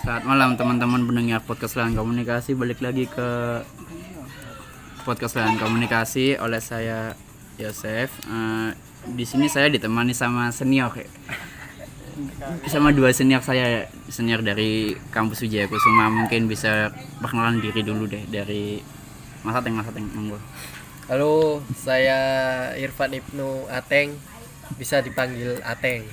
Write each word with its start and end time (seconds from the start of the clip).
saat 0.00 0.24
malam 0.24 0.56
teman-teman 0.56 1.04
pendengar 1.04 1.44
podcast 1.44 1.76
Lahan 1.76 1.92
Komunikasi 1.92 2.56
balik 2.56 2.80
lagi 2.80 3.04
ke 3.04 3.60
podcast 5.04 5.36
Lahan 5.36 5.60
Komunikasi 5.60 6.40
oleh 6.40 6.56
saya 6.56 7.12
Yosef. 7.60 8.08
Eh, 8.24 8.72
di 9.12 9.28
sini 9.28 9.52
saya 9.52 9.68
ditemani 9.68 10.16
sama 10.16 10.48
senior 10.56 10.88
sama 12.68 12.96
dua 12.96 13.12
senior 13.12 13.44
saya 13.44 13.92
senior 14.08 14.40
dari 14.40 14.96
kampus 15.12 15.44
Wijaya 15.44 15.68
Kusuma 15.68 16.08
mungkin 16.08 16.48
bisa 16.48 16.92
perkenalan 17.20 17.60
diri 17.60 17.84
dulu 17.84 18.08
deh 18.08 18.24
dari 18.28 18.80
Mas 19.44 19.52
Ateng 19.52 19.76
Mas 19.76 19.88
Ateng 19.88 20.08
monggo. 20.16 20.40
Halo, 21.12 21.60
saya 21.76 22.16
Irfan 22.80 23.20
Ibnu 23.20 23.68
Ateng, 23.68 24.16
bisa 24.80 25.04
dipanggil 25.04 25.60
Ateng. 25.60 26.08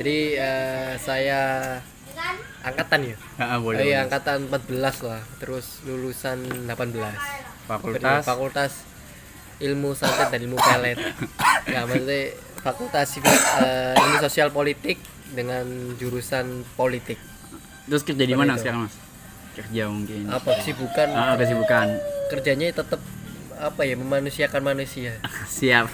Jadi 0.00 0.18
eh, 0.40 0.96
saya 0.96 1.40
angkatan 2.60 3.00
ya? 3.04 3.16
Ah, 3.36 3.56
Oh 3.56 3.60
boleh. 3.62 3.80
iya, 3.80 4.02
boleh. 4.02 4.04
angkatan 4.04 4.38
14 4.46 4.76
lah, 5.02 5.22
terus 5.36 5.80
lulusan 5.82 6.38
18. 6.66 7.16
Fakultas 7.66 8.22
Fakultas 8.22 8.72
Ilmu 9.58 9.92
Santet 9.92 10.28
dan 10.28 10.40
Ilmu 10.40 10.56
Pelet. 10.56 10.98
Enggak, 11.64 11.84
maksudnya 11.88 12.20
Fakultas 12.58 13.08
eh, 13.16 13.94
Ilmu 13.94 14.16
Sosial 14.18 14.48
Politik 14.50 14.98
dengan 15.30 15.64
jurusan 15.94 16.66
politik. 16.74 17.16
Terus 17.86 18.02
kerja 18.02 18.22
di 18.22 18.34
mana 18.34 18.54
sekarang 18.54 18.84
Mas? 18.84 18.94
Kerja 19.52 19.86
mungkin. 19.86 20.26
Apa 20.26 20.58
sih 20.60 20.72
bukan 20.72 21.08
Ah, 21.10 21.34
kesibukan. 21.34 21.86
kerjanya 22.28 22.70
tetap 22.72 23.00
apa 23.52 23.82
ya 23.82 23.94
memanusiakan 23.94 24.62
manusia. 24.64 25.18
Siap. 25.58 25.86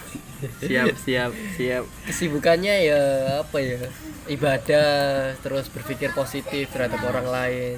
Siap, 0.61 0.93
siap, 1.01 1.31
siap. 1.55 1.83
kesibukannya 2.05 2.75
ya 2.85 3.01
apa 3.41 3.57
ya 3.57 3.79
ibadah 4.27 4.89
terus 5.39 5.65
berpikir 5.71 6.13
positif 6.13 6.69
terhadap 6.69 7.01
orang 7.01 7.27
lain 7.27 7.77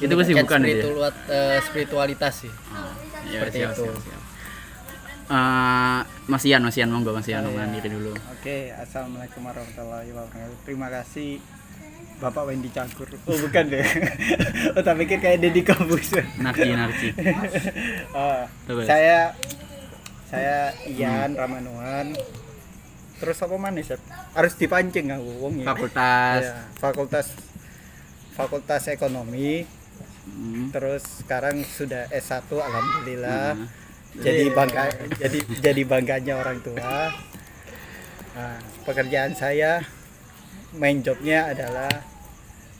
Itu 0.00 0.14
kesibukan 0.16 0.62
itu 0.64 0.88
ya? 0.96 1.10
eh, 1.28 1.58
spiritualitas 1.64 2.46
sih 2.46 2.52
Ya, 3.30 3.46
Seperti 3.46 3.62
itu. 3.62 3.84
Eh, 5.30 6.00
Mas 6.26 6.42
Ian, 6.42 6.66
Mas 6.66 6.74
Ian 6.74 6.90
monggo 6.90 7.14
Mas 7.14 7.28
Ian 7.30 7.46
ngomongin 7.46 7.78
diri 7.78 7.94
dulu. 7.94 8.10
Oke, 8.34 8.74
assalamualaikum 8.74 9.46
warahmatullahi 9.46 10.10
wabarakatuh. 10.10 10.58
Terima 10.66 10.90
kasih 10.90 11.38
Bapak 12.18 12.50
Wendy 12.50 12.66
Cangkur. 12.74 13.06
Oh 13.30 13.38
bukan 13.38 13.64
deh. 13.70 13.86
oh 14.74 14.82
tak 14.82 14.98
pikir 14.98 15.22
kayak 15.22 15.38
Deddy 15.38 15.62
Kobuser. 15.62 16.26
Narci, 16.42 16.74
narci. 16.74 17.08
Oh, 18.10 18.42
Terus. 18.66 18.84
saya 18.90 19.30
saya 20.30 20.70
Ian 20.86 21.34
Ramanuan. 21.34 22.14
Terus 23.20 23.36
apa 23.42 23.56
mana 23.58 23.82
Sep? 23.82 24.00
Harus 24.32 24.54
dipancing 24.56 25.10
aku 25.10 25.30
wong 25.42 25.54
ya. 25.60 25.66
Fakultas. 25.74 26.42
Iya, 26.46 26.54
fakultas 26.78 27.26
Fakultas 28.38 28.82
Ekonomi. 28.88 29.66
Hmm. 30.24 30.70
Terus 30.70 31.26
sekarang 31.26 31.66
sudah 31.66 32.06
S1 32.14 32.46
alhamdulillah. 32.48 33.58
Hmm. 33.58 33.66
Jadi 34.22 34.44
bangga 34.54 34.90
jadi 35.18 35.38
jadi 35.60 35.82
bangganya 35.84 36.34
orang 36.38 36.62
tua. 36.62 37.10
Nah, 38.30 38.58
pekerjaan 38.86 39.34
saya 39.34 39.82
main 40.78 41.02
jobnya 41.02 41.50
adalah 41.50 41.90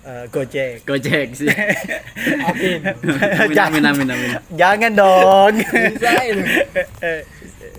eh, 0.03 0.25
Gojek. 0.29 0.83
Gojek 0.83 1.29
sih. 1.39 1.49
Amin. 2.41 2.81
amin, 3.53 3.85
amin, 3.85 4.09
amin. 4.09 4.31
Jangan 4.51 4.93
dong. 4.93 5.55
bisa 5.61 6.11
itu 6.23 6.43
Eh, 7.01 7.21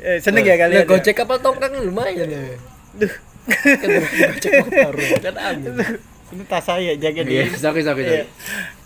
eh, 0.01 0.17
seneng 0.17 0.43
ya 0.43 0.55
kalian. 0.55 0.81
Lah, 0.81 0.87
gojek 0.87 1.13
kapal 1.15 1.37
tongkang 1.37 1.77
lumayan 1.77 2.25
ya 2.25 2.41
Duh. 2.93 3.13
gojek 3.47 4.51
motor 4.63 4.93
kan 5.19 5.35
amin 5.37 5.73
Ini 6.31 6.43
tas 6.47 6.63
saya 6.63 6.95
jangan 6.95 7.27
Iya, 7.27 7.43
di. 7.43 7.59
sorry, 7.59 7.81
sorry, 7.83 8.01
sorry. 8.01 8.23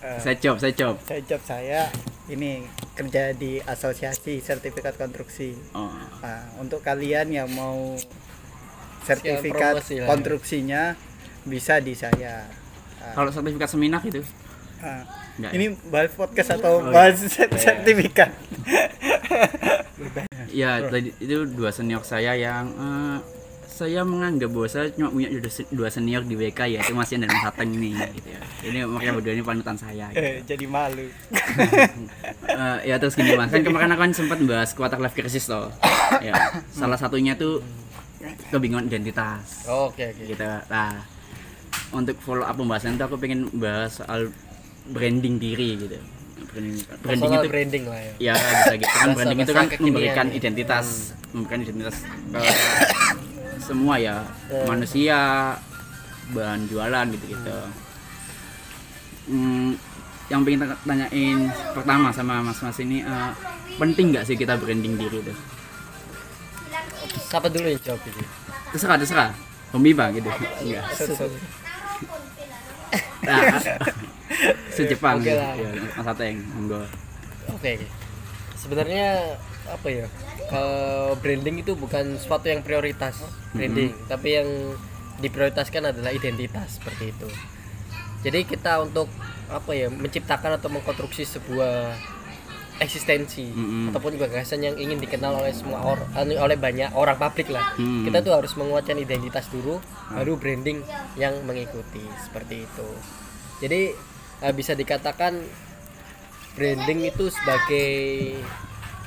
Iya. 0.01 0.17
Saya 0.17 0.35
cop, 0.35 0.57
saya 0.57 0.73
cop. 0.73 0.95
saya 1.03 1.21
job 1.21 1.41
saya 1.41 1.81
ini 2.25 2.65
kerja 2.93 3.31
di 3.31 3.61
Asosiasi 3.61 4.41
Sertifikat 4.41 4.97
Konstruksi. 4.97 5.53
Oh. 5.71 5.93
Nah, 6.19 6.41
untuk 6.57 6.81
kalian 6.81 7.29
yang 7.29 7.45
mau 7.47 7.93
sertifikat 9.01 9.77
ya. 9.85 10.09
konstruksinya 10.09 10.97
bisa 11.43 11.77
di 11.77 11.93
saya. 11.93 12.49
Nah, 13.05 13.13
Kalau 13.13 13.29
sertifikat 13.29 13.69
seminar 13.69 14.01
itu 14.01 14.25
nah, 14.75 15.05
enggak. 15.35 15.51
ini 15.53 15.65
bahas 15.87 16.09
podcast 16.11 16.49
atau 16.55 16.79
Oh, 16.79 16.89
bahas 16.89 17.21
sertifikat? 17.53 18.33
Ya, 20.47 20.79
tadi 20.81 21.11
itu 21.17 21.45
dua 21.47 21.69
senior 21.69 22.01
saya 22.01 22.33
yang 22.33 22.65
eh, 22.71 23.17
saya 23.67 24.01
menganggap 24.03 24.47
bahwa 24.47 24.67
saya 24.67 24.87
cuma 24.89 25.11
punya 25.11 25.27
dua 25.29 25.51
se- 25.51 25.67
dua 25.69 25.89
senior 25.89 26.23
di 26.23 26.33
BK 26.33 26.59
ya, 26.69 26.79
itu 26.79 26.93
Mas 26.93 27.11
Ian 27.11 27.21
dan 27.21 27.31
Mas 27.31 27.43
Ateng 27.45 27.69
ini 27.69 27.91
gitu 27.91 28.29
ya. 28.29 28.39
Ini 28.63 28.77
makanya 28.85 29.13
berdua 29.17 29.33
ini 29.33 29.43
panutan 29.43 29.75
saya 29.75 30.07
gitu. 30.09 30.21
Eh, 30.21 30.37
jadi 30.43 30.65
malu. 30.65 31.05
Eh, 32.47 32.79
ya 32.85 32.95
terus 32.95 33.13
gini 33.13 33.35
mas, 33.35 33.51
kan 33.51 33.59
kemarin 33.59 33.91
aku 33.91 33.99
kan 33.99 34.11
sempat 34.13 34.39
bahas 34.39 34.71
quarter 34.71 34.95
life 34.95 35.11
crisis 35.11 35.43
toh. 35.43 35.67
Ya, 36.21 36.31
salah 36.69 36.95
satunya 36.95 37.35
tuh 37.35 37.59
kebingungan 38.47 38.87
identitas. 38.87 39.67
oke 39.67 39.99
oke 39.99 40.23
Gitu. 40.23 40.39
Nah, 40.69 41.03
untuk 41.91 42.17
follow 42.19 42.41
up 42.41 42.55
pembahasan 42.55 42.95
itu 42.95 43.03
aku 43.03 43.15
pengen 43.15 43.51
bahas 43.53 43.97
soal 43.97 44.31
branding 44.87 45.37
diri 45.37 45.77
gitu. 45.77 45.97
Branding, 46.47 46.75
branding 47.03 47.31
itu 47.33 47.47
branding 47.47 47.83
lah 47.85 47.99
ya 47.99 48.13
ya 48.21 48.35
bisa 48.35 48.73
gitu 48.75 48.87
kan 48.89 49.07
branding 49.11 49.39
itu 49.39 49.51
kan 49.51 49.65
memberikan 49.77 50.25
ya. 50.25 50.33
identitas, 50.33 50.85
memberikan 51.29 51.59
identitas 51.61 51.95
ke 52.05 52.41
semua 53.59 53.95
ya 53.97 54.23
Eh. 54.47 54.63
manusia, 54.63 55.19
bahan 56.31 56.61
jualan 56.65 57.05
gitu-gitu. 57.11 57.55
Hmm, 59.25 59.73
yang 60.27 60.41
pengen 60.41 60.59
ta- 60.63 60.81
tanyain 60.81 61.39
pertama 61.73 62.09
sama 62.09 62.39
mas-mas 62.41 62.77
ini 62.77 63.01
eh, 63.01 63.31
penting 63.75 64.13
nggak 64.13 64.23
sih 64.23 64.35
kita 64.35 64.55
branding 64.55 64.95
diri 64.95 65.19
itu? 65.19 65.33
siapa 67.25 67.49
dulu 67.49 67.67
yang 67.67 67.81
jawab 67.81 67.99
ini 68.05 68.23
Terserah, 68.69 68.95
terserah. 68.95 69.29
Pembiba 69.71 70.07
gitu. 70.09 70.29
Enggak. 70.61 70.83
Nah, 73.25 73.41
sejepang 74.69 75.21
gitu. 75.23 75.33
lah. 75.37 75.53
Ya, 75.57 75.69
Mas 75.97 76.07
Ateng, 76.07 76.37
monggo. 76.53 76.81
Oke. 77.53 77.81
Sebenarnya 78.57 79.37
apa 79.65 79.87
ya? 79.89 80.05
Kalau 80.49 81.17
branding 81.21 81.61
itu 81.65 81.73
bukan 81.73 82.17
sesuatu 82.17 82.49
yang 82.49 82.61
prioritas 82.61 83.17
branding, 83.53 83.93
tapi 84.05 84.37
yang 84.37 84.49
diprioritaskan 85.21 85.89
adalah 85.89 86.11
identitas 86.13 86.77
seperti 86.77 87.13
itu. 87.13 87.29
Jadi 88.25 88.45
kita 88.45 88.81
untuk 88.81 89.09
apa 89.49 89.71
ya? 89.73 89.89
Menciptakan 89.89 90.57
atau 90.57 90.69
mengkonstruksi 90.73 91.25
sebuah 91.25 91.93
eksistensi 92.75 93.47
Mm-mm. 93.47 93.91
ataupun 93.91 94.19
gagasan 94.19 94.59
yang 94.59 94.75
ingin 94.75 94.99
dikenal 94.99 95.39
oleh 95.39 95.55
semua 95.55 95.79
orang 95.95 96.11
oleh 96.27 96.57
banyak 96.59 96.91
orang 96.91 97.15
publik 97.15 97.47
lah. 97.47 97.71
Mm. 97.79 98.03
Kita 98.07 98.19
tuh 98.19 98.35
harus 98.35 98.51
menguatkan 98.59 98.99
identitas 98.99 99.47
dulu 99.47 99.79
baru 100.11 100.35
branding 100.35 100.83
yang 101.15 101.39
mengikuti 101.47 102.03
seperti 102.19 102.67
itu. 102.67 102.89
Jadi 103.63 103.95
eh, 104.43 104.53
bisa 104.53 104.75
dikatakan 104.75 105.39
branding 106.55 107.11
itu 107.11 107.31
sebagai 107.31 107.91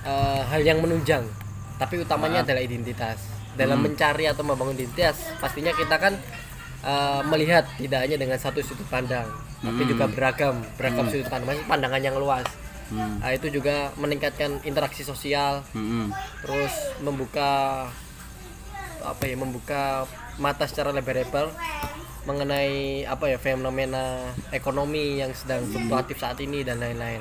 eh, 0.05 0.43
hal 0.49 0.61
yang 0.65 0.81
menunjang 0.81 1.25
tapi 1.79 2.03
utamanya 2.03 2.43
adalah 2.43 2.61
identitas 2.61 3.23
dalam 3.55 3.83
mencari 3.83 4.27
atau 4.27 4.43
membangun 4.43 4.75
identitas 4.75 5.19
pastinya 5.39 5.73
kita 5.73 5.97
kan 5.97 6.15
eh, 6.85 7.21
melihat 7.29 7.65
tidak 7.77 8.05
hanya 8.05 8.17
dengan 8.17 8.39
satu 8.41 8.65
sudut 8.65 8.89
pandang 8.89 9.29
tapi 9.59 9.83
Hmm. 9.83 9.91
juga 9.91 10.07
beragam 10.07 10.55
beragam 10.79 11.11
sudut 11.11 11.27
pandang 11.27 11.59
pandangan 11.67 11.99
yang 11.99 12.15
luas 12.15 12.47
Hmm. 12.89 13.21
Nah, 13.21 13.31
itu 13.37 13.53
juga 13.53 13.93
meningkatkan 14.01 14.65
interaksi 14.65 15.05
sosial 15.05 15.61
Mm-mm. 15.77 16.09
terus 16.41 16.73
membuka 17.05 17.85
apa 19.05 19.23
ya 19.29 19.37
membuka 19.37 20.09
mata 20.41 20.65
secara 20.65 20.91
lebar-lebar 20.91 21.53
mengenai 22.25 23.09
apa 23.09 23.29
ya 23.33 23.39
fenomena 23.41 24.33
ekonomi 24.53 25.21
yang 25.21 25.33
sedang 25.33 25.65
fluktuatif 25.69 26.21
saat 26.21 26.37
ini 26.45 26.61
dan 26.61 26.81
lain-lain. 26.81 27.21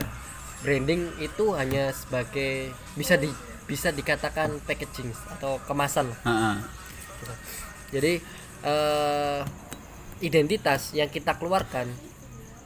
Branding 0.63 1.15
itu 1.23 1.53
hanya 1.55 1.95
sebagai 1.95 2.75
bisa 2.97 3.15
di 3.15 3.31
bisa 3.67 3.91
dikatakan 3.91 4.59
packaging 4.63 5.11
atau 5.37 5.59
kemasan. 5.63 6.11
Ha-ha. 6.27 6.59
Jadi 7.91 8.19
eh, 8.67 9.41
identitas 10.19 10.91
yang 10.91 11.07
kita 11.07 11.39
keluarkan 11.39 11.87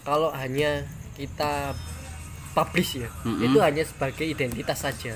kalau 0.01 0.33
hanya 0.33 0.87
kita 1.13 1.77
publish 2.51 2.92
ya, 2.98 3.09
Mm-mm. 3.24 3.42
itu 3.42 3.57
hanya 3.57 3.81
sebagai 3.81 4.24
identitas 4.24 4.80
saja. 4.80 5.15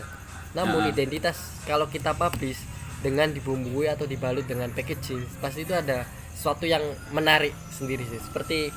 Namun 0.52 0.82
Ah. 0.82 0.90
identitas 0.90 1.36
kalau 1.64 1.86
kita 1.86 2.12
publish 2.12 2.58
dengan 3.00 3.30
dibumbui 3.30 3.86
atau 3.86 4.04
dibalut 4.04 4.44
dengan 4.44 4.68
packaging, 4.70 5.22
pasti 5.38 5.62
itu 5.62 5.72
ada 5.72 6.04
sesuatu 6.32 6.64
yang 6.64 6.82
menarik 7.12 7.52
sendiri 7.70 8.04
sih. 8.04 8.20
Seperti 8.20 8.72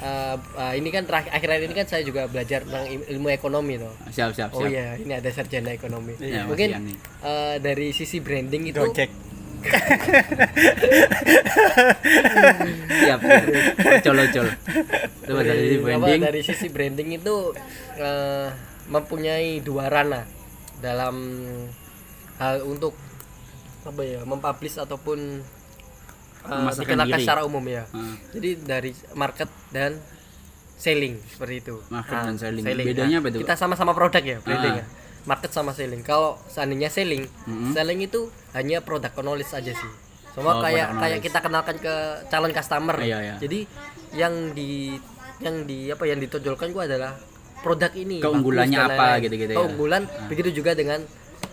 eh, 0.00 0.36
eh, 0.56 0.72
ini 0.74 0.88
kan 0.88 1.04
terakhir 1.04 1.28
akhir-akhir 1.30 1.62
ini 1.62 1.74
kan 1.74 1.86
saya 1.86 2.00
juga 2.00 2.24
belajar 2.24 2.64
tentang 2.64 2.88
il- 2.88 3.04
ilmu 3.06 3.28
ekonomi 3.28 3.76
tuh. 3.76 3.92
Siap, 4.08 4.32
siap, 4.32 4.48
siap. 4.48 4.56
Oh 4.56 4.64
iya, 4.64 4.96
ini 4.96 5.12
ada 5.12 5.28
sarjana 5.28 5.70
ekonomi. 5.70 6.16
Iya, 6.16 6.44
Mas 6.44 6.56
Mungkin 6.56 6.70
eh, 7.20 7.56
dari 7.60 7.92
sisi 7.92 8.16
branding 8.18 8.64
itu 8.66 8.80
Gojek. 8.80 9.12
Siap. 13.00 13.18
Ocol-ocol. 14.00 14.48
Coba 15.22 15.40
dari 15.42 15.60
sisi 15.62 15.76
Apa, 15.76 15.84
branding. 15.86 16.20
dari 16.20 16.40
sisi 16.42 16.66
branding 16.68 17.08
itu 17.14 17.36
eh, 17.96 18.48
mempunyai 18.86 19.60
dua 19.60 19.86
ranah 19.86 20.24
dalam 20.78 21.14
hal 22.36 22.64
untuk 22.64 22.96
apa 23.82 24.00
ya 24.00 24.20
mempublish 24.22 24.76
ataupun 24.76 25.18
Memasarkan 26.40 26.80
dikenalkan 26.80 27.12
diri. 27.14 27.22
secara 27.22 27.40
umum 27.44 27.60
ya 27.62 27.84
Ah. 27.90 28.16
jadi 28.32 28.56
dari 28.58 28.90
market 29.12 29.44
dan 29.68 30.00
selling 30.74 31.20
seperti 31.26 31.60
itu 31.60 31.76
Market 31.86 32.14
Ah, 32.14 32.24
dan 32.26 32.36
selling. 32.36 32.64
Bedanya 32.64 33.20
apa 33.20 33.28
itu, 33.28 33.38
kita 33.38 33.54
sama-sama 33.54 33.92
produk 33.92 34.20
ya 34.20 34.38
branding 34.40 34.74
Ah. 34.74 34.80
ya 34.80 34.84
market 35.22 35.50
sama 35.50 35.70
selling 35.70 36.00
kalau 36.00 36.40
seandainya 36.46 36.88
selling 36.88 37.24
Mm-mm. 37.44 37.70
selling 37.70 38.00
itu 38.00 38.26
hanya 38.50 38.80
produk 38.80 39.12
knowledge 39.16 39.50
aja 39.50 39.70
sih 39.70 39.92
sama 40.30 40.52
Oh, 40.52 40.62
kayak 40.62 40.94
kayak 40.96 41.18
kita 41.20 41.38
kenalkan 41.38 41.76
ke 41.76 41.94
calon 42.26 42.50
customer 42.50 42.96
Iya, 42.96 43.18
iya. 43.20 43.34
jadi 43.36 43.66
yang 44.12 44.34
di 44.52 44.94
yang 45.38 45.64
di 45.64 45.88
apa 45.88 46.04
yang 46.04 46.18
ditonjolkan 46.18 46.70
gua 46.70 46.84
adalah 46.84 47.18
produk 47.60 47.90
ini 47.92 48.18
Keunggulannya 48.18 48.78
bagus 48.78 48.94
apa 48.94 49.06
gitu-gitu 49.20 49.50
ya. 49.50 49.56
keunggulan 49.56 50.02
begitu 50.26 50.50
juga 50.54 50.72
dengan 50.72 51.02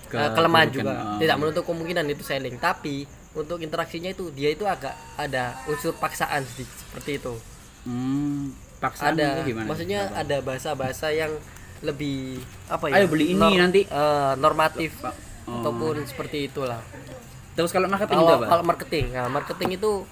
Ke- 0.07 0.15
uh, 0.15 0.31
kelemahan 0.31 0.69
juga 0.69 0.91
oh. 0.93 1.19
tidak 1.19 1.35
menutup 1.35 1.63
kemungkinan 1.63 2.07
itu 2.07 2.21
selling 2.21 2.55
tapi 2.57 3.03
untuk 3.33 3.59
interaksinya 3.59 4.07
itu 4.07 4.31
dia 4.31 4.49
itu 4.49 4.63
agak 4.63 4.95
ada 5.15 5.57
unsur 5.65 5.91
paksaan 5.93 6.45
sedikit 6.45 6.71
seperti 6.79 7.17
itu 7.17 7.33
Hmm, 7.83 8.51
paksaan 8.77 9.15
ada 9.15 9.39
itu 9.39 9.51
gimana? 9.51 9.67
maksudnya 9.67 9.99
Apa? 10.05 10.21
ada 10.21 10.37
bahasa-bahasa 10.39 11.07
yang 11.09 11.31
lebih 11.79 12.39
apa 12.65 12.85
ya 12.87 12.93
Ayo 12.95 13.07
beli 13.07 13.31
ini 13.31 13.49
nanti. 13.55 13.81
eh, 13.83 14.33
normatif 14.35 14.93
Oh. 15.43 15.63
ataupun 15.63 16.03
seperti 16.03 16.45
itulah 16.45 16.83
Terus 17.53 17.71
kalau 17.71 17.87
marketing 17.87 18.17
kalau 18.17 18.35
apa? 18.35 18.45
kalau 18.47 18.63
marketing 18.63 19.05
nah 19.09 19.27
marketing 19.27 19.69
itu 19.73 20.03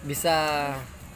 bisa 0.00 0.36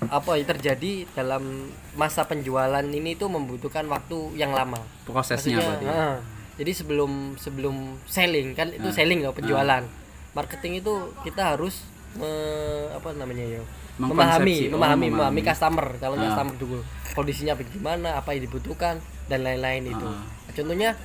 apa 0.02 0.30
ya 0.32 0.42
terjadi 0.44 1.06
dalam 1.12 1.68
masa 1.92 2.24
penjualan 2.24 2.82
ini 2.82 3.12
itu 3.12 3.26
membutuhkan 3.26 3.86
waktu 3.86 4.18
yang 4.34 4.50
lama 4.50 4.80
Prosesnya 5.04 5.54
Maksudnya, 5.54 5.68
berarti. 5.78 5.86
ah, 5.86 6.16
jadi 6.56 6.72
sebelum 6.74 7.12
sebelum 7.36 7.76
selling 8.04 8.52
kan 8.52 8.68
itu 8.68 8.82
Ah. 8.84 8.94
selling 8.94 9.20
ya 9.20 9.30
penjualan 9.30 9.84
marketing 10.32 10.80
itu 10.80 10.92
kita 11.22 11.54
harus 11.54 11.84
me- 12.14 12.90
apa 12.90 13.12
namanya 13.12 13.44
ya 13.50 13.62
memahami 13.94 14.10
Mengkonsepsi, 14.10 14.64
oh, 14.64 14.70
memahami 14.72 15.06
memahami 15.06 15.06
memahami. 15.12 15.40
customer 15.44 15.86
kalau 15.98 16.16
Ah. 16.16 16.22
customer 16.26 16.54
dulu 16.56 16.78
kondisinya 17.12 17.54
bagaimana 17.54 18.08
apa 18.16 18.32
yang 18.32 18.42
dibutuhkan 18.42 18.96
dan 19.26 19.42
lain-lain 19.42 19.82
itu 19.88 20.06
Ah. 20.06 20.24
contohnya 20.50 20.96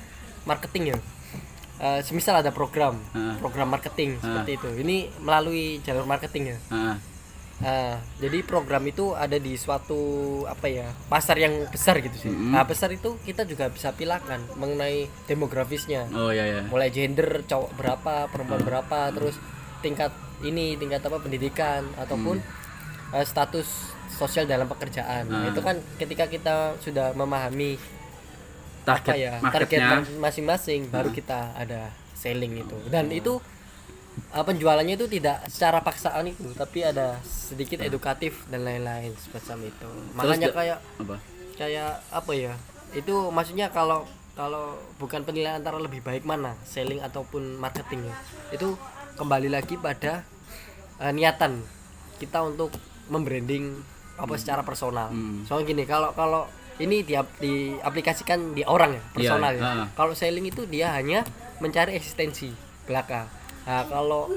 marketing 0.44 0.94
ya 0.94 0.98
Eh, 1.78 2.02
semisal 2.02 2.42
ada 2.42 2.50
program 2.50 2.98
Ah. 3.14 3.38
program 3.38 3.70
marketing 3.70 4.18
Ah. 4.18 4.42
seperti 4.42 4.58
itu 4.58 4.82
ini 4.82 5.06
melalui 5.22 5.78
jalur 5.78 6.02
marketing 6.04 6.50
ya. 6.50 6.58
Ah, 7.58 7.98
jadi 8.18 8.42
program 8.42 8.82
itu 8.82 9.14
ada 9.14 9.34
di 9.34 9.54
suatu 9.54 9.98
apa 10.42 10.66
ya 10.66 10.86
pasar 11.06 11.34
yang 11.34 11.66
besar 11.66 11.98
gitu 11.98 12.14
sih. 12.16 12.30
Mm-mm. 12.30 12.50
Nah 12.50 12.62
besar 12.62 12.90
itu 12.90 13.18
kita 13.20 13.42
juga 13.42 13.66
bisa 13.66 13.90
pilahkan 13.90 14.42
mengenai 14.54 15.06
demografisnya, 15.26 16.06
Oh 16.10 16.30
ya 16.30 16.46
ya. 16.46 16.62
mulai 16.66 16.90
gender 16.90 17.42
cowok 17.44 17.70
berapa, 17.74 18.26
perempuan 18.26 18.62
berapa, 18.62 19.10
terus 19.10 19.38
tingkat 19.78 20.10
ini 20.40 20.74
tingkat 20.74 20.98
apa 21.00 21.18
pendidikan 21.18 21.86
ataupun 21.94 22.42
eh, 23.08 23.22
status 23.22 23.66
sosial 24.08 24.44
dalam 24.44 24.66
pekerjaan. 24.66 25.26
Nah, 25.26 25.46
Ah. 25.46 25.50
itu 25.50 25.58
kan 25.58 25.78
ketika 25.94 26.26
kita 26.26 26.56
sudah 26.78 27.10
memahami 27.10 27.78
Target 28.88 29.12
apa 29.12 29.20
ya 29.20 29.32
target 29.36 29.44
marketnya. 29.44 29.88
mar- 29.92 30.20
masing-masing, 30.28 30.80
baru 30.88 31.10
kita 31.12 31.52
ada 31.52 31.92
selling 32.16 32.64
itu. 32.64 32.76
Dan 32.88 33.12
itu 33.12 33.36
uh, 34.32 34.44
penjualannya 34.44 34.96
itu 34.96 35.06
tidak 35.06 35.44
secara 35.52 35.84
paksaan 35.84 36.24
itu, 36.26 36.48
tapi 36.56 36.82
ada 36.82 37.20
sedikit 37.24 37.84
edukatif 37.84 38.48
dan 38.48 38.64
lain-lain 38.64 39.12
semacam 39.20 39.68
itu. 39.68 39.88
Makanya 40.16 40.48
kayak 40.50 40.78
apa? 41.04 41.16
kayak 41.54 41.90
apa 42.08 42.32
ya? 42.32 42.54
Itu 42.96 43.28
maksudnya 43.28 43.68
kalau 43.68 44.08
kalau 44.38 44.78
bukan 45.02 45.26
penilaian 45.26 45.58
antara 45.58 45.82
lebih 45.82 46.00
baik 46.00 46.22
mana 46.22 46.54
selling 46.62 47.02
ataupun 47.04 47.58
marketing 47.58 48.08
ya. 48.08 48.14
Itu 48.54 48.78
kembali 49.18 49.50
lagi 49.50 49.74
pada 49.76 50.22
uh, 51.02 51.12
niatan 51.12 51.62
kita 52.18 52.42
untuk 52.42 52.74
membranding 53.10 53.78
apa 54.18 54.34
secara 54.34 54.66
personal. 54.66 55.14
Hmm. 55.14 55.46
Soalnya 55.46 55.66
gini, 55.70 55.84
kalau 55.86 56.10
kalau 56.14 56.50
ini 56.78 57.02
di 57.02 57.14
diaplikasikan 57.14 58.52
di 58.52 58.62
orang 58.62 58.94
ya, 58.94 59.02
personal 59.10 59.52
Iya, 59.52 59.60
ya. 59.60 59.70
ah. 59.76 59.86
Kalau 59.92 60.12
selling 60.12 60.46
itu 60.46 60.62
dia 60.64 60.92
hanya 60.92 61.26
mencari 61.58 61.92
eksistensi 61.92 62.50
belaka. 62.84 63.26
Nah, 63.64 63.84
kalau 63.84 64.30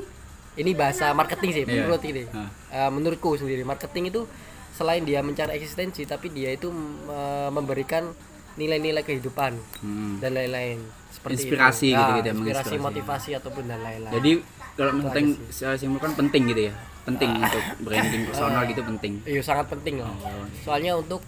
ini 0.54 0.74
bahasa 0.74 1.10
marketing 1.12 1.50
sih 1.52 1.64
Iya. 1.64 1.86
menurut 1.86 2.02
ini. 2.04 2.24
Ah. 2.30 2.50
Eh, 2.70 2.90
menurutku 2.90 3.36
sendiri 3.36 3.62
marketing 3.62 4.10
itu 4.10 4.26
selain 4.72 5.02
dia 5.02 5.20
mencari 5.20 5.54
eksistensi 5.54 6.02
tapi 6.04 6.30
dia 6.30 6.50
itu 6.50 6.68
eh, 7.08 7.50
memberikan 7.50 8.10
nilai-nilai 8.54 9.02
kehidupan 9.02 9.56
Hmm. 9.80 10.20
dan 10.20 10.34
lain-lain 10.34 10.82
seperti 11.10 11.46
Inspirasi 11.46 11.88
itu. 11.88 11.96
gitu-gitu 11.96 12.28
ya, 12.28 12.34
inspirasi 12.34 12.76
motivasi 12.78 13.30
ataupun 13.34 13.64
dan 13.64 13.80
lain-lain 13.80 14.12
Jadi 14.14 14.32
kalau 14.74 14.92
penting 15.02 15.26
saya 15.50 15.76
simpulkan 15.76 16.12
penting 16.16 16.50
gitu 16.50 16.64
ya. 16.68 16.74
Penting 17.02 17.32
untuk 17.34 17.64
branding 17.82 18.22
personal 18.28 18.62
gitu 18.64 18.82
penting. 18.84 19.14
iya 19.24 19.42
sangat 19.42 19.66
penting 19.68 19.98
lah 19.98 20.12
Oh. 20.12 20.44
soalnya 20.62 20.94
untuk 20.96 21.24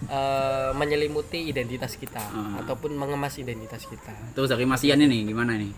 eh, 0.00 0.70
menyelimuti 0.72 1.44
identitas 1.44 1.94
kita 1.94 2.22
Ah. 2.22 2.60
ataupun 2.60 2.92
mengemas 2.92 3.34
identitas 3.36 3.82
kita. 3.82 4.14
Terus 4.32 4.46
dari 4.46 4.62
Mas 4.62 4.82
Ian 4.82 5.00
ini 5.00 5.24
gimana 5.24 5.54
nih? 5.54 5.74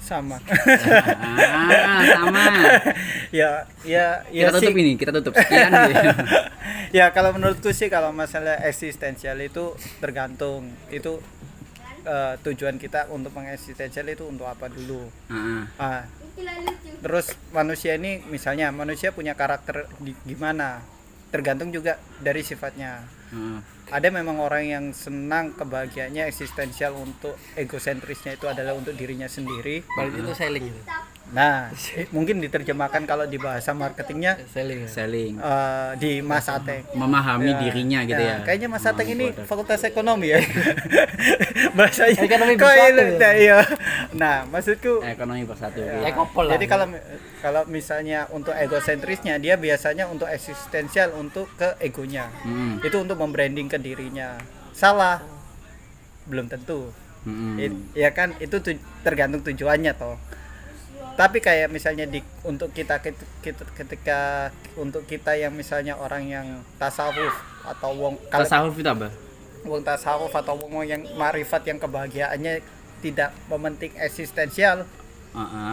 sama. 0.00 0.36
Ah, 1.24 2.04
sama. 2.04 2.44
ya 3.32 3.64
ya 3.82 4.20
ya 4.28 4.46
Kita 4.46 4.60
tutup 4.60 4.68
sih. 4.70 4.82
ini, 4.82 4.92
kita 4.94 5.12
tutup. 5.12 5.32
Sekian 5.32 5.72
gitu. 5.88 6.04
ya 6.98 7.08
kalau 7.10 7.32
menurutku 7.32 7.70
sih 7.70 7.88
kalau 7.88 8.12
masalah 8.12 8.60
eksistensial 8.62 9.40
itu 9.40 9.72
tergantung. 9.98 10.76
Itu 10.88 11.24
eh, 12.04 12.34
tujuan 12.38 12.76
kita 12.76 13.08
untuk 13.08 13.32
mengeksistensial 13.32 14.04
itu 14.06 14.24
untuk 14.24 14.44
apa 14.44 14.68
dulu. 14.68 15.08
Ah, 15.26 15.64
ah. 15.78 16.02
Terus 17.00 17.32
manusia 17.50 17.96
ini 17.96 18.20
misalnya 18.26 18.68
manusia 18.70 19.08
punya 19.08 19.32
karakter 19.32 19.88
di- 19.98 20.16
gimana? 20.26 20.84
Tergantung 21.30 21.72
juga 21.72 21.96
dari 22.18 22.40
sifatnya 22.40 23.02
ah. 23.34 23.58
ada 23.90 24.08
memang 24.14 24.38
orang 24.38 24.64
yang 24.64 24.84
senang 24.94 25.52
kebahagiaannya 25.58 26.30
eksistensial 26.30 26.94
untuk 26.94 27.34
egosentrisnya 27.58 28.38
itu 28.38 28.46
adalah 28.46 28.72
untuk 28.78 28.94
dirinya 28.94 29.26
sendiri 29.26 29.82
berarti 29.98 30.18
itu 30.22 30.32
selling 30.32 30.64
gitu. 30.70 30.80
Nah 31.32 31.72
mungkin 32.14 32.36
diterjemahkan 32.38 33.02
kalau 33.04 33.24
di 33.24 33.38
bahasa 33.38 33.72
marketingnya 33.72 34.36
selling 34.46 34.84
ya. 34.84 34.88
Selling. 34.88 35.32
eh, 35.34 35.90
di 35.96 36.12
Mas 36.20 36.44
Ateng 36.46 36.84
Memahami 36.92 37.48
Ya, 37.48 37.58
dirinya 37.58 38.00
gitu 38.02 38.20
ya. 38.20 38.36
Kayaknya 38.42 38.68
Mas 38.68 38.84
Ateng 38.84 39.08
ini 39.08 39.26
produk. 39.30 39.46
fakultas 39.46 39.80
ekonomi 39.82 40.26
ya. 40.28 40.38
Bahasanya. 41.76 42.20
Ekonomi 42.20 42.54
bersatu 42.54 42.94
ya? 42.94 43.18
nah, 43.18 43.34
iya. 43.34 43.58
Nah, 44.12 44.36
maksudku 44.46 45.02
ekonomi 45.02 45.42
bersatu. 45.42 45.80
ya 45.80 46.10
kopol 46.12 46.46
lah 46.46 46.54
jadi 46.54 46.66
kalau 46.66 46.86
kalau 47.40 47.62
misalnya 47.66 48.28
untuk 48.30 48.52
egosentrisnya 48.52 49.36
dia 49.36 49.56
biasanya 49.56 50.06
untuk 50.06 50.28
eksistensial 50.28 51.12
untuk 51.14 51.48
ke 51.54 51.74
egonya. 51.80 52.30
Hmm. 52.42 52.78
Itu 52.78 53.00
untuk 53.00 53.16
membranding 53.16 53.66
ke 53.66 53.76
dirinya. 53.76 54.38
Salah. 54.70 55.20
Belum 56.24 56.46
tentu. 56.46 56.92
Hmm. 57.24 57.56
It- 57.56 57.80
ya 57.94 58.10
kan 58.10 58.36
itu 58.38 58.60
tu- 58.60 58.76
tergantung 59.00 59.40
tujuannya 59.42 59.92
toh. 59.94 60.16
Tapi 61.14 61.38
kayak 61.38 61.68
misalnya 61.68 62.04
di 62.04 62.18
untuk 62.42 62.70
kita 62.70 62.98
ket- 62.98 63.14
kita- 63.38 63.70
ketika 63.72 64.50
untuk 64.74 65.02
kita 65.04 65.32
yang 65.32 65.50
misalnya 65.50 65.94
orang 65.94 66.26
yang 66.26 66.46
tasawuf 66.74 67.34
atau 67.64 67.90
wong 67.92 68.14
Tasawuf 68.26 68.74
itu 68.74 68.86
apa? 68.86 69.08
wong 69.62 69.80
tasawuf 69.80 70.28
atau 70.30 70.58
wong 70.58 70.84
yang 70.84 71.00
marifat 71.14 71.64
yang 71.64 71.78
kebahagiaannya 71.78 72.60
tidak 73.00 73.32
mementing 73.46 73.94
eksistensial 73.96 74.84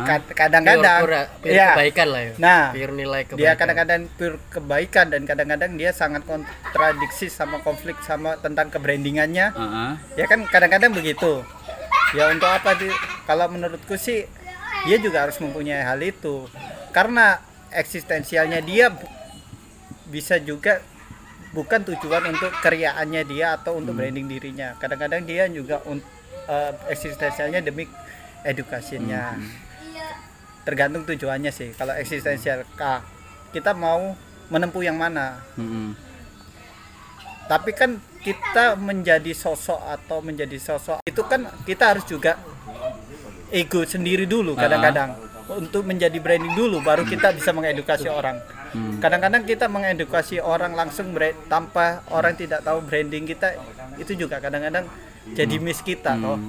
kad- 0.03 0.31
kadang-kadang. 0.31 1.01
Pure, 1.01 1.21
pure 1.39 1.51
ya 1.51 1.67
kebaikan 1.71 2.07
lah 2.07 2.21
ya. 2.23 2.33
Nah, 2.37 2.63
pure 2.71 2.93
nilai 2.93 3.21
kebaikan. 3.23 3.37
dia 3.37 3.51
kadang-kadang 3.53 4.01
pure 4.11 4.37
kebaikan 4.47 5.05
dan 5.07 5.21
kadang-kadang 5.23 5.71
dia 5.75 5.91
sangat 5.91 6.23
kontradiksi 6.23 7.27
sama 7.27 7.59
konflik 7.59 7.97
sama 8.01 8.37
tentang 8.37 8.69
kebrandingannya. 8.69 9.47
Ah. 9.51 9.93
ya 10.13 10.25
kan 10.25 10.45
kadang-kadang 10.45 10.91
begitu. 10.91 11.45
Ya 12.11 12.27
untuk 12.27 12.47
apa 12.47 12.73
sih 12.75 12.91
kalau 13.23 13.47
menurutku 13.47 13.95
sih 13.95 14.23
dia 14.87 14.97
juga 14.97 15.27
harus 15.27 15.37
mempunyai 15.37 15.83
hal 15.83 15.99
itu. 16.01 16.47
Karena 16.91 17.39
eksistensialnya 17.71 18.59
dia 18.59 18.91
bisa 20.11 20.37
juga 20.43 20.83
bukan 21.55 21.83
tujuan 21.87 22.31
untuk 22.31 22.51
keriaannya 22.59 23.23
dia 23.27 23.55
atau 23.59 23.79
untuk 23.79 23.95
branding 23.95 24.27
dirinya. 24.27 24.75
Kadang-kadang 24.79 25.23
dia 25.23 25.47
juga 25.47 25.79
eh, 25.87 26.71
eksistensialnya 26.91 27.63
demi 27.63 27.87
edukasinya. 28.43 29.39
Tergantung 30.61 31.07
tujuannya 31.07 31.49
sih. 31.49 31.73
Kalau 31.73 31.95
eksistensial 31.97 32.67
K 32.77 33.01
kita 33.51 33.75
mau 33.75 34.15
menempuh 34.51 34.83
yang 34.83 34.99
mana? 34.99 35.39
Hmm. 35.55 35.95
tapi 37.51 37.75
kan 37.75 37.99
kita 38.23 38.79
menjadi 38.79 39.35
sosok 39.35 39.81
atau 39.83 40.23
menjadi 40.23 40.55
sosok 40.55 41.03
itu 41.03 41.19
kan 41.27 41.51
kita 41.67 41.91
harus 41.91 42.07
juga 42.07 42.39
ego 43.51 43.83
sendiri 43.85 44.25
dulu 44.25 44.55
kadang-kadang. 44.55 45.15
Untuk 45.51 45.83
menjadi 45.83 46.15
branding 46.15 46.55
dulu 46.55 46.79
baru 46.79 47.03
kita 47.03 47.35
bisa 47.35 47.51
mengedukasi 47.51 48.07
orang. 48.07 48.39
Kadang-kadang 49.03 49.43
kita 49.43 49.67
mengedukasi 49.67 50.39
orang 50.39 50.71
langsung 50.71 51.11
tanpa 51.51 52.07
orang 52.07 52.39
tidak 52.39 52.63
tahu 52.63 52.79
branding 52.87 53.27
kita 53.27 53.59
itu 53.99 54.15
juga 54.15 54.39
kadang-kadang 54.39 54.87
jadi 55.35 55.59
miss 55.59 55.83
kita 55.83 56.15
toh. 56.15 56.39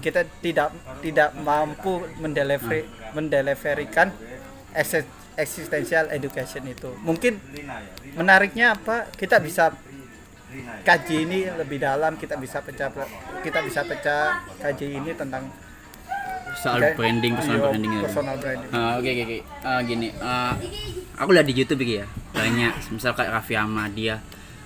Kita 0.00 0.24
tidak 0.40 0.72
tidak 1.04 1.36
mampu 1.36 2.00
mendelivery 2.16 2.88
mendeliverikan 3.12 4.08
existential 5.36 6.08
education 6.08 6.64
itu. 6.64 6.96
Mungkin 7.04 7.36
menariknya 8.16 8.72
apa? 8.72 9.12
Kita 9.12 9.36
bisa 9.36 9.76
kaji 10.80 11.16
ini 11.28 11.38
lebih 11.52 11.76
dalam 11.76 12.16
kita 12.16 12.40
bisa 12.40 12.64
pecah 12.64 12.88
kita 13.44 13.60
bisa 13.60 13.84
pecah 13.84 14.40
kaji 14.64 14.96
ini 14.96 15.12
tentang 15.12 15.44
soal 16.56 16.78
kayak- 16.78 16.96
branding 16.96 17.32
personal 17.32 17.58
iya, 17.58 17.64
branding 17.66 17.92
ya. 17.92 18.02
personal 18.02 18.36
branding 18.36 18.70
Ah, 18.70 18.92
Oke 18.96 19.08
oke 19.08 19.22
oke. 19.22 19.38
Ah, 19.60 19.80
gini, 19.80 20.08
ah, 20.18 20.52
aku 21.14 21.30
lihat 21.30 21.44
di 21.44 21.54
YouTube 21.54 21.80
gitu 21.80 22.00
ya 22.00 22.06
banyak, 22.32 22.72
misal 22.90 23.12
kayak 23.12 23.32
Raffi 23.32 23.54
Ahmad 23.54 23.92
dia 23.92 24.20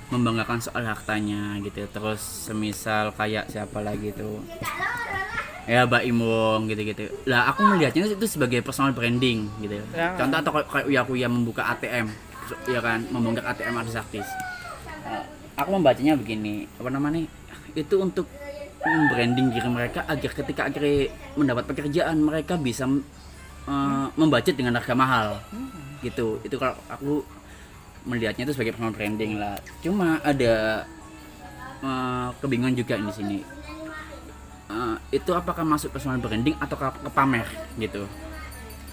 membanggakan 0.09 0.59
soal 0.59 0.83
hartanya 0.83 1.55
gitu. 1.61 1.87
Terus 1.87 2.19
semisal 2.19 3.11
kayak 3.13 3.47
siapa 3.47 3.79
lagi 3.79 4.11
tuh 4.11 4.43
ya 5.65 5.87
Mbak 5.87 6.03
Imong 6.05 6.67
gitu-gitu. 6.67 7.07
Lah 7.25 7.47
aku 7.47 7.63
melihatnya 7.65 8.09
itu 8.09 8.27
sebagai 8.27 8.59
personal 8.61 8.91
branding 8.91 9.47
gitu. 9.61 9.79
Ya. 9.93 10.15
Contoh 10.15 10.39
atau 10.41 10.51
kayak, 10.53 10.83
Uya 10.85 11.03
Kuya 11.03 11.27
membuka 11.27 11.63
ATM, 11.69 12.11
ya 12.67 12.81
kan, 12.81 13.07
membongkar 13.07 13.47
ATM 13.47 13.75
artis-artis. 13.77 14.27
Ah, 15.05 15.23
aku 15.57 15.71
membacanya 15.73 16.19
begini, 16.19 16.67
apa 16.75 16.91
namanya? 16.91 17.23
Itu 17.71 18.03
untuk 18.03 18.27
branding 18.83 19.53
diri 19.53 19.69
mereka 19.69 20.09
agar 20.09 20.31
ketika 20.33 20.61
akhirnya 20.67 21.09
mendapat 21.37 21.65
pekerjaan 21.69 22.17
mereka 22.19 22.57
bisa 22.57 22.89
uh, 23.69 24.07
membudget 24.17 24.57
dengan 24.57 24.77
harga 24.77 24.97
mahal 24.97 25.37
gitu 26.01 26.41
itu 26.41 26.57
kalau 26.57 26.77
aku 26.89 27.21
melihatnya 28.09 28.49
itu 28.49 28.57
sebagai 28.57 28.73
personal 28.73 28.97
branding 28.97 29.37
lah 29.37 29.61
cuma 29.85 30.17
ada 30.25 30.85
uh, 31.81 32.33
kebingungan 32.41 32.77
juga 32.77 32.97
di 32.97 33.13
sini 33.13 33.39
Uh, 34.71 34.95
itu 35.11 35.35
apakah 35.35 35.67
masuk 35.67 35.91
personal 35.91 36.23
branding 36.23 36.55
atau 36.63 36.79
ke, 36.79 36.87
ke 37.03 37.11
pamer 37.11 37.43
gitu 37.75 38.07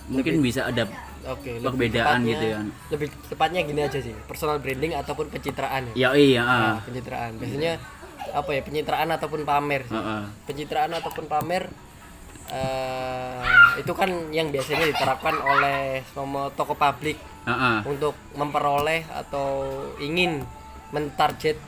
mungkin 0.09 0.41
bisa 0.41 0.65
ada 0.65 0.89
lebih 0.89 1.61
Perbedaan 1.61 2.17
tepatnya- 2.17 2.31
gitu 2.33 2.45
ya. 2.49 2.57
Lebih 2.89 3.07
tepatnya 3.29 3.59
gini 3.61 3.81
aja 3.85 3.99
sih, 4.01 4.15
personal 4.25 4.57
branding 4.57 4.97
ataupun 4.97 5.29
pencitraan 5.29 5.85
ya. 5.93 5.93
ya 5.93 6.09
iya 6.17 6.41
Nah, 6.41 6.57
ah. 6.57 6.75
pencitraan. 6.81 7.31
Biasanya 7.37 7.73
apa 8.33 8.49
ya, 8.55 8.61
pencitraan 8.65 9.09
ataupun 9.13 9.41
pamer. 9.43 9.85
sih. 9.87 9.95
Heeh. 9.95 10.21
Pencitraan 10.47 10.91
ataupun 10.95 11.25
pamer 11.27 11.67
eh 12.47 13.43
itu 13.75 13.91
kan 13.91 14.07
yang 14.31 14.47
biasanya 14.55 14.87
diterapkan 14.87 15.35
oleh 15.35 15.99
semua 16.15 16.47
toko 16.55 16.73
publik 16.79 17.19
Heeh. 17.43 17.83
untuk 17.83 18.15
memperoleh 18.39 19.03
atau 19.11 19.75
ingin 19.99 20.47
mentarget 20.95 21.59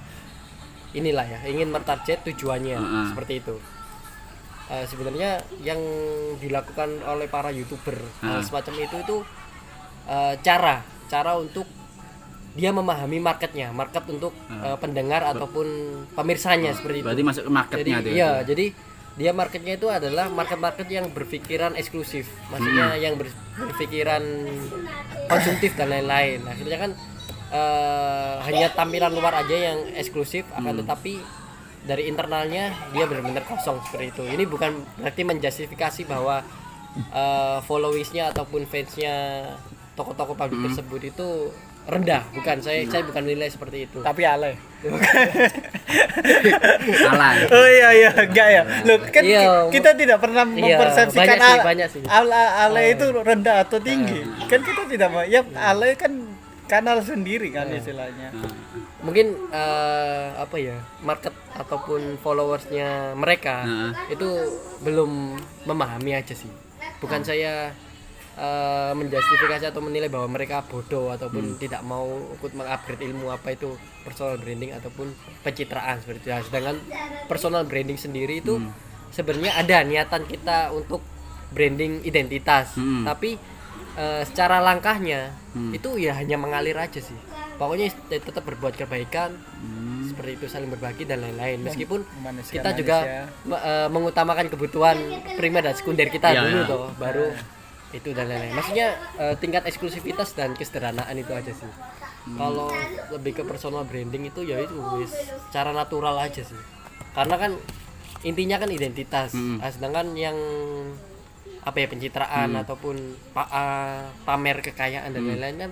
inilah 0.95 1.27
ya, 1.27 1.39
ingin 1.51 1.69
mentarget 1.69 2.23
tujuannya 2.23 2.79
Heeh. 2.79 3.05
seperti 3.11 3.33
itu. 3.43 3.55
Eh, 4.69 4.85
sebenarnya 4.85 5.41
yang 5.65 5.81
dilakukan 6.39 7.01
oleh 7.03 7.25
para 7.27 7.49
youtuber 7.51 7.97
hal 8.23 8.39
Heeh. 8.39 8.45
semacam 8.45 8.73
itu 8.79 8.95
itu 9.03 9.17
eh, 10.07 10.33
cara 10.39 10.81
cara 11.09 11.35
untuk 11.35 11.65
dia 12.51 12.71
memahami 12.71 13.19
marketnya, 13.19 13.69
market 13.71 14.03
untuk 14.07 14.33
eh, 14.49 14.77
pendengar 14.77 15.21
ataupun 15.27 15.67
pemirsanya 16.11 16.73
seperti 16.73 17.01
itu. 17.01 17.05
berarti 17.05 17.23
masuk 17.23 17.43
ke 17.45 17.51
marketnya 17.51 17.97
Jadi 17.99 18.09
iya, 18.11 18.31
jadi 18.41 18.65
dia 19.15 19.31
marketnya 19.31 19.75
itu 19.75 19.87
adalah 19.87 20.31
market-market 20.31 20.87
yang 20.87 21.11
berpikiran 21.11 21.75
eksklusif, 21.75 22.23
maksudnya 22.47 22.95
Hmm. 22.95 23.01
yang 23.01 23.13
ber- 23.15 23.35
berpikiran 23.59 24.23
konsumtif 25.27 25.75
dan 25.75 25.89
lain-lain. 25.89 26.39
Akhirnya 26.43 26.77
kan 26.79 26.91
eh, 27.49 28.35
hanya 28.45 28.69
tampilan 28.71 29.09
luar 29.09 29.33
aja 29.35 29.55
yang 29.55 29.89
eksklusif, 29.93 30.45
Hmm. 30.47 30.61
akan 30.61 30.85
tetapi 30.85 31.17
dari 31.81 32.05
internalnya 32.05 32.69
dia 32.91 33.03
benar-benar 33.03 33.41
kosong 33.43 33.81
seperti 33.81 34.05
itu. 34.11 34.23
Ini 34.23 34.43
bukan 34.45 34.71
berarti 34.95 35.21
menjustifikasi 35.23 36.01
bahwa 36.05 36.45
eh, 37.11 37.57
followersnya 37.63 38.29
ataupun 38.29 38.65
fansnya 38.65 39.15
tokoh-tokoh 39.93 40.33
publik 40.33 40.57
Hmm. 40.57 40.67
tersebut 40.69 41.01
itu 41.05 41.27
rendah, 41.89 42.21
bukan. 42.31 42.57
Saya 42.59 42.85
saya 42.85 43.03
bukan 43.03 43.23
nilai 43.23 43.47
seperti 43.47 43.77
itu. 43.83 43.99
tapi 43.99 44.21
alay. 44.23 44.53
Salah 46.95 47.31
oh 47.45 47.67
iya 47.67 47.89
iya. 47.91 48.09
Enggak 48.15 48.47
ya. 48.49 48.61
Lo 48.85 48.93
kan 49.03 49.21
Iya, 49.21 49.41
ki- 49.41 49.69
kita 49.73 49.89
tidak 49.93 50.17
pernah 50.19 50.43
iya, 50.47 50.77
mempersepsikan 50.77 51.25
banyak 51.27 51.39
sih, 51.41 51.51
al- 51.51 51.65
banyak 51.65 51.87
sih. 51.89 52.01
al- 52.05 52.33
alay 52.63 52.85
itu 52.93 53.05
rendah 53.11 53.55
atau 53.63 53.77
tinggi. 53.79 54.21
Kan 54.45 54.61
kita 54.61 54.81
tidak 54.87 55.07
mau 55.09 55.23
ya 55.23 55.41
alay 55.55 55.93
kan 55.93 56.11
kanal 56.65 57.01
sendiri 57.01 57.49
kan 57.49 57.67
istilahnya. 57.67 58.29
Mungkin 58.99 59.31
eh, 59.49 60.27
apa 60.35 60.55
ya 60.55 60.75
market 61.01 61.31
ataupun 61.53 62.19
followersnya 62.19 63.15
mereka 63.15 63.63
Heeh. 63.63 63.91
itu 64.11 64.27
belum 64.81 65.35
memahami 65.65 66.13
aja 66.13 66.31
sih. 66.31 66.51
Bukan 66.99 67.23
saya 67.23 67.71
eh, 68.39 68.91
menjustifikasi 68.93 69.65
atau 69.65 69.81
menilai 69.81 70.07
bahwa 70.07 70.31
mereka 70.31 70.63
bodoh 70.63 71.11
ataupun 71.11 71.57
tidak 71.57 71.83
mau 71.83 72.07
ikut 72.33 72.51
mengupgrade 72.53 73.03
ilmu 73.03 73.27
apa 73.29 73.51
itu 73.51 73.75
personal 74.01 74.35
branding 74.35 74.71
ataupun 74.71 75.11
pencitraan 75.41 75.99
seperti 75.99 76.19
itu 76.21 76.29
Nah, 76.29 76.41
sedangkan 76.41 76.75
personal 77.25 77.63
branding 77.63 77.95
sendiri 77.95 78.39
itu 78.39 78.55
sebenarnya 79.09 79.53
ada 79.57 79.77
niatan 79.81 80.23
kita 80.23 80.71
untuk 80.71 81.03
branding 81.49 81.99
identitas 82.01 82.73
Hmm. 82.73 83.03
tapi 83.03 83.35
eh, 83.91 84.23
secara 84.23 84.59
langkahnya 84.59 85.35
Hmm. 85.51 85.73
itu 85.73 85.97
ya 85.97 86.13
hanya 86.13 86.35
mengalir 86.35 86.77
aja 86.77 86.99
sih 86.99 87.17
pokoknya 87.55 87.91
tet- 88.07 88.23
tetap 88.23 88.45
berbuat 88.45 88.71
kebaikan 88.73 89.35
Hmm. 89.57 90.07
seperti 90.07 90.31
itu 90.33 90.45
saling 90.47 90.69
berbagi 90.69 91.03
dan 91.03 91.19
lain-lain 91.19 91.59
meskipun 91.59 92.05
Manusia- 92.19 92.55
kita 92.55 92.71
juga 92.71 92.97
manusia. 93.01 93.23
me- 93.43 93.59
eh, 93.61 93.87
mengutamakan 93.89 94.47
kebutuhan 94.47 94.95
primer 95.35 95.61
dan 95.61 95.73
sekunder 95.73 96.07
kita 96.07 96.31
Iya, 96.31 96.39
dulu 96.39 96.55
iya. 96.55 96.65
toh 96.65 96.87
baru 96.95 97.27
itu 97.91 98.09
dan 98.11 98.25
lain-lain. 98.25 98.53
Maksudnya 98.53 98.87
eh, 99.15 99.35
tingkat 99.35 99.65
eksklusivitas 99.65 100.31
dan 100.31 100.53
kesederhanaan 100.53 101.15
itu 101.15 101.31
aja 101.31 101.49
sih. 101.49 101.71
Kalau 102.29 102.69
lebih 103.09 103.33
ke 103.33 103.43
personal 103.43 103.81
branding 103.83 104.27
itu 104.27 104.43
ya 104.43 104.59
itu 104.59 104.75
wis 104.95 105.09
cara 105.49 105.71
natural 105.71 106.13
aja 106.15 106.41
sih. 106.41 106.59
Karena 107.11 107.35
kan 107.35 107.51
intinya 108.21 108.57
kan 108.57 108.69
identitas. 108.69 109.33
Mm-mm. 109.33 109.57
Ah, 109.57 109.69
sedangkan 109.69 110.13
yang 110.13 110.37
apa 111.59 111.75
ya 111.75 111.87
pencitraan 111.87 112.49
ataupun 112.57 112.95
pa- 113.29 113.49
pamer 114.23 114.61
kekayaan 114.61 115.09
dan 115.09 115.21
lain-lain 115.25 115.57
kan 115.59 115.71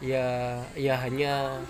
ya 0.00 0.26
ya 0.74 0.94
hanya 0.96 1.60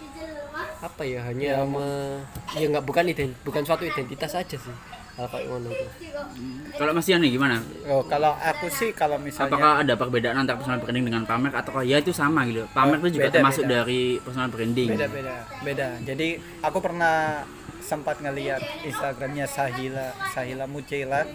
apa 0.78 1.02
ya 1.02 1.24
hanya 1.24 1.64
me- 1.64 2.20
ya 2.54 2.68
nggak 2.68 2.84
bukan 2.84 3.04
ident 3.06 3.32
bukan 3.40 3.62
suatu 3.62 3.82
identitas 3.82 4.34
aja 4.34 4.56
sih 4.56 4.76
hal 5.20 5.28
kayak 5.28 5.46
ngono 5.46 5.68
itu 5.68 5.86
kalau 6.74 6.92
Mas 6.92 7.06
Ian 7.06 7.20
nih 7.20 7.30
gimana 7.30 7.60
oh 7.86 8.02
kalau 8.02 8.32
aku 8.34 8.66
sih 8.68 8.90
kalau 8.90 9.16
misalnya 9.16 9.52
Apakah 9.52 9.72
ada 9.78 9.94
perbedaan 9.94 10.36
antara 10.38 10.56
personal 10.56 10.80
branding 10.80 11.04
dengan 11.04 11.22
pamer 11.22 11.52
atau 11.52 11.76
ya 11.82 12.00
itu 12.00 12.10
sama 12.10 12.48
gitu? 12.48 12.64
Pamer 12.70 12.96
itu 12.98 13.08
juga 13.14 13.28
beda, 13.28 13.36
termasuk 13.36 13.64
beda. 13.64 13.74
dari 13.76 14.00
personal 14.18 14.48
branding. 14.48 14.88
beda 14.90 15.06
beda 15.06 15.34
beda 15.60 15.88
jadi 16.02 16.28
aku 16.60 16.78
pernah 16.80 17.44
sempat 17.80 18.16
ngelihat 18.18 18.64
instagramnya 18.82 19.44
Sahila 19.44 20.08
Sahila 20.30 20.64
Mucela 20.64 21.28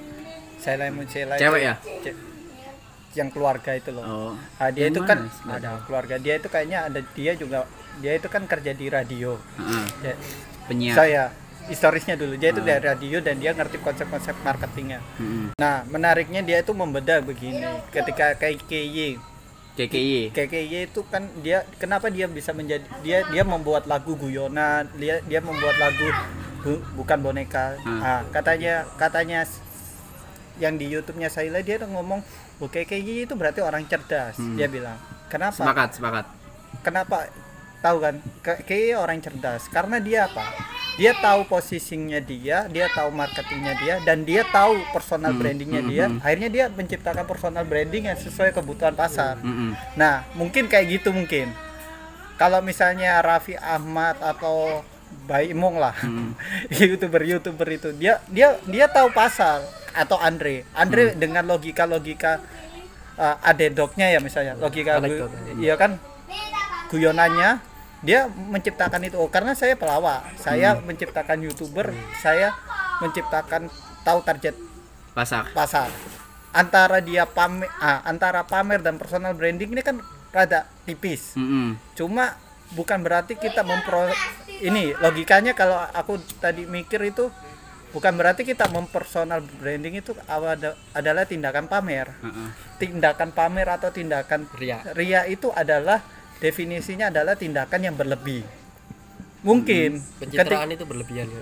Sahila 0.56 0.90
Mucela 0.90 1.36
Cewek 1.36 1.62
ya? 1.62 1.76
ce- 2.02 2.18
yang 3.14 3.30
keluarga 3.30 3.72
itu 3.72 3.92
loh 3.92 4.04
Oh. 4.04 4.34
Ah, 4.58 4.68
dia 4.70 4.88
Yang 4.88 4.92
itu 4.92 5.00
mana? 5.00 5.10
kan 5.10 5.20
ada 5.52 5.70
keluarga 5.84 6.16
dia 6.18 6.36
itu 6.36 6.48
kayaknya 6.48 6.80
ada 6.86 7.00
dia 7.12 7.32
juga 7.34 7.64
dia 7.98 8.12
itu 8.14 8.28
kan 8.28 8.44
kerja 8.44 8.72
di 8.72 8.88
radio 8.88 9.38
Heeh. 9.56 9.86
Ya, 10.02 10.14
Penyiar. 10.66 10.96
saya 10.98 11.24
historisnya 11.66 12.14
dulu 12.14 12.36
dia 12.36 12.50
itu 12.50 12.60
Ah. 12.60 12.68
dari 12.68 12.84
radio 12.86 13.18
dan 13.20 13.36
dia 13.36 13.52
ngerti 13.52 13.78
konsep-konsep 13.80 14.36
marketingnya 14.40 15.00
Heeh. 15.16 15.54
nah 15.56 15.82
menariknya 15.86 16.42
dia 16.42 16.58
itu 16.60 16.72
membedah 16.72 17.20
begini 17.20 17.62
ketika 17.90 18.34
KKY 18.36 19.18
KKI. 19.76 20.32
KKY 20.32 20.88
itu 20.88 21.04
kan 21.04 21.28
dia 21.38 21.68
kenapa 21.76 22.08
dia 22.08 22.26
bisa 22.26 22.50
menjadi 22.50 22.88
dia 23.02 23.28
dia 23.28 23.44
membuat 23.44 23.84
lagu 23.86 24.16
guyonan 24.16 24.88
dia 24.94 25.20
dia 25.22 25.40
membuat 25.40 25.76
lagu 25.76 26.08
bu- 26.62 26.84
bukan 26.96 27.20
boneka 27.20 27.76
Hmm. 27.82 28.00
ah 28.00 28.22
katanya 28.30 28.88
katanya 28.96 29.44
yang 30.56 30.74
di 30.74 30.88
YouTube-nya 30.88 31.28
Saila 31.28 31.60
dia 31.60 31.76
tuh 31.76 31.92
ngomong 31.92 32.24
oh, 32.58 32.70
KKY 32.70 33.28
itu 33.28 33.34
berarti 33.34 33.60
orang 33.60 33.84
cerdas 33.84 34.38
Hmm. 34.38 34.56
dia 34.56 34.66
bilang 34.66 34.96
kenapa 35.28 35.60
Sepakat, 35.60 35.90
sepakat. 35.94 36.26
kenapa 36.80 37.28
tahu 37.82 37.98
kan 38.00 38.16
KKY 38.40 38.96
orang 38.96 39.20
cerdas 39.20 39.68
karena 39.68 40.00
dia 40.00 40.24
apa 40.26 40.56
dia 40.96 41.12
tahu 41.12 41.44
posisinya 41.44 42.24
dia 42.24 42.72
dia 42.72 42.88
tahu 42.88 43.12
marketingnya 43.12 43.74
dia 43.78 43.96
dan 44.08 44.24
dia 44.24 44.48
tahu 44.48 44.80
personal 44.96 45.36
Hmm, 45.36 45.42
brandingnya 45.44 45.82
hmm, 45.84 45.90
dia 45.92 46.06
hmm. 46.08 46.20
akhirnya 46.24 46.50
dia 46.50 46.66
menciptakan 46.72 47.26
personal 47.28 47.68
branding 47.68 48.08
yang 48.08 48.16
sesuai 48.16 48.56
kebutuhan 48.56 48.96
pasar 48.96 49.36
Heeh. 49.44 49.76
Nah, 50.00 50.24
mungkin 50.34 50.72
kayak 50.72 51.00
gitu 51.00 51.12
mungkin. 51.12 51.52
Kalau 52.36 52.60
misalnya 52.60 53.20
Raffi 53.24 53.56
Ahmad 53.56 54.20
atau 54.20 54.84
Bayi 55.24 55.56
Mong 55.56 55.80
lah, 55.80 55.96
Hmm. 56.00 56.36
youtuber-youtuber 56.80 57.68
itu 57.72 57.90
dia 57.96 58.20
dia 58.28 58.56
dia 58.68 58.88
tahu 58.88 59.12
pasar 59.12 59.64
atau 59.96 60.20
Andre. 60.20 60.68
Andre 60.76 61.12
Hmm. 61.12 61.20
dengan 61.20 61.44
logika-logika 61.48 62.40
uh, 63.16 63.36
adedoknya 63.42 64.12
ya 64.12 64.20
misalnya 64.20 64.60
logika 64.60 65.00
iya 65.60 65.76
kan 65.76 65.96
guyonannya 66.92 67.75
dia 68.02 68.28
menciptakan 68.28 69.06
itu. 69.06 69.16
Oh, 69.16 69.30
karena 69.32 69.56
saya 69.56 69.78
pelawak. 69.78 70.36
Saya 70.36 70.76
menciptakan 70.80 71.40
youtuber 71.44 71.94
saya 72.20 72.52
menciptakan 73.00 73.68
tahu 74.02 74.20
target 74.24 74.56
pasar. 75.12 75.52
pasar. 75.52 75.90
Antara 76.56 77.04
dia 77.04 77.28
pamer 77.28 77.68
ah, 77.78 78.00
antara 78.08 78.48
pamer 78.48 78.80
dan 78.80 78.96
personal 78.96 79.36
branding 79.36 79.76
ini 79.76 79.84
kan 79.84 80.00
rada 80.32 80.68
tipis. 80.84 81.36
Mm-mm. 81.36 81.80
cuma 81.96 82.36
bukan 82.76 83.00
berarti 83.00 83.40
kita 83.40 83.64
mempro 83.64 84.04
ini 84.60 84.92
logikanya 85.00 85.56
kalau 85.56 85.80
aku 85.92 86.20
tadi 86.40 86.68
mikir 86.68 87.00
itu 87.08 87.32
bukan 87.92 88.20
berarti 88.20 88.44
kita 88.44 88.68
mempersonal 88.68 89.40
branding 89.40 89.96
itu 89.96 90.12
ada- 90.28 90.76
adalah 90.92 91.24
tindakan 91.24 91.68
pamer. 91.68 92.12
Heeh. 92.20 92.50
tindakan 92.76 93.32
pamer 93.32 93.68
atau 93.72 93.88
tindakan 93.88 94.48
Ria. 94.60 94.84
ria 94.92 95.24
itu 95.24 95.48
adalah 95.52 96.04
definisinya 96.38 97.08
adalah 97.08 97.34
tindakan 97.34 97.82
yang 97.82 97.96
berlebih 97.96 98.44
mungkin 99.42 100.02
ketik- 100.18 100.42
Pencitraan 100.42 100.70
itu 100.70 100.84
berlebihan. 100.84 101.28
ya. 101.28 101.42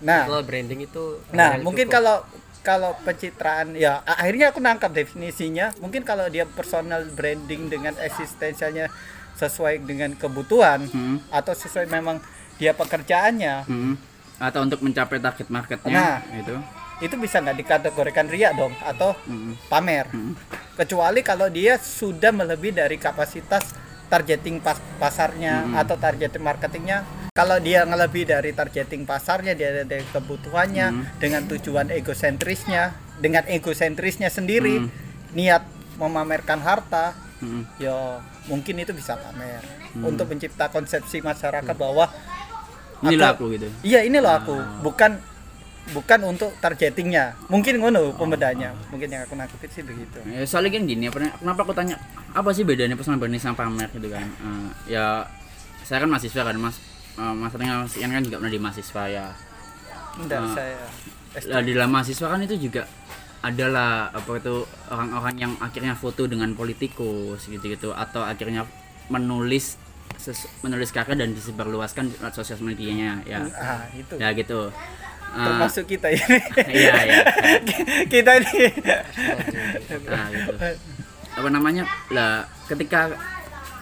nah 0.00 0.24
Personal 0.24 0.44
branding 0.44 0.80
itu 0.82 1.04
Nah, 1.30 1.56
mungkin 1.58 1.86
cukup. 1.86 1.94
kalau 1.94 2.16
kalau 2.60 2.90
pencitraan 2.98 3.72
ya 3.72 4.00
akhirnya 4.02 4.52
aku 4.52 4.60
nangkap 4.60 4.90
definisinya. 4.90 5.72
Mungkin 5.78 6.04
kalau 6.04 6.28
dia 6.28 6.44
personal 6.44 7.08
branding 7.08 7.68
dengan 7.68 7.96
eksistensialnya 7.98 8.92
sesuai 9.34 9.80
dengan 9.80 10.12
kebutuhan 10.14 10.84
Hmm. 10.86 11.16
atau 11.30 11.52
sesuai 11.54 11.88
memang 11.88 12.20
dia 12.54 12.72
pekerjaannya, 12.72 13.64
Mm-mm. 13.64 13.96
atau 14.38 14.60
untuk 14.60 14.80
mencapai 14.80 15.16
target 15.18 15.48
marketnya 15.48 15.88
Nah. 15.90 16.16
itu 16.34 16.52
itu 17.00 17.16
bisa 17.16 17.40
nggak 17.40 17.56
dikategorikan 17.56 18.28
ria 18.28 18.52
dong 18.52 18.76
atau 18.78 19.16
Mm-mm. 19.22 19.56
pamer. 19.66 20.04
Mm-mm. 20.06 20.36
Kecuali 20.76 21.20
kalau 21.22 21.48
dia 21.48 21.76
sudah 21.76 22.28
melebihi 22.30 22.72
dari 22.74 22.96
kapasitas 22.96 23.72
targeting 24.10 24.58
pas- 24.58 24.82
pasarnya 24.98 25.64
Mm-mm. 25.64 25.78
atau 25.78 25.94
targeting 25.94 26.42
marketingnya. 26.42 27.06
Kalau 27.30 27.56
dia 27.56 27.86
ngelebih 27.86 28.26
dari 28.26 28.50
targeting 28.50 29.06
pasarnya, 29.06 29.54
dia 29.54 29.86
dari 29.86 30.02
kebutuhannya 30.04 30.86
Mm. 30.90 31.02
dengan 31.16 31.42
tujuan 31.46 31.86
egosentrisnya, 31.88 32.90
dengan 33.16 33.46
egosentrisnya 33.46 34.26
sendiri, 34.28 34.82
Mm. 34.82 34.88
niat 35.32 35.62
memamerkan 35.96 36.58
harta, 36.58 37.14
Mm-mm. 37.38 37.70
ya 37.78 38.18
mungkin 38.44 38.82
itu 38.82 38.90
bisa 38.90 39.14
pamer 39.14 39.62
Mm. 39.94 40.02
untuk 40.04 40.26
mencipta 40.26 40.66
konsepsi 40.66 41.22
masyarakat 41.22 41.72
bahwa 41.72 42.10
inilah 43.00 43.32
aku- 43.32 43.46
aku 43.46 43.54
gitu 43.56 43.68
iya 43.80 44.02
ini 44.02 44.18
loh 44.18 44.34
aku, 44.34 44.52
Ah. 44.52 44.82
bukan 44.82 45.22
bukan 45.90 46.20
untuk 46.24 46.50
targetingnya. 46.58 47.34
Mungkin 47.46 47.78
ngono 47.78 48.14
pembedanya. 48.14 48.70
Mungkin 48.88 49.08
yang 49.08 49.22
aku 49.24 49.34
nangkepin 49.34 49.70
sih 49.70 49.82
begitu. 49.82 50.18
ya, 50.24 50.42
soalnya 50.44 50.70
kan 50.72 50.82
gini 50.84 51.04
apa 51.06 51.18
kenapa 51.36 51.60
aku 51.62 51.72
tanya 51.74 51.96
apa 52.30 52.50
sih 52.50 52.62
bedanya 52.62 52.94
personal 52.94 53.18
branding 53.18 53.38
sama 53.38 53.58
pamer 53.58 53.90
gitu 53.90 54.06
kan 54.06 54.22
Eh, 54.22 54.68
ya 54.94 55.26
saya 55.82 55.98
kan 55.98 56.08
mahasiswa 56.08 56.42
kan 56.42 56.54
mas 56.54 56.78
uh, 57.18 57.34
mas 57.34 57.50
Renga, 57.50 57.82
Mas 57.82 57.94
Ian 57.98 58.10
kan 58.10 58.22
juga 58.22 58.38
pernah 58.38 58.52
di 58.52 58.60
mahasiswa 58.60 59.02
ya 59.06 59.26
Enggak, 60.16 60.38
Ah. 60.40 60.54
saya 60.54 60.78
Lah, 61.46 61.60
di 61.60 61.70
dalam 61.70 61.90
mahasiswa 61.90 62.26
kan 62.26 62.40
itu 62.40 62.58
juga 62.60 62.82
adalah 63.40 64.10
apa 64.10 64.30
itu 64.36 64.62
orang-orang 64.86 65.36
yang 65.38 65.52
akhirnya 65.58 65.94
foto 65.94 66.26
dengan 66.26 66.52
politikus 66.52 67.46
gitu-gitu 67.46 67.90
atau 67.90 68.20
akhirnya 68.20 68.66
menulis 69.08 69.78
menulis 70.60 70.90
karya 70.90 71.16
dan 71.16 71.32
disebarluaskan 71.32 72.12
lewat 72.12 72.34
sosial 72.34 72.60
medianya 72.60 73.22
ya 73.24 73.40
ah 73.56 73.86
itu 73.90 74.14
ya 74.14 74.30
gitu 74.34 74.68
termasuk 75.30 75.84
kita 75.86 76.10
ini. 76.10 76.36
Iya 76.66 76.94
iya 77.06 77.22
kita 78.10 78.30
ini. 78.42 78.64
Nah 80.10 80.26
gitu. 80.34 80.52
Apa 81.38 81.48
namanya? 81.48 81.86
Lah 82.10 82.44
ketika 82.66 83.14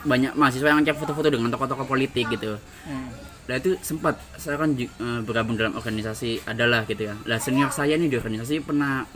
banyak 0.07 0.33
mahasiswa 0.39 0.69
yang 0.71 0.79
ngecek 0.85 0.97
foto-foto 1.01 1.29
dengan 1.33 1.51
tokoh-tokoh 1.51 1.89
politik 1.89 2.29
gitu. 2.31 2.61
Hmm. 2.87 3.09
Lah 3.49 3.57
itu 3.57 3.81
sempat 3.81 4.21
saya 4.37 4.61
kan 4.61 4.77
eh, 4.77 5.21
bergabung 5.25 5.57
dalam 5.57 5.75
organisasi 5.75 6.45
adalah 6.45 6.85
gitu 6.85 7.09
ya. 7.09 7.15
Lah 7.25 7.41
senior 7.41 7.73
saya 7.73 7.97
nih 7.97 8.13
di 8.13 8.17
organisasi 8.21 8.61
pernah 8.61 9.09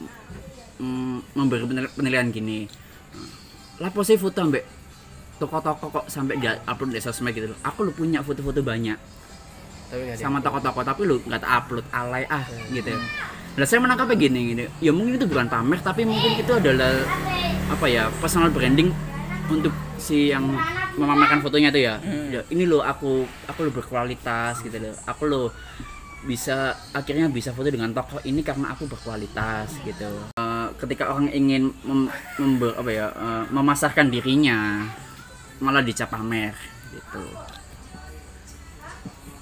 mm, 0.80 1.37
memberi 1.37 1.68
penil- 1.68 1.92
penilaian 1.92 2.28
gini. 2.33 2.64
Lah 3.78 3.92
sih 4.02 4.16
foto 4.16 4.40
ambek 4.40 4.64
toko-toko 5.37 5.90
kok 5.90 6.07
sampai 6.07 6.38
dia 6.38 6.54
upload 6.64 6.96
di 6.96 7.02
sosmed 7.02 7.35
gitu 7.35 7.52
loh. 7.52 7.59
Aku 7.66 7.85
lu 7.85 7.92
punya 7.92 8.24
foto-foto 8.24 8.64
banyak 8.64 9.21
Tapi 9.92 10.16
sama 10.16 10.40
toko-toko 10.40 10.81
tapi 10.81 11.05
lu 11.05 11.20
nggak 11.20 11.44
upload 11.44 11.85
alay 11.92 12.24
ah 12.33 12.48
gitu. 12.72 12.96
Lah 13.61 13.66
saya 13.68 13.85
menangkapnya 13.85 14.16
gini 14.16 14.40
gini. 14.57 14.64
Ya 14.81 14.88
mungkin 14.88 15.20
itu 15.20 15.28
bukan 15.28 15.52
pamer 15.52 15.85
tapi 15.85 16.09
mungkin 16.09 16.40
itu 16.40 16.48
adalah 16.48 17.05
apa 17.68 17.85
ya 17.85 18.09
personal 18.16 18.48
branding 18.48 18.88
untuk 19.52 19.76
si 20.00 20.33
yang 20.33 20.48
memamerkan 20.96 21.44
fotonya 21.44 21.68
tuh 21.68 21.85
ya. 21.85 22.00
Ya, 22.33 22.40
ini 22.48 22.64
loh 22.64 22.81
aku 22.81 23.28
aku 23.44 23.68
lo 23.68 23.70
berkualitas 23.76 24.64
gitu 24.64 24.81
loh. 24.81 24.96
Aku 25.05 25.28
lo 25.28 25.52
bisa 26.24 26.72
akhirnya 26.96 27.28
bisa 27.28 27.52
foto 27.52 27.68
dengan 27.68 27.92
tokoh 27.92 28.24
ini 28.24 28.40
karena 28.40 28.72
aku 28.72 28.88
berkualitas 28.88 29.76
gitu. 29.85 30.09
Eh, 30.40 30.66
ketika 30.81 31.12
orang 31.12 31.28
ingin 31.28 31.68
mem, 31.85 32.09
member- 32.40 32.81
apa 32.81 32.90
ya 32.94 33.07
eh, 33.12 33.44
memasarkan 33.52 34.09
dirinya 34.09 34.88
malah 35.61 35.85
dicap 35.85 36.09
pamer 36.09 36.57
gitu 36.90 37.22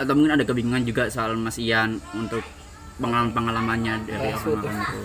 atau 0.01 0.13
mungkin 0.13 0.33
ada 0.33 0.43
kebingungan 0.43 0.83
juga 0.83 1.07
soal 1.07 1.37
Mas 1.37 1.57
Ian 1.57 2.01
untuk 2.13 2.41
pengalaman-pengalamannya 2.97 3.95
dari 4.05 4.29
Bahas 4.29 4.41
orang-orang 4.43 4.81
itu. 4.83 5.01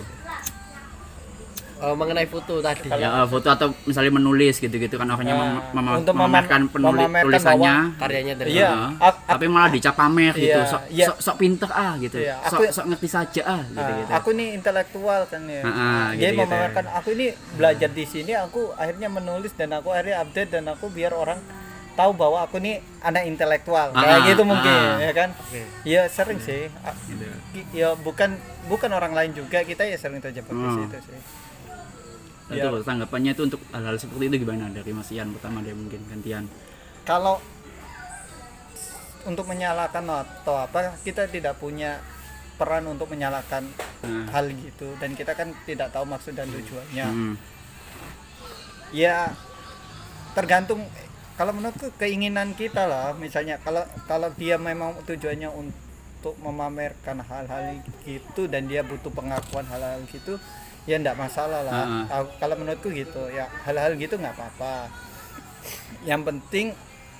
Eh, 1.76 1.92
mengenai 1.92 2.24
foto 2.24 2.64
tadi 2.64 2.88
Ya 2.88 3.12
eh, 3.14 3.26
foto 3.28 3.52
atau 3.52 3.68
misalnya 3.84 4.08
menulis 4.10 4.56
gitu-gitu 4.56 4.96
kan 4.96 5.04
orangnya 5.06 5.36
mem- 5.36 5.60
Ah, 5.60 5.76
mem- 5.76 5.96
untuk 5.98 6.16
memam- 6.16 6.32
memamerkan 6.32 6.60
penulis 6.66 7.04
memamerkan 7.04 7.24
tulisannya. 7.28 7.74
karyanya 8.00 8.34
dari 8.34 8.48
Iya. 8.50 8.70
Ak- 8.96 9.20
tapi 9.28 9.44
malah 9.44 9.68
dicap 9.68 9.92
pamer 9.92 10.32
gitu. 10.34 10.56
Iya, 10.56 10.64
Sok, 10.64 10.82
iya. 10.88 11.06
sok 11.06 11.16
sok 11.20 11.36
pinter 11.36 11.68
ah 11.68 11.92
gitu. 11.98 12.16
Iya, 12.16 12.40
sok 12.42 12.58
aku- 12.58 12.72
sok 12.72 12.86
ngerti 12.88 13.08
saja 13.12 13.42
ah 13.44 13.60
gitu 13.62 13.76
Ah, 13.82 13.96
gitu. 14.00 14.10
aku 14.10 14.28
nih 14.32 14.48
intelektual 14.56 15.20
kan 15.28 15.42
ya. 15.44 15.60
Ah, 15.60 15.68
ah, 15.68 15.76
Dia 16.08 16.32
gitu-gitu. 16.32 16.40
memamerkan 16.42 16.84
aku 16.90 17.08
ini 17.12 17.26
belajar 17.52 17.90
di 17.92 18.04
sini, 18.04 18.32
aku 18.34 18.60
akhirnya 18.72 19.08
menulis 19.10 19.52
dan 19.52 19.68
aku 19.70 19.88
akhirnya 19.90 20.16
update 20.18 20.50
dan 20.50 20.64
aku 20.66 20.88
biar 20.88 21.12
orang 21.12 21.36
tahu 21.96 22.12
bahwa 22.12 22.44
aku 22.44 22.60
nih 22.60 22.78
anak 23.00 23.24
intelektual. 23.24 23.88
Ah, 23.90 23.98
Kayak 23.98 24.14
ah, 24.14 24.26
gitu 24.28 24.42
mungkin, 24.44 24.68
ah. 24.70 25.00
ya 25.00 25.12
kan? 25.12 25.30
Oke. 25.34 25.62
Iya 25.82 26.02
sering 26.06 26.38
sih. 26.38 26.68
Ah, 26.80 26.92
Gitu. 27.02 27.24
Ya 27.72 27.96
bukan 27.96 28.36
bukan 28.66 28.90
orang 28.90 29.10
lain 29.10 29.32
juga 29.32 29.64
kita 29.64 29.82
ya 29.82 29.96
sering 29.96 30.20
terjebak 30.20 30.48
di 30.48 30.60
Hmm. 30.60 30.84
situ 30.84 30.98
sih. 31.02 31.20
Itu 32.46 32.62
Iya. 32.62 32.70
loh, 32.70 32.78
tanggapannya 32.78 33.32
itu 33.32 33.42
untuk 33.42 33.58
hal-hal 33.68 33.96
seperti 33.96 34.28
itu 34.28 34.36
gimana 34.38 34.70
dari 34.70 34.92
Mas 34.92 35.10
Ian 35.10 35.32
pertama 35.32 35.58
dia 35.60 35.72
mungkin 35.72 35.98
gantian. 36.06 36.46
Kalau 37.02 37.40
untuk 39.24 39.42
menyalahkan 39.44 40.04
atau 40.04 40.54
apa 40.56 40.94
kita 41.00 41.26
tidak 41.26 41.56
punya 41.56 41.98
peran 42.54 42.86
untuk 42.86 43.10
menyalahkan 43.10 43.66
Nah, 43.98 44.28
hal 44.30 44.52
gitu 44.52 44.94
dan 44.96 45.12
kita 45.12 45.32
kan 45.32 45.50
tidak 45.66 45.90
tahu 45.90 46.06
maksud 46.06 46.32
dan 46.32 46.46
tujuannya. 46.46 47.06
mm, 47.08 47.34
ya 48.92 49.34
tergantung 50.30 50.84
kalau 51.36 51.52
menurutku 51.52 51.92
keinginan 51.94 52.52
kita 52.52 52.84
lah 52.84 53.12
misalnya 53.14 53.60
kalau 53.60 53.84
kalau 54.04 54.32
dia 54.32 54.56
memang 54.56 54.96
tujuannya 55.04 55.52
untuk 55.52 56.32
memamerkan 56.40 57.20
hal-hal 57.20 57.78
gitu 58.02 58.48
dan 58.48 58.66
dia 58.66 58.80
butuh 58.80 59.12
pengakuan 59.12 59.64
hal-hal 59.64 60.00
gitu 60.08 60.40
ya 60.84 60.96
enggak 60.96 61.14
masalah 61.14 61.60
lah. 61.60 61.74
Ah, 61.74 62.04
Kalau- 62.06 62.32
kalau 62.38 62.54
menurutku 62.56 62.88
gitu 62.88 63.28
ya 63.28 63.46
hal-hal 63.62 63.94
gitu 63.94 64.16
nggak 64.16 64.32
apa-apa. 64.32 64.88
Yang 66.02 66.22
penting 66.24 66.66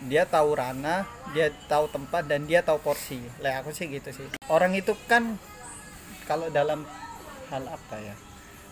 dia 0.06 0.22
tahu 0.24 0.54
ranah 0.54 1.02
dia 1.30 1.50
tahu 1.66 1.88
tempat 1.88 2.24
dan 2.24 2.46
dia 2.46 2.62
tahu 2.62 2.78
porsi. 2.78 3.18
Lah 3.42 3.60
aku 3.60 3.70
sih 3.70 3.90
gitu 3.90 4.10
sih. 4.10 4.26
Orang 4.46 4.72
itu 4.72 4.94
kan 5.06 5.34
kalau 6.24 6.46
dalam 6.48 6.86
hal 7.50 7.62
apa 7.66 7.96
ya 8.00 8.14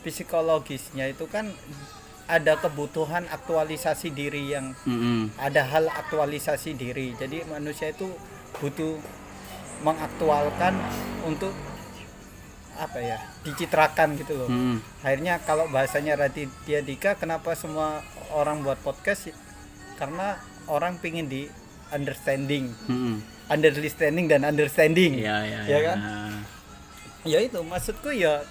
psikologisnya 0.03 1.09
itu 1.09 1.25
kan 1.27 1.49
ada 2.25 2.57
kebutuhan 2.57 3.29
aktualisasi 3.29 4.09
diri 4.11 4.49
yang 4.49 4.73
mm, 4.85 4.97
mm, 4.97 5.23
ada 5.37 5.63
hal 5.69 5.85
aktualisasi 5.89 6.73
diri 6.73 7.13
jadi 7.15 7.45
manusia 7.45 7.93
itu 7.93 8.09
butuh 8.57 8.97
mengaktualkan 9.85 10.73
untuk 11.29 11.53
apa 12.75 12.99
ya 12.99 13.19
dicitrakan 13.45 14.19
gitu 14.19 14.35
loh 14.35 14.49
mm, 14.49 14.57
mm. 14.57 14.77
akhirnya 15.05 15.35
kalau 15.45 15.69
bahasanya 15.69 16.17
Raditya 16.19 16.81
Dika 16.83 17.15
kenapa 17.15 17.53
semua 17.55 18.01
orang 18.35 18.65
buat 18.65 18.81
podcast 18.81 19.31
karena 19.95 20.41
orang 20.67 20.99
pingin 20.99 21.29
di 21.29 21.47
understanding 21.93 22.73
mm, 22.89 22.91
mm. 22.91 23.17
understanding 23.53 24.27
dan 24.27 24.43
understanding 24.43 25.21
Iya, 25.21 25.37
iya, 25.45 25.59
Ya 25.63 25.69
iya. 25.69 25.79
kan? 25.93 25.99
ya 27.25 27.39
itu 27.41 27.61
maksudku 27.61 28.11
ya 28.11 28.43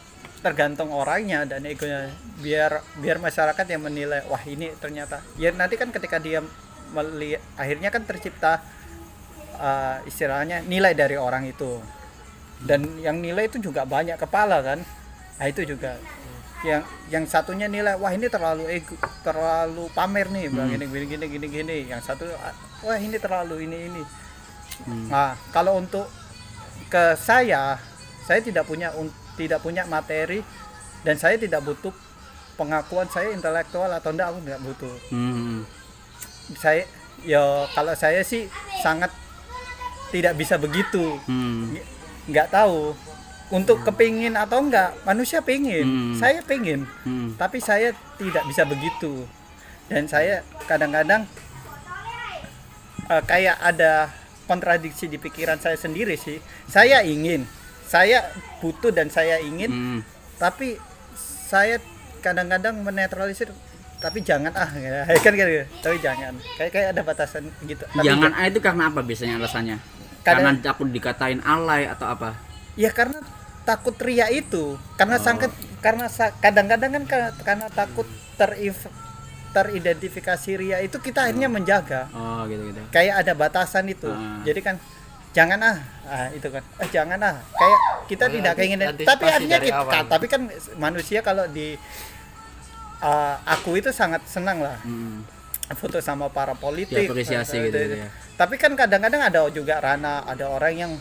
tergantung 0.44 0.92
orangnya 0.92 1.48
dan 1.48 1.64
egonya. 1.64 2.12
Biar 2.44 2.84
biar 3.00 3.18
masyarakat 3.18 3.66
yang 3.66 3.82
menilai 3.88 4.28
wah 4.28 4.44
ini 4.44 4.76
ternyata. 4.78 5.24
Ya 5.40 5.56
nanti 5.56 5.80
kan 5.80 5.90
ketika 5.90 6.20
dia 6.20 6.44
melihat 6.92 7.42
akhirnya 7.56 7.90
kan 7.90 8.04
tercipta 8.04 8.60
uh, 9.58 9.98
istilahnya 10.04 10.62
nilai 10.68 10.92
dari 10.94 11.16
orang 11.16 11.48
itu. 11.48 11.80
Dan 12.64 13.00
yang 13.00 13.20
nilai 13.24 13.48
itu 13.48 13.60
juga 13.60 13.88
banyak 13.88 14.20
kepala 14.20 14.60
kan? 14.60 14.80
Nah 15.40 15.46
itu 15.48 15.64
juga. 15.64 15.96
Yang 16.64 16.84
yang 17.12 17.26
satunya 17.28 17.68
nilai 17.68 18.00
wah 18.00 18.12
ini 18.12 18.28
terlalu 18.32 18.68
ego 18.72 18.96
terlalu 19.24 19.92
pamer 19.92 20.32
nih 20.32 20.48
bilang 20.48 20.72
Hmm. 20.72 20.80
gini 20.80 20.86
gini 20.88 21.06
gini 21.08 21.26
gini 21.28 21.48
gini. 21.48 21.78
Yang 21.92 22.02
satu 22.08 22.24
"Ah, 22.40 22.56
wah 22.84 23.00
ini 23.00 23.16
terlalu 23.20 23.64
ini 23.64 23.80
ini. 23.88 24.04
Hmm. 24.74 25.06
nah 25.06 25.38
kalau 25.54 25.78
untuk 25.78 26.10
ke 26.90 27.14
saya 27.14 27.78
saya 28.26 28.42
tidak 28.42 28.66
punya 28.66 28.90
un- 28.98 29.14
tidak 29.36 29.60
punya 29.60 29.84
materi 29.84 30.42
dan 31.02 31.16
saya 31.16 31.36
tidak 31.36 31.62
butuh 31.62 31.92
pengakuan 32.54 33.08
saya 33.08 33.32
intelektual 33.32 33.90
atau 33.90 34.10
enggak 34.10 34.30
aku 34.30 34.40
nggak 34.42 34.62
butuh 34.62 34.96
Hmm. 35.10 35.66
saya 36.54 36.86
ya 37.22 37.42
kalau 37.72 37.94
saya 37.94 38.22
sih 38.22 38.46
sangat 38.80 39.10
tidak 40.10 40.34
bisa 40.34 40.56
begitu 40.56 41.18
Hmm. 41.26 41.74
Nggak- 42.24 42.52
tahu 42.52 42.94
untuk 43.50 43.84
kepingin 43.84 44.34
atau 44.34 44.62
enggak 44.62 44.94
manusia 45.04 45.42
pingin 45.42 45.84
Hmm. 45.84 46.14
saya 46.16 46.40
pingin 46.42 46.86
Hmm. 47.04 47.34
tapi 47.36 47.58
saya 47.58 47.92
tidak 48.16 48.46
bisa 48.46 48.64
begitu 48.64 49.26
dan 49.88 50.06
saya 50.06 50.42
kadang-kadang 50.64 51.26
eh, 53.04 53.24
kayak 53.24 53.58
ada 53.60 54.08
kontradiksi 54.44 55.08
di 55.08 55.18
pikiran 55.18 55.58
saya 55.58 55.76
sendiri 55.76 56.16
sih 56.16 56.40
saya 56.66 57.04
ingin 57.04 57.44
saya 57.94 58.26
butuh 58.58 58.90
dan 58.90 59.06
saya 59.08 59.38
ingin 59.40 59.70
Hmm. 59.70 60.00
tapi 60.36 60.82
saya 61.46 61.78
kadang-kadang 62.20 62.74
menetralisir 62.76 63.54
tapi 64.00 64.20
jangan 64.20 64.50
ah 64.52 64.68
ya, 64.74 65.06
kan 65.24 65.32
gitu 65.32 65.62
tapi 65.78 65.96
jangan 66.00 66.34
kayak 66.58 66.72
kayak 66.72 66.88
ada 66.90 67.02
batasan 67.04 67.46
gitu 67.62 67.86
tapi 67.86 68.02
Jangan 68.02 68.34
A 68.34 68.50
itu 68.50 68.60
karena 68.60 68.90
apa 68.90 69.00
biasanya 69.00 69.38
alasannya? 69.38 69.78
Kadang- 70.22 70.50
Karena 70.50 70.66
takut 70.66 70.88
dikatain 70.90 71.40
alay 71.40 71.86
atau 71.86 72.08
apa? 72.10 72.34
ya 72.74 72.90
karena 72.90 73.22
takut 73.62 73.94
ria 74.02 74.28
itu 74.28 74.76
karena 74.98 75.16
Oh. 75.16 75.24
sangket 75.24 75.54
karena 75.80 76.10
kadang-kadang 76.42 76.90
kan 76.92 77.04
ka- 77.06 77.36
karena 77.44 77.68
takut 77.70 78.08
terif 78.34 78.90
teridentifikasi 79.54 80.52
ria 80.58 80.78
itu 80.80 80.98
kita 80.98 81.30
akhirnya 81.30 81.46
menjaga 81.48 82.10
Oh, 82.10 82.44
gitu-gitu. 82.46 82.82
kayak 82.90 83.22
ada 83.22 83.34
batasan 83.34 83.86
itu 83.86 84.10
Ah. 84.10 84.42
jadi 84.42 84.60
kan 84.60 84.76
jangan 85.34 85.60
ah, 85.60 85.78
ah 86.06 86.28
itu 86.30 86.46
kan 86.46 86.62
eh, 86.78 86.90
jangan 86.90 87.20
ah 87.20 87.36
kayak 87.52 87.80
kita 88.06 88.26
Oh, 88.26 88.32
tidak 88.32 88.54
keinginan 88.56 88.94
tapi 88.96 89.24
dari 89.44 89.68
kita 89.68 89.82
awal. 89.82 90.06
tapi 90.06 90.26
kan 90.28 90.42
manusia 90.78 91.20
kalau 91.20 91.46
di 91.48 91.74
ah, 93.00 93.42
aku 93.44 93.76
itu 93.76 93.90
sangat 93.90 94.22
senang 94.26 94.60
lah 94.60 94.78
Hmm. 94.82 95.26
foto 95.74 95.98
sama 96.00 96.30
para 96.30 96.54
politik 96.54 97.08
Diapresiasi 97.08 97.58
eh, 97.58 97.62
gitu, 97.66 97.78
eh, 97.78 97.84
gitu 97.84 97.96
ya. 97.98 98.10
tapi 98.36 98.56
kan 98.56 98.72
kadang-kadang 98.74 99.22
ada 99.24 99.40
juga 99.50 99.80
ranah 99.80 100.22
ada 100.24 100.46
orang 100.48 100.74
yang 100.76 100.92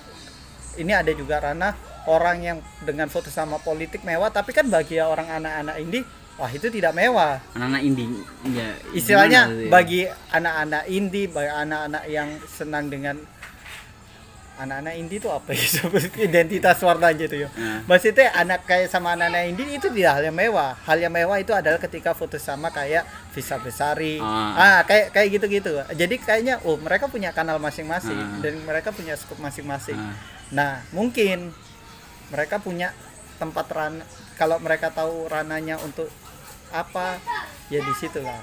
ini 0.75 0.91
ada 0.91 1.13
juga 1.13 1.37
ranah 1.39 1.77
orang 2.05 2.37
yang 2.41 2.57
dengan 2.81 3.07
foto 3.07 3.29
sama 3.29 3.61
politik 3.61 4.01
mewah 4.01 4.33
tapi 4.33 4.51
kan 4.51 4.65
bagi 4.67 4.97
orang 4.97 5.29
anak-anak 5.29 5.77
indie 5.77 6.07
wah 6.35 6.49
itu 6.49 6.73
tidak 6.73 6.97
mewah 6.97 7.37
Anak-anak 7.53 7.83
indie 7.85 8.09
ya. 8.49 8.73
istilahnya 8.91 9.41
ya? 9.45 9.69
bagi 9.69 10.01
anak-anak 10.31 10.85
indie 10.89 11.29
bagi 11.29 11.51
anak-anak 11.53 12.03
yang 12.09 12.29
senang 12.49 12.89
dengan 12.89 13.21
anak-anak 14.55 14.95
indie 14.95 15.17
itu 15.17 15.27
apa 15.27 15.51
ya 15.51 15.65
identitas 16.29 16.77
warnanya 16.79 17.25
itu 17.25 17.37
ya 17.45 17.49
Nah. 17.53 17.81
maksudnya 17.85 18.31
anak 18.33 18.63
kayak 18.63 18.87
sama 18.87 19.13
anak-anak 19.13 19.49
indie 19.49 19.69
itu 19.73 19.89
tidak 19.89 20.13
hal 20.13 20.25
yang 20.25 20.37
mewah 20.37 20.77
hal 20.79 20.99
yang 20.99 21.11
mewah 21.11 21.37
itu 21.37 21.51
adalah 21.51 21.79
ketika 21.79 22.13
foto 22.13 22.37
sama 22.37 22.69
kayak 22.69 23.03
Visa 23.31 23.57
Besari 23.57 24.19
Ah. 24.19 24.53
ah 24.53 24.81
kayak 24.83 25.11
kayak 25.11 25.29
gitu-gitu 25.33 25.73
jadi 25.91 26.15
kayaknya 26.17 26.55
oh 26.63 26.77
mereka 26.77 27.07
punya 27.07 27.31
kanal 27.31 27.57
masing-masing 27.57 28.15
Ah. 28.15 28.39
dan 28.39 28.61
mereka 28.61 28.91
punya 28.91 29.15
scope 29.15 29.39
masing-masing 29.39 29.97
Ah. 29.97 30.15
nah 30.51 30.73
mungkin 30.91 31.51
mereka 32.29 32.57
punya 32.57 32.93
tempat 33.37 33.67
ranah 33.67 34.07
kalau 34.35 34.57
mereka 34.57 34.89
tahu 34.89 35.27
rananya 35.27 35.77
untuk 35.79 36.09
apa 36.71 37.21
ya 37.69 37.79
di 37.79 37.93
situlah 37.95 38.41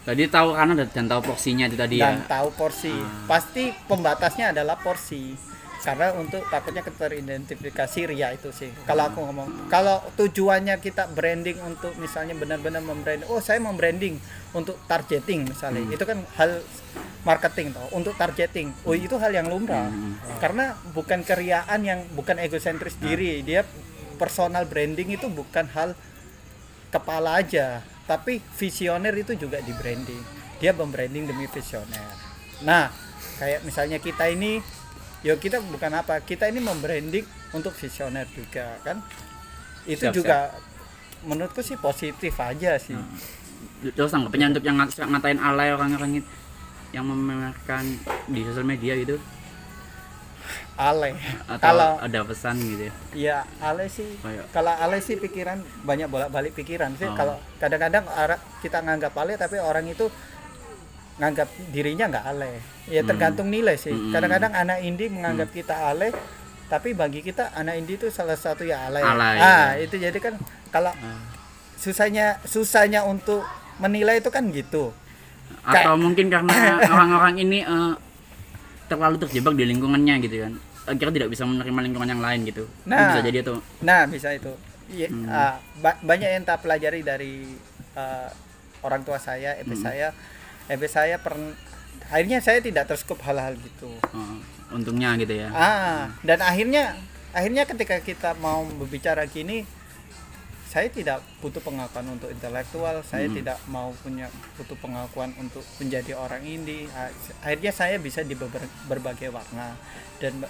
Tadi 0.00 0.24
tahu 0.26 0.48
karena 0.52 0.72
dan- 0.74 0.90
dan 0.90 1.06
tahu 1.06 1.20
porsinya 1.26 1.64
itu 1.64 1.76
tadi 1.76 1.96
dan 1.96 2.18
ya. 2.18 2.28
tahu 2.30 2.48
porsi 2.52 2.88
Ah. 2.88 3.26
pasti 3.26 3.68
pembatasnya 3.84 4.50
adalah 4.50 4.76
porsi 4.76 5.36
karena 5.78 6.12
untuk 6.12 6.44
takutnya 6.46 6.80
teridentifikasi 6.82 8.00
ria 8.06 8.28
itu 8.30 8.48
sih 8.50 8.68
kalau 8.82 9.06
aku 9.06 9.20
ngomong 9.22 9.48
kalau 9.66 10.00
tujuannya 10.14 10.76
kita 10.76 11.08
branding 11.08 11.56
untuk 11.58 11.96
misalnya 11.96 12.32
benar-benar 12.34 12.80
membranding 12.80 13.24
oh 13.26 13.38
saya 13.38 13.58
membranding 13.58 14.20
untuk 14.50 14.76
targeting 14.84 15.44
misalnya 15.46 15.80
Hmm. 15.82 15.92
itu 15.92 16.04
kan 16.04 16.18
hal 16.34 16.60
marketing 17.22 17.70
toh 17.70 17.84
untuk 17.92 18.12
targeting 18.14 18.72
oh 18.82 18.92
itu 18.94 19.14
hal 19.14 19.30
yang 19.30 19.46
lumrah 19.46 19.84
Hmm. 19.86 20.20
karena 20.36 20.64
bukan 20.90 21.20
keriaan 21.22 21.80
yang 21.80 22.04
bukan 22.10 22.36
egosentris 22.36 22.96
Nah. 22.96 23.04
diri 23.06 23.40
dia 23.40 23.64
personal 24.16 24.64
branding 24.64 25.08
itu 25.10 25.28
bukan 25.28 25.64
hal 25.70 25.96
kepala 26.90 27.40
aja. 27.40 27.80
Tapi 28.04 28.42
visioner 28.58 29.14
itu 29.14 29.38
juga 29.38 29.62
di 29.62 29.70
branding. 29.70 30.22
Dia 30.58 30.74
membranding 30.74 31.30
demi 31.30 31.46
visioner. 31.46 32.10
Nah 32.66 32.90
kayak 33.40 33.64
misalnya 33.64 33.96
kita 34.02 34.28
ini 34.28 34.60
yo 35.24 35.38
kita 35.40 35.62
bukan 35.64 35.96
apa 35.96 36.20
kita 36.20 36.50
ini 36.50 36.60
membranding 36.60 37.24
untuk 37.54 37.72
visioner 37.72 38.26
juga 38.34 38.76
kan? 38.82 39.00
Itu 39.88 40.10
Siap, 40.10 40.14
juga 40.14 40.52
menurutku 41.24 41.64
sih 41.64 41.78
positif 41.78 42.34
aja 42.36 42.76
sih. 42.76 42.98
Terus 43.80 44.12
tanggapannya 44.12 44.58
untuk 44.58 44.64
yang 44.66 44.76
ngatain 44.76 45.40
alay 45.40 45.72
orang-orang 45.72 46.20
itu 46.20 46.28
yang 46.90 47.06
memamerkan 47.06 47.86
di 48.26 48.42
sosial 48.42 48.66
media 48.66 48.98
gitu 48.98 49.16
ale 50.80 51.12
atau 51.44 51.60
kalau 51.60 51.90
ada 52.00 52.20
pesan 52.24 52.56
gitu 52.56 52.82
ya. 52.82 52.92
ya 53.12 53.38
ale 53.60 53.84
sih 53.86 54.08
Kayak 54.16 54.48
kalau 54.50 54.72
ale 54.72 54.98
sih 54.98 55.14
pikiran 55.14 55.58
banyak 55.82 56.08
bolak-balik 56.08 56.52
pikiran 56.52 56.96
sih 56.96 57.04
Oh. 57.04 57.12
kalau 57.12 57.36
kadang-kadang 57.56 58.08
kita 58.58 58.80
nganggap 58.80 59.12
ale 59.14 59.36
tapi 59.36 59.56
orang 59.56 59.84
itu 59.84 60.08
nganggap 61.16 61.48
dirinya 61.68 62.08
nggak 62.08 62.24
ale 62.26 62.50
ya 62.86 63.00
Hmm. 63.00 63.08
tergantung 63.08 63.48
nilai 63.48 63.76
sih 63.76 63.92
Hmm. 63.92 64.08
kadang-kadang 64.10 64.52
anak 64.52 64.80
indie 64.80 65.06
menganggap 65.06 65.52
kita 65.52 65.76
ale 65.86 66.16
tapi 66.66 66.94
bagi 66.94 67.20
kita 67.20 67.52
anak 67.52 67.76
indie 67.76 67.94
itu 67.94 68.08
salah 68.08 68.34
satu 68.34 68.64
ya 68.64 68.88
ale 68.88 69.04
ah 69.04 69.36
ya. 69.76 69.84
itu 69.84 69.94
jadi 69.94 70.16
kan 70.16 70.40
kalau 70.72 70.96
Ah. 70.96 71.20
susahnya 71.76 72.40
susahnya 72.42 73.04
untuk 73.04 73.44
menilai 73.76 74.16
itu 74.16 74.28
kan 74.28 74.48
gitu 74.48 74.96
atau 75.60 75.94
mungkin 75.94 76.28
karena 76.28 76.52
orang-orang 76.92 77.36
ini 77.38 77.58
eh, 77.60 77.92
terlalu 78.86 79.16
terjebak 79.18 79.54
di 79.54 79.64
lingkungannya 79.66 80.14
gitu 80.20 80.36
kan 80.40 80.52
akhirnya 80.90 81.14
tidak 81.16 81.30
bisa 81.30 81.42
menerima 81.44 81.80
lingkungan 81.82 82.08
yang 82.08 82.18
lain 82.18 82.40
gitu 82.44 82.64
Itu 82.66 82.86
Nah. 82.86 83.08
bisa 83.08 83.20
jadi 83.22 83.38
tuh 83.40 83.58
Nah, 83.80 84.02
bisa 84.06 84.28
itu. 84.32 84.52
Iya, 84.90 85.06
Hmm. 85.06 85.26
ah, 85.26 85.54
ba- 85.78 86.00
banyak 86.00 86.28
yang 86.28 86.42
tak 86.42 86.60
pelajari 86.60 87.00
dari 87.00 87.46
ah, 87.92 88.26
orang 88.80 89.00
tua 89.00 89.18
saya, 89.18 89.54
EP 89.56 89.66
Hmm. 89.68 89.78
saya. 89.78 90.08
EP 90.66 90.82
saya 90.84 91.16
pernah 91.16 91.54
akhirnya 92.06 92.38
saya 92.38 92.58
tidak 92.58 92.86
terskup 92.86 93.18
hal-hal 93.20 93.54
gitu. 93.56 93.90
eh, 93.90 94.38
untungnya 94.70 95.14
gitu 95.16 95.34
ya 95.36 95.48
Ah, 95.48 96.10
dan 96.20 96.38
akhirnya 96.40 96.94
akhirnya 97.30 97.62
ketika 97.64 97.98
kita 98.00 98.30
mau 98.36 98.62
berbicara 98.64 99.22
gini 99.24 99.62
saya 100.64 100.86
tidak 100.88 101.18
butuh 101.40 101.58
pengakuan 101.58 102.06
untuk 102.08 102.30
intelektual, 102.30 103.02
saya 103.02 103.26
Hmm. 103.26 103.34
tidak 103.34 103.58
mau 103.66 103.90
punya 103.96 104.30
butuh 104.54 104.78
pengakuan 104.78 105.34
untuk 105.36 105.66
menjadi 105.76 106.14
orang 106.14 106.42
indie. 106.44 106.86
Ah, 106.92 107.10
Akhirnya 107.42 107.70
saya 107.72 107.98
bisa 107.98 108.22
di 108.22 108.38
berbagai 108.86 109.28
warna 109.28 109.74
dan 110.16 110.46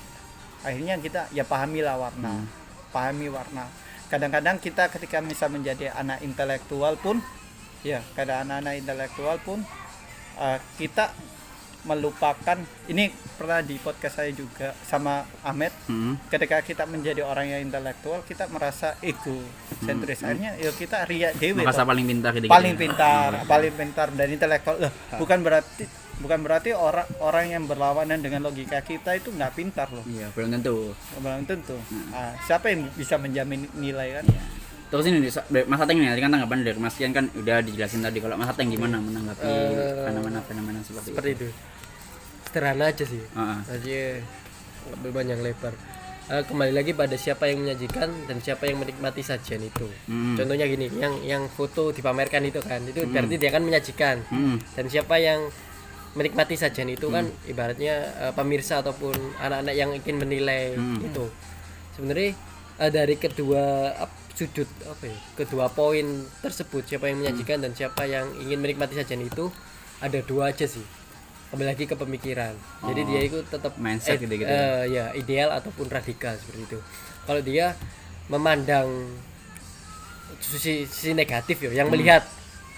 akhirnya 0.64 1.00
kita 1.00 1.30
ya 1.32 1.44
pahamilah 1.44 1.96
warna, 1.96 2.32
Hmm. 2.42 2.46
pahami 2.92 3.28
warna. 3.32 3.64
Kadang-kadang 4.10 4.58
kita 4.58 4.90
ketika 4.90 5.22
bisa 5.22 5.46
menjadi 5.46 5.94
anak 5.94 6.20
intelektual 6.26 6.98
pun, 6.98 7.22
ya 7.86 8.02
kadang 8.18 8.44
anak-anak 8.48 8.74
intelektual 8.82 9.36
pun 9.40 9.62
ah, 10.36 10.58
kita 10.76 11.14
melupakan 11.82 12.58
ini 12.86 13.08
pernah 13.34 13.60
di 13.60 13.76
podcast 13.76 14.20
saya 14.20 14.30
juga 14.30 14.76
sama 14.82 15.24
Ahmed 15.40 15.72
Hmm. 15.86 16.20
ketika 16.28 16.60
kita 16.60 16.84
menjadi 16.84 17.24
orang 17.24 17.48
yang 17.48 17.60
intelektual 17.62 18.20
kita 18.22 18.46
merasa 18.46 19.00
ego 19.00 19.40
sentris 19.80 20.20
Hmm. 20.20 20.26
akhirnya 20.28 20.50
ya 20.56 20.70
kita 20.70 21.08
ria 21.08 21.32
dewe 21.32 21.64
merasa 21.64 21.82
paling 21.82 22.04
pintar 22.04 22.30
gitu 22.34 22.46
paling 22.46 22.74
pintar 22.76 23.30
paling 23.44 23.72
pintar 23.72 24.08
dan 24.12 24.28
intelektual. 24.28 24.76
Loh, 24.76 24.92
bukan 25.16 25.40
berarti 25.40 25.84
bukan 26.20 26.40
berarti 26.44 26.76
orang 26.76 27.08
orang 27.18 27.46
yang 27.48 27.64
berlawanan 27.64 28.20
dengan 28.20 28.44
logika 28.44 28.84
kita 28.84 29.16
itu 29.16 29.32
nggak 29.32 29.56
pintar 29.56 29.88
loh. 29.88 30.04
Iya 30.04 30.28
belum 30.36 30.52
tentu. 30.52 30.92
Belum 31.16 31.44
tentu. 31.48 31.76
Hmm. 31.80 32.12
Ah, 32.12 32.36
siapa 32.44 32.68
yang 32.68 32.92
bisa 32.92 33.16
menjamin 33.16 33.64
nilai 33.72 34.20
kan? 34.20 34.24
Iya. 34.28 34.42
Terus 34.90 35.06
ini 35.06 35.22
Mas 35.64 35.80
Ateng 35.80 35.96
nih 35.96 36.18
kan 36.18 36.28
tanggapan 36.28 36.58
dari 36.60 36.76
Mas 36.76 36.94
Kian 36.94 37.10
kan 37.10 37.30
udah 37.32 37.62
dijelasin 37.62 38.02
tadi 38.02 38.18
kalau 38.18 38.34
Mas 38.34 38.50
Ateng 38.50 38.68
gimana 38.68 38.98
menanggapi 38.98 39.40
Eh, 39.40 40.02
fenomena-fenomena 40.04 40.82
seperti, 40.82 41.08
seperti 41.08 41.30
itu. 41.32 41.46
Itu 41.46 41.48
sederhana 42.44 42.84
aja 42.90 43.04
sih. 43.06 43.22
Ah, 43.32 43.40
ah. 43.54 43.58
aja 43.70 44.18
lebih 44.90 45.10
banyak 45.10 45.38
lebar. 45.40 45.70
Eh, 46.26 46.42
kembali 46.42 46.70
lagi 46.70 46.90
pada 46.92 47.14
siapa 47.14 47.46
yang 47.46 47.62
menyajikan 47.62 48.10
dan 48.26 48.38
siapa 48.38 48.66
yang 48.66 48.78
menikmati 48.78 49.18
sajian 49.20 49.62
itu. 49.62 49.86
Hmm. 50.06 50.34
contohnya 50.34 50.66
gini 50.66 50.90
yang 50.92 51.14
yang 51.22 51.42
foto 51.46 51.90
dipamerkan 51.90 52.42
itu 52.42 52.58
kan 52.60 52.82
itu 52.82 53.02
berarti 53.04 53.34
dia 53.34 53.50
kan 53.50 53.62
menyajikan. 53.62 54.16
Hmm. 54.26 54.58
dan 54.74 54.86
siapa 54.86 55.14
yang 55.16 55.46
menikmati 56.10 56.54
sajian 56.54 56.90
itu 56.90 57.06
kan 57.06 57.30
ibaratnya 57.46 57.94
eh, 58.20 58.32
pemirsa 58.32 58.78
ataupun 58.78 59.14
anak-anak 59.38 59.74
yang 59.74 59.90
ingin 59.90 60.18
menilai 60.18 60.74
Hmm. 60.74 60.98
itu. 61.00 61.30
Sebenarnya 61.94 62.34
eh, 62.78 62.90
dari 62.90 63.14
kedua 63.14 63.94
sudut 64.40 64.70
apa 64.88 65.04
ya 65.04 65.18
kedua 65.36 65.68
poin 65.68 66.24
tersebut. 66.40 66.88
Siapa 66.88 67.12
yang 67.12 67.20
menyajikan 67.20 67.60
dan 67.60 67.76
siapa 67.76 68.08
yang 68.08 68.24
ingin 68.40 68.56
menikmati 68.56 68.96
sajian 68.96 69.20
itu 69.20 69.52
ada 70.00 70.16
dua 70.24 70.56
aja 70.56 70.64
sih. 70.64 70.80
Kembali 71.52 71.68
lagi 71.68 71.84
ke 71.84 71.92
pemikiran. 71.98 72.56
Jadi 72.88 73.00
Oh. 73.04 73.06
dia 73.10 73.20
itu 73.20 73.38
tetap 73.44 73.76
Mindset 73.76 74.16
eh, 74.16 74.18
gitu-gitu 74.24 74.48
eh, 74.48 74.82
ya 74.88 75.04
ideal 75.12 75.52
ataupun 75.52 75.92
radikal 75.92 76.32
seperti 76.40 76.72
itu. 76.72 76.78
Kalau 77.28 77.42
dia 77.44 77.76
memandang 78.32 78.88
sisi, 80.40 80.88
sisi 80.88 81.12
negatif 81.12 81.60
ya 81.60 81.84
yang 81.84 81.92
melihat 81.92 82.24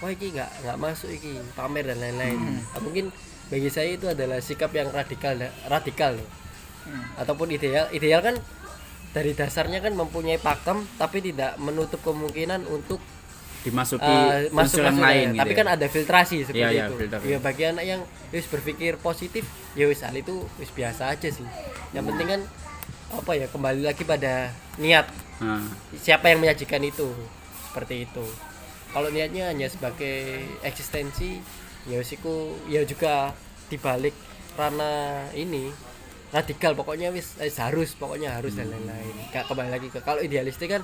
wah 0.03 0.11
ini 0.11 0.35
nggak 0.35 0.67
nggak 0.67 0.77
masuk 0.83 1.07
ini 1.15 1.39
pamer 1.55 1.87
dan 1.87 2.01
lain-lain. 2.03 2.59
Nah, 2.59 2.81
mungkin 2.83 3.07
bagi 3.47 3.69
saya 3.71 3.95
itu 3.95 4.09
adalah 4.09 4.43
sikap 4.43 4.73
yang 4.75 4.91
radikal 4.91 5.37
radikal 5.71 6.11
nih 6.17 6.29
ataupun 7.15 7.47
ideal 7.55 7.87
ideal 7.95 8.19
kan 8.19 8.35
dari 9.13 9.31
dasarnya 9.37 9.79
kan 9.79 9.93
mempunyai 9.93 10.41
pakem 10.41 10.81
tapi 10.97 11.21
tidak 11.21 11.55
menutup 11.61 12.01
kemungkinan 12.01 12.65
untuk 12.65 12.97
dimasuki 13.63 14.03
eh, 14.03 14.51
yang 14.51 14.57
masuk 14.57 14.83
lain 14.83 15.27
tapi 15.39 15.55
gitu 15.55 15.59
kan 15.63 15.67
ya. 15.71 15.73
ada 15.79 15.85
filtrasi 15.87 16.37
seperti 16.43 16.59
Iya, 16.59 16.69
iya, 16.73 16.85
itu. 16.91 16.95
filter. 16.99 17.19
ya 17.23 17.37
bagi 17.39 17.63
anak 17.63 17.85
yang 17.87 18.01
wis 18.35 18.43
berpikir 18.51 18.99
positif 18.99 19.47
ya 19.77 19.87
wis 19.87 20.03
hal 20.03 20.11
itu 20.11 20.43
wis 20.59 20.67
biasa 20.75 21.15
aja 21.15 21.31
sih. 21.31 21.47
Yang 21.95 22.05
penting 22.11 22.27
kan 22.27 22.41
apa 23.13 23.31
ya 23.39 23.47
kembali 23.47 23.81
lagi 23.87 24.03
pada 24.03 24.51
niat. 24.75 25.07
Nah, 25.39 25.63
siapa 25.95 26.27
yang 26.27 26.43
menyajikan 26.43 26.83
itu? 26.83 27.07
Seperti 27.71 28.03
itu. 28.03 28.25
Kalau 28.91 29.09
niatnya 29.09 29.49
hanya 29.49 29.71
sebagai 29.71 30.43
eksistensi 30.61 31.39
ya 31.87 32.03
wisiku 32.03 32.51
ya 32.67 32.83
juga 32.83 33.31
dibalik 33.71 34.13
rana 34.59 35.23
ini 35.33 35.71
radikal 36.33 36.73
pokoknya 36.73 37.13
wis 37.13 37.37
eh, 37.37 37.53
harus 37.61 37.93
pokoknya 37.93 38.41
harus 38.41 38.57
dan 38.57 38.73
lain-lain. 38.73 39.13
Gak 39.29 39.45
kembali 39.45 39.69
lagi 39.69 39.87
ke 39.93 40.01
kalau 40.01 40.19
idealistik 40.19 40.73
kan 40.73 40.81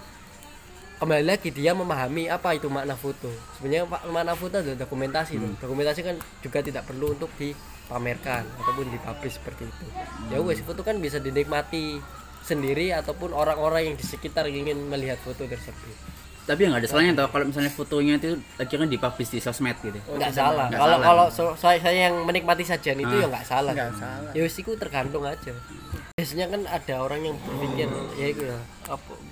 kembali 1.01 1.25
lagi 1.25 1.49
dia 1.49 1.73
memahami 1.73 2.29
apa 2.29 2.53
itu 2.53 2.69
makna 2.69 2.93
foto. 2.93 3.33
Sebenarnya 3.57 3.89
makna 3.89 4.37
foto 4.37 4.61
adalah 4.61 4.77
dokumentasi 4.77 5.41
tuh. 5.41 5.51
dokumentasi 5.57 5.99
kan 6.05 6.15
juga 6.45 6.61
tidak 6.61 6.85
perlu 6.85 7.17
untuk 7.17 7.33
dipamerkan 7.41 8.45
ataupun 8.61 8.93
dipublish 8.93 9.41
seperti 9.41 9.65
itu. 9.65 9.85
Ya 10.29 10.37
wes 10.37 10.61
foto 10.61 10.85
kan 10.85 11.01
bisa 11.01 11.17
dinikmati 11.17 11.97
sendiri 12.45 12.93
ataupun 12.93 13.33
orang-orang 13.33 13.91
yang 13.91 13.95
di 13.97 14.05
sekitar 14.05 14.45
ingin 14.47 14.77
melihat 14.87 15.17
foto 15.25 15.43
tersebut 15.49 16.18
tapi 16.49 16.65
ya 16.65 16.67
nggak 16.67 16.81
ada 16.81 16.89
salahnya 16.89 17.13
tau 17.13 17.29
kalau 17.29 17.45
misalnya 17.45 17.69
fotonya 17.69 18.13
itu 18.17 18.29
akhirnya 18.57 18.89
dipublish 18.89 19.29
di 19.29 19.37
sosmed 19.37 19.77
gitu 19.79 20.01
nggak 20.09 20.33
salah 20.33 20.65
Nggak 20.65 20.81
kalau 20.81 20.89
salah. 20.91 21.05
kalau 21.05 21.25
so- 21.29 21.53
saya, 21.53 21.77
saya 21.77 22.09
yang 22.09 22.25
menikmati 22.25 22.65
sajian 22.65 22.97
itu 22.97 23.13
Ah. 23.13 23.21
ya 23.21 23.27
nggak 23.29 23.45
salah 23.45 23.71
Nggak 23.71 23.93
salah. 23.95 24.31
ya 24.33 24.43
tergantung 24.75 25.23
aja 25.23 25.53
biasanya 26.11 26.45
kan 26.49 26.61
ada 26.65 26.95
orang 26.97 27.21
yang 27.23 27.35
berpikir 27.37 27.85
ya 28.17 28.27
itu 28.27 28.43
ya 28.43 28.57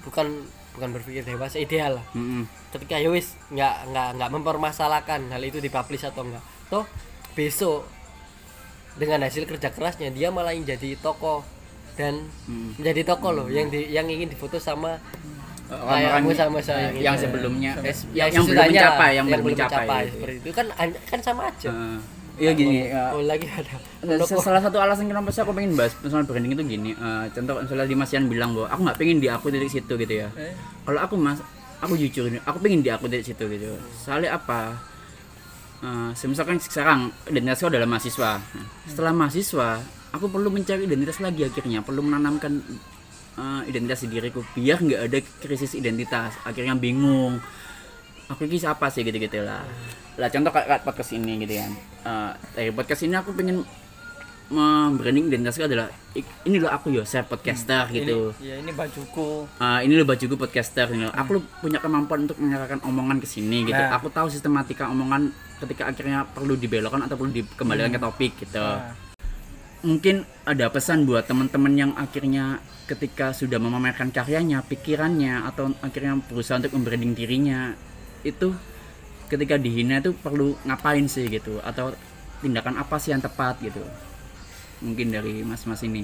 bukan 0.06 0.28
bukan 0.72 0.90
berpikir 0.94 1.26
dewasa 1.26 1.58
ideal 1.58 1.98
lah 1.98 2.06
Mm-mm. 2.14 2.46
ketika 2.70 2.96
ya 2.96 3.10
wis 3.10 3.34
nggak 3.50 3.90
nggak 3.90 4.08
nggak 4.14 4.30
mempermasalahkan 4.32 5.26
hal 5.28 5.42
itu 5.42 5.58
dipublish 5.58 6.06
atau 6.06 6.22
enggak 6.22 6.46
toh 6.70 6.86
besok 7.34 7.90
dengan 8.94 9.22
hasil 9.22 9.44
kerja 9.44 9.70
kerasnya 9.70 10.10
dia 10.10 10.30
malah 10.30 10.54
yang 10.54 10.66
jadi 10.68 10.98
tokoh 10.98 11.42
dan 11.94 12.30
Hmm. 12.46 12.78
menjadi 12.78 13.10
tokoh 13.10 13.34
loh 13.34 13.48
yang 13.50 13.68
di, 13.68 13.90
yang 13.90 14.06
ingin 14.06 14.30
difoto 14.30 14.58
sama 14.58 15.02
Orang-orang 15.68 16.24
kayakmu 16.24 16.32
sama 16.32 16.60
saya 16.64 16.96
yang 16.96 17.20
gitu. 17.20 17.28
sebelumnya 17.28 17.72
yang, 17.76 17.94
yang 18.16 18.30
yang 18.32 18.46
belum 18.48 18.64
mencapai 18.72 19.12
yang, 19.20 19.26
belum 19.28 19.46
mencapai, 19.52 20.02
gitu. 20.08 20.14
seperti 20.16 20.36
itu. 20.40 20.50
Kan 20.56 20.68
an- 20.80 21.02
kan 21.04 21.20
sama 21.20 21.42
aja. 21.52 21.70
Eh, 21.70 22.00
iya 22.38 22.52
gini 22.54 22.88
oh 22.94 23.26
lagi 23.26 23.50
ada 23.50 23.76
Sa- 24.24 24.38
salah 24.40 24.62
satu 24.62 24.78
alasan 24.78 25.10
kenapa 25.10 25.34
sih 25.34 25.42
aku 25.42 25.58
pengen 25.58 25.74
bahas 25.74 25.98
personal 25.98 26.22
branding 26.24 26.54
itu 26.54 26.64
gini 26.70 26.92
eh, 26.94 27.26
contoh 27.34 27.66
misalnya 27.66 27.90
Dimas 27.90 28.14
Yan 28.14 28.30
bilang 28.30 28.54
bahwa 28.54 28.68
aku 28.70 28.82
nggak 28.86 28.98
pengen 29.02 29.18
di 29.18 29.28
aku 29.28 29.50
dari 29.50 29.68
situ 29.68 29.94
gitu 29.98 30.14
ya. 30.14 30.30
Eh. 30.38 30.54
kalau 30.86 31.00
aku 31.02 31.18
mas 31.18 31.42
aku 31.82 31.98
jujur 31.98 32.30
ini 32.30 32.38
aku 32.46 32.58
pengen 32.62 32.86
di 32.86 32.90
aku 32.94 33.10
dari 33.10 33.26
situ 33.26 33.44
gitu. 33.50 33.74
Soalnya 34.06 34.38
apa? 34.38 34.78
Eh, 35.84 36.10
misalkan 36.30 36.58
sekarang 36.58 37.12
identitasku 37.30 37.70
adalah 37.70 37.86
mahasiswa. 37.90 38.32
Nah, 38.40 38.66
setelah 38.88 39.14
mahasiswa 39.14 39.82
aku 40.14 40.26
perlu 40.32 40.50
mencari 40.50 40.88
identitas 40.90 41.20
lagi 41.22 41.46
akhirnya 41.46 41.84
perlu 41.86 42.02
menanamkan 42.02 42.64
eh, 43.38 43.62
identitas 43.66 44.02
di 44.02 44.10
diriku 44.10 44.42
biar 44.52 44.78
nggak 44.78 45.02
ada 45.04 45.18
krisis 45.40 45.74
identitas 45.74 46.34
akhirnya 46.44 46.74
bingung 46.74 47.38
aku 48.28 48.44
ini 48.44 48.58
siapa 48.58 48.90
sih 48.90 49.02
gitu 49.02 49.16
gitu 49.16 49.40
lah 49.40 49.64
lah 50.18 50.28
contoh 50.28 50.50
kayak 50.50 50.82
podcast 50.82 51.14
ini 51.14 51.42
gitu 51.42 51.56
kan 51.56 51.72
Eh, 52.02 52.32
dari 52.54 52.72
podcast 52.72 53.04
ini 53.04 53.14
aku 53.14 53.32
pengen 53.32 53.68
membranding 54.48 55.28
identitasku 55.28 55.60
adalah 55.62 55.92
"Ik- 56.14 56.40
ini 56.44 56.56
loh 56.56 56.72
aku 56.72 56.88
Yosef 56.88 57.28
podcaster 57.28 57.84
gitu 57.92 58.32
Ini, 58.40 58.48
ya 58.48 58.56
ini 58.56 58.72
bajuku. 58.72 59.44
Ah, 59.60 59.84
ini 59.84 59.92
loh 59.92 60.08
bajuku 60.08 60.40
podcaster 60.40 60.88
ini 60.88 61.04
loh. 61.04 61.12
Aku 61.12 61.36
loh 61.36 61.44
punya 61.60 61.84
kemampuan 61.84 62.24
untuk 62.24 62.40
mengarahkan 62.40 62.80
omongan 62.82 63.20
ke 63.20 63.28
sini 63.28 63.68
gitu. 63.68 63.76
Nah. 63.76 64.00
Aku 64.00 64.08
tahu 64.08 64.32
sistematika 64.32 64.88
omongan 64.88 65.36
ketika 65.60 65.92
akhirnya 65.92 66.24
perlu 66.24 66.56
dibelokkan 66.56 67.04
atau 67.04 67.20
perlu 67.20 67.32
dikembalikan 67.34 67.92
ke 67.92 68.00
topik 68.00 68.32
gitu. 68.40 68.64
Nah, 68.64 68.96
Mungkin 69.86 70.26
ada 70.46 70.74
pesan 70.74 71.06
buat 71.06 71.30
teman-teman 71.30 71.74
yang 71.78 71.92
akhirnya 71.94 72.66
ketika 72.90 73.30
sudah 73.34 73.60
memamerkan 73.62 74.10
karyanya, 74.10 74.66
pikirannya 74.66 75.46
atau 75.50 75.70
akhirnya 75.86 76.18
berusaha 76.28 76.58
untuk 76.62 76.74
membranding 76.78 77.14
dirinya 77.14 77.78
itu 78.26 78.58
ketika 79.32 79.56
dihina 79.62 80.02
itu 80.02 80.12
perlu 80.18 80.58
ngapain 80.66 81.06
sih 81.08 81.30
gitu 81.30 81.62
atau 81.62 81.94
tindakan 82.42 82.76
apa 82.82 82.98
sih 83.02 83.12
yang 83.14 83.22
tepat 83.22 83.62
gitu. 83.62 83.84
Mungkin 84.82 85.08
dari 85.14 85.42
mas-mas 85.46 85.82
ini. 85.86 86.04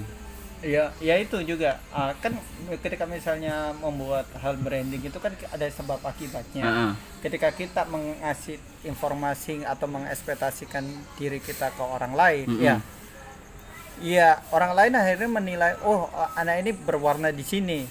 ya 0.64 0.96
ya 1.04 1.20
itu 1.20 1.44
juga 1.44 1.84
Ah, 1.92 2.16
kan 2.24 2.40
ketika 2.84 3.04
misalnya 3.04 3.76
membuat 3.84 4.32
hal 4.40 4.56
branding 4.56 5.04
itu 5.12 5.20
kan 5.20 5.36
ada 5.52 5.68
sebab 5.68 6.00
akibatnya 6.08 6.64
Heeh. 6.64 6.92
ketika 7.20 7.52
kita 7.52 7.84
mengasih 7.84 8.58
informasi 8.82 9.68
atau 9.68 9.88
mengekspektasikan 9.92 10.86
diri 11.20 11.44
kita 11.44 11.76
ke 11.76 11.84
orang 11.84 12.16
lain 12.16 12.48
Mm-mm. 12.48 12.60
ya 12.64 12.80
Iya, 14.02 14.42
orang 14.50 14.74
lain 14.74 14.94
akhirnya 14.98 15.30
menilai, 15.30 15.72
oh 15.86 16.10
anak 16.34 16.66
ini 16.66 16.72
berwarna 16.74 17.30
di 17.30 17.46
sini. 17.46 17.86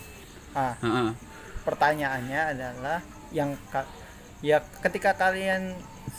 Ah, 0.53 0.77
Heeh. 0.83 1.11
pertanyaannya 1.63 2.41
adalah 2.59 2.99
yang 3.31 3.55
ya 4.43 4.61
ketika 4.83 5.15
kalian 5.15 5.79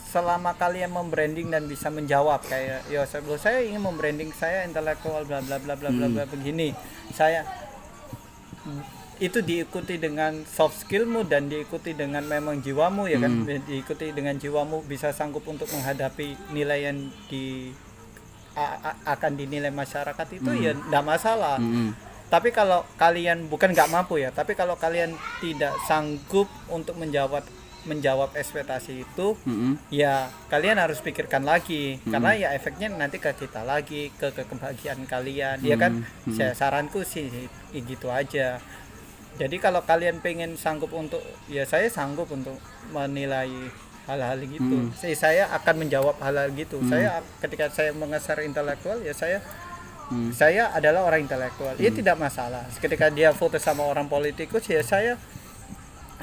selama 0.09 0.55
kalian 0.55 0.89
membranding 0.89 1.51
dan 1.51 1.67
bisa 1.67 1.91
menjawab 1.91 2.41
kayak 2.47 2.87
ya 2.87 3.03
saya 3.03 3.21
saya 3.35 3.59
ingin 3.61 3.83
membranding 3.83 4.31
saya 4.31 4.63
intelektual 4.63 5.27
bla 5.27 5.43
bla 5.43 5.59
bla 5.59 5.75
bla 5.75 5.89
bla 5.91 6.07
bla 6.07 6.23
begini 6.29 6.71
saya 7.11 7.43
itu 9.19 9.43
diikuti 9.43 9.99
dengan 9.99 10.41
soft 10.47 10.87
skillmu 10.87 11.27
dan 11.27 11.51
diikuti 11.51 11.93
dengan 11.93 12.23
memang 12.25 12.63
jiwamu 12.63 13.05
ya 13.05 13.19
kan 13.21 13.43
Hmm. 13.43 13.61
diikuti 13.67 14.15
dengan 14.15 14.39
jiwamu 14.39 14.87
bisa 14.87 15.11
sanggup 15.13 15.43
untuk 15.45 15.69
menghadapi 15.69 16.55
nilai 16.55 16.89
yang 16.89 16.97
di 17.27 17.69
akan 19.05 19.31
dinilai 19.33 19.73
masyarakat 19.73 20.27
itu 20.37 20.51
ya 20.57 20.71
tidak 20.77 21.03
masalah. 21.03 21.57
Mm-mm. 21.57 21.93
tapi 22.33 22.49
kalau 22.49 22.81
kalian 22.97 23.45
bukan 23.45 23.77
nggak 23.77 23.93
mampu 23.93 24.17
ya 24.17 24.33
tapi 24.33 24.57
kalau 24.57 24.73
kalian 24.73 25.13
tidak 25.37 25.73
sanggup 25.85 26.49
untuk 26.69 26.97
menjawab 26.97 27.45
menjawab 27.83 28.31
ekspektasi 28.33 29.03
itu 29.03 29.35
Mm-mm. 29.43 29.75
ya 29.91 30.31
kalian 30.47 30.79
harus 30.79 31.03
pikirkan 31.03 31.43
lagi. 31.43 31.99
Karena 32.07 32.31
ya 32.31 32.49
efeknya 32.55 32.87
nanti 32.87 33.19
ke 33.19 33.35
kita 33.35 33.67
lagi 33.67 34.07
ke, 34.15 34.31
ke 34.31 34.47
kebahagiaan 34.47 35.03
kalian 35.03 35.59
ya 35.59 35.75
kan? 35.75 36.03
Hmm. 36.23 36.31
saya 36.31 36.55
saranku 36.55 37.03
sih 37.03 37.27
gitu 37.75 38.07
aja. 38.07 38.63
Jadi 39.33 39.57
kalau 39.57 39.81
kalian 39.83 40.21
pengen 40.21 40.55
sanggup 40.55 40.93
untuk 40.93 41.21
ya 41.49 41.65
saya 41.65 41.89
sanggup 41.89 42.29
untuk 42.29 42.55
menilai 42.93 43.49
hal-hal 44.03 44.39
gitu. 44.43 44.75
Hmm. 44.83 44.91
Saya- 44.91 45.15
saya 45.15 45.43
akan 45.53 45.87
menjawab 45.87 46.15
hal-hal 46.19 46.51
gitu. 46.53 46.79
Saya 46.85 47.23
ketika 47.39 47.71
saya 47.71 47.91
mengeser 47.91 48.43
intelektual 48.43 48.99
ya 48.99 49.15
saya 49.15 49.39
Hmm. 50.11 50.35
saya 50.35 50.67
adalah 50.75 51.07
orang 51.07 51.23
intelektual. 51.23 51.73
Ya 51.79 51.87
tidak 51.87 52.19
masalah. 52.19 52.67
Ketika 52.77 53.07
dia 53.07 53.31
foto 53.31 53.55
sama 53.55 53.87
orang 53.87 54.05
politikus 54.05 54.67
ya 54.67 54.83
saya 54.83 55.15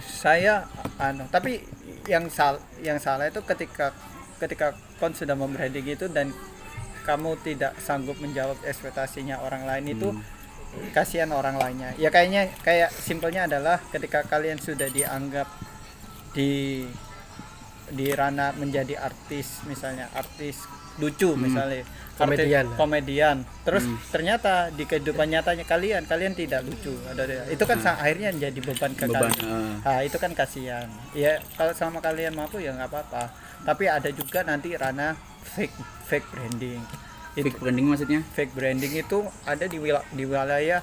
saya 0.01 0.69
anu. 0.97 1.25
Tapi 1.29 1.65
yang 2.05 2.29
sal 2.29 2.61
yang 2.81 3.01
salah 3.01 3.29
itu 3.29 3.41
ketika 3.43 3.93
ketika 4.37 4.73
kon 5.01 5.13
sudah 5.13 5.37
membranding 5.37 5.85
itu 5.87 6.09
dan 6.09 6.33
kamu 7.05 7.41
tidak 7.41 7.73
sanggup 7.81 8.21
menjawab 8.21 8.61
ekspektasinya 8.63 9.41
orang 9.41 9.65
lain 9.65 9.97
itu 9.97 10.09
kasihan 10.93 11.33
orang 11.33 11.57
lainnya. 11.57 11.97
Ya 11.97 12.13
kayaknya 12.13 12.53
kayak 12.63 12.93
simpelnya 12.93 13.49
adalah 13.49 13.81
ketika 13.91 14.23
kalian 14.23 14.61
sudah 14.61 14.87
dianggap 14.87 15.49
di 16.31 16.85
di 17.91 18.11
ranah 18.11 18.53
menjadi 18.53 18.97
artis 18.97 19.63
misalnya 19.65 20.09
artis 20.13 20.63
lucu 20.97 21.33
misalnya. 21.35 21.83
Artis- 21.83 21.99
Komedian. 22.21 22.67
komedian. 22.77 23.37
Terus 23.65 23.81
ternyata 24.11 24.69
di 24.69 24.85
kehidupan 24.85 25.25
nyatanya 25.27 25.65
kalian 25.65 26.05
kalian 26.05 26.33
tidak 26.33 26.61
lucu. 26.63 26.93
Ada 27.07 27.49
itu 27.49 27.65
kan 27.65 27.81
sa- 27.81 27.97
akhirnya 27.97 28.29
jadi 28.31 28.61
beban 28.61 28.93
ke 28.93 29.05
Beban, 29.05 29.33
kalian. 29.33 29.81
eh. 29.81 29.89
Ah, 29.89 30.01
itu 30.01 30.17
kan 30.17 30.29
kasihan. 30.31 30.85
Ya 31.11 31.41
kalau 31.55 31.73
selama 31.73 31.99
kalian 31.99 32.33
mampu 32.33 32.59
ya 32.59 32.71
nggak 32.71 32.87
apa-apa. 32.87 33.33
Tapi 33.63 33.89
ada 33.89 34.09
juga 34.11 34.41
nanti 34.43 34.73
ranah 34.73 35.17
fake 35.47 35.73
fake 36.05 36.29
branding. 36.29 36.81
Itu 37.33 37.47
Fake 37.47 37.59
branding 37.59 37.87
maksudnya? 37.87 38.21
fake 38.29 38.53
branding 38.53 38.93
itu 38.95 39.19
ada 39.45 39.65
di 39.65 39.79
wilayah 39.79 40.05
di 40.11 40.25
wilayah 40.27 40.81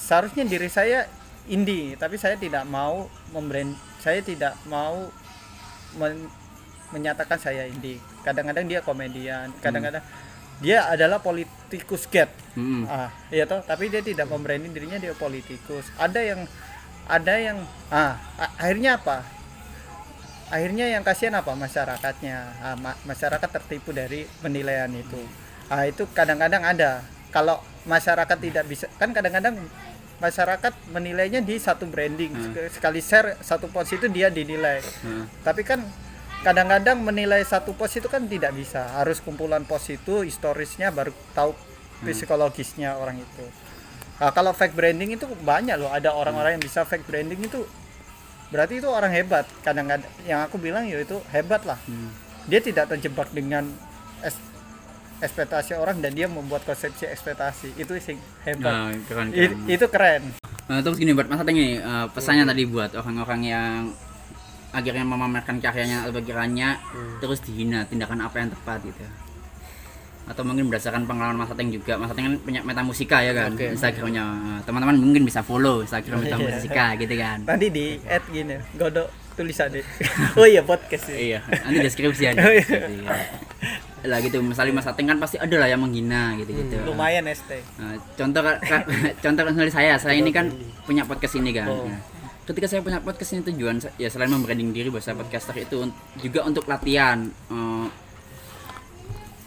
seharusnya 0.00 0.44
diri 0.44 0.68
saya 0.68 1.04
indie 1.46 1.92
tapi 1.94 2.16
saya 2.16 2.36
tidak 2.36 2.64
mau 2.64 3.04
membrand 3.28 3.72
saya 3.98 4.22
tidak 4.22 4.56
mau 4.64 5.10
men- 5.96 6.28
menyatakan 6.92 7.40
saya 7.40 7.64
indie. 7.68 8.00
Kadang-kadang 8.24 8.68
dia 8.68 8.80
komedian 8.80 9.52
kadang-kadang 9.60 10.04
dia 10.58 10.82
adalah 10.90 11.22
politikus 11.22 12.10
get 12.10 12.26
Mm-mm. 12.58 12.82
ah 12.90 13.14
iya 13.30 13.46
toh 13.46 13.62
tapi 13.62 13.86
dia 13.86 14.02
tidak 14.02 14.26
membranding 14.26 14.74
dirinya 14.74 14.98
dia 14.98 15.14
politikus. 15.14 15.88
Ada 15.96 16.20
yang 16.20 16.40
ada 17.08 17.34
yang 17.38 17.58
ah 17.88 18.18
akhirnya 18.58 18.98
apa? 19.00 19.22
Akhirnya 20.48 20.88
yang 20.88 21.04
kasihan 21.04 21.36
apa? 21.36 21.52
Masyarakatnya. 21.52 22.36
Ah, 22.64 22.76
ma- 22.80 22.96
masyarakat 23.04 23.48
tertipu 23.52 23.92
dari 23.92 24.24
penilaian 24.40 24.88
itu. 24.92 25.20
Ah 25.68 25.84
itu 25.84 26.08
kadang-kadang 26.16 26.64
ada. 26.64 27.04
Kalau 27.28 27.60
masyarakat 27.84 28.38
tidak 28.40 28.64
bisa 28.64 28.88
kan 28.96 29.12
kadang-kadang 29.12 29.60
masyarakat 30.18 30.74
menilainya 30.90 31.40
di 31.40 31.56
satu 31.56 31.86
branding. 31.86 32.34
Sek- 32.34 32.78
sekali 32.78 33.00
share 33.00 33.38
satu 33.40 33.70
post 33.70 33.94
itu 33.94 34.06
dia 34.06 34.28
dinilai. 34.28 34.82
Nah, 35.02 35.24
tapi 35.42 35.62
kan 35.62 35.82
kadang-kadang 36.42 36.98
menilai 37.02 37.42
satu 37.42 37.74
post 37.74 37.98
itu 37.98 38.06
kan 38.06 38.26
tidak 38.26 38.54
bisa. 38.54 38.82
Harus 38.98 39.18
kumpulan 39.22 39.62
post 39.62 39.90
itu 39.90 40.22
historisnya 40.22 40.90
baru 40.90 41.14
tahu 41.32 41.54
psikologisnya 42.02 42.94
orang 42.94 43.18
itu. 43.18 43.44
Nah, 44.18 44.30
kalau 44.34 44.50
fake 44.50 44.74
branding 44.74 45.14
itu 45.14 45.26
banyak 45.42 45.78
loh. 45.78 45.90
Ada 45.90 46.10
orang-orang 46.10 46.58
yang 46.58 46.62
bisa 46.62 46.82
fake 46.82 47.06
branding 47.06 47.38
itu 47.38 47.62
berarti 48.50 48.82
itu 48.82 48.88
orang 48.90 49.10
hebat. 49.14 49.46
Kadang-kadang 49.62 50.10
yang 50.26 50.42
aku 50.42 50.58
bilang 50.58 50.86
ya 50.86 50.98
itu 50.98 51.18
hebat 51.30 51.62
lah. 51.66 51.78
Hmm. 51.86 52.10
dia 52.48 52.64
tidak 52.64 52.88
terjebak 52.88 53.28
dengan 53.28 53.68
ekspektasi 55.18 55.74
orang 55.74 55.98
dan 55.98 56.12
dia 56.12 56.26
membuat 56.26 56.62
konsepsi 56.62 57.04
ekspektasi. 57.04 57.74
Itu 57.74 57.94
sih 57.98 58.14
hebat. 58.42 58.62
Nah, 58.64 58.90
keren, 59.04 59.28
I- 59.30 59.50
keren. 59.50 59.58
itu 59.66 59.86
keren. 59.88 60.22
Nah, 60.68 60.78
terus 60.78 60.96
gini 60.96 61.10
buat 61.10 61.26
Mas 61.26 61.40
Ateng 61.40 61.56
nih, 61.56 61.78
eh, 61.78 62.06
pesannya 62.12 62.44
tadi 62.44 62.62
buat 62.64 62.92
orang-orang 62.92 63.40
yang 63.42 63.72
akhirnya 64.68 65.00
memamerkan 65.02 65.58
karyanya 65.58 66.04
atau 66.04 66.12
pikirannya 66.12 66.76
terus 67.18 67.40
dihina 67.40 67.88
tindakan 67.88 68.20
apa 68.20 68.36
yang 68.36 68.52
tepat 68.52 68.84
gitu. 68.84 69.00
Atau 70.28 70.44
mungkin 70.44 70.68
berdasarkan 70.68 71.08
pengalaman 71.08 71.40
Mas 71.40 71.48
Ateng 71.48 71.72
juga. 71.72 71.96
Mas 71.96 72.12
Ateng 72.12 72.28
kan 72.28 72.34
punya 72.44 72.60
meta 72.60 72.84
musika 72.84 73.24
ya 73.24 73.32
kan 73.32 73.56
Oke. 73.56 73.72
Instagramnya. 73.72 74.22
Nah, 74.22 74.60
teman-teman 74.62 75.00
mungkin 75.00 75.24
bisa 75.24 75.40
follow 75.40 75.80
Instagram 75.80 76.20
meta 76.20 76.36
Iya. 76.36 76.46
musika 76.52 76.86
gitu 76.94 77.14
kan. 77.16 77.38
Nanti 77.48 77.66
di 77.72 77.96
add 78.04 78.24
gini 78.28 78.54
godok 78.76 79.08
tulisannya 79.38 79.86
oh 80.42 80.50
iya 80.50 80.66
podcast 80.66 81.14
iya 81.14 81.38
nanti 81.46 81.78
deskripsi 81.78 82.26
deskripsi, 82.26 83.06
ya. 83.06 83.14
Lah 84.06 84.18
gitu 84.22 84.38
misalnya 84.44 84.78
Mas 84.78 84.86
Ateng 84.86 85.10
kan 85.10 85.18
pasti 85.18 85.40
ada 85.40 85.56
lah 85.58 85.66
yang 85.66 85.82
menghina 85.82 86.38
gitu 86.38 86.54
gitu 86.54 86.76
lumayan 86.86 87.26
ST 87.26 87.50
Nah, 87.78 87.94
contoh 88.18 88.42
contoh 89.24 89.42
misalnya 89.46 89.72
saya, 89.72 89.92
saya 89.98 90.16
ini 90.18 90.30
kan 90.34 90.50
punya 90.82 91.06
podcast 91.06 91.38
ini 91.38 91.50
kan. 91.54 91.68
Oh. 91.70 91.86
Nah, 91.86 92.00
ketika 92.48 92.66
saya 92.66 92.80
punya 92.82 92.98
podcast 92.98 93.38
ini 93.38 93.42
tujuan 93.54 93.78
ya 94.00 94.08
selain 94.10 94.32
membranding 94.32 94.74
diri 94.74 94.88
bahwa 94.90 95.04
saya 95.04 95.14
podcaster 95.14 95.54
itu 95.60 95.88
juga 96.18 96.42
untuk 96.48 96.66
latihan 96.66 97.28
eh, 97.28 97.86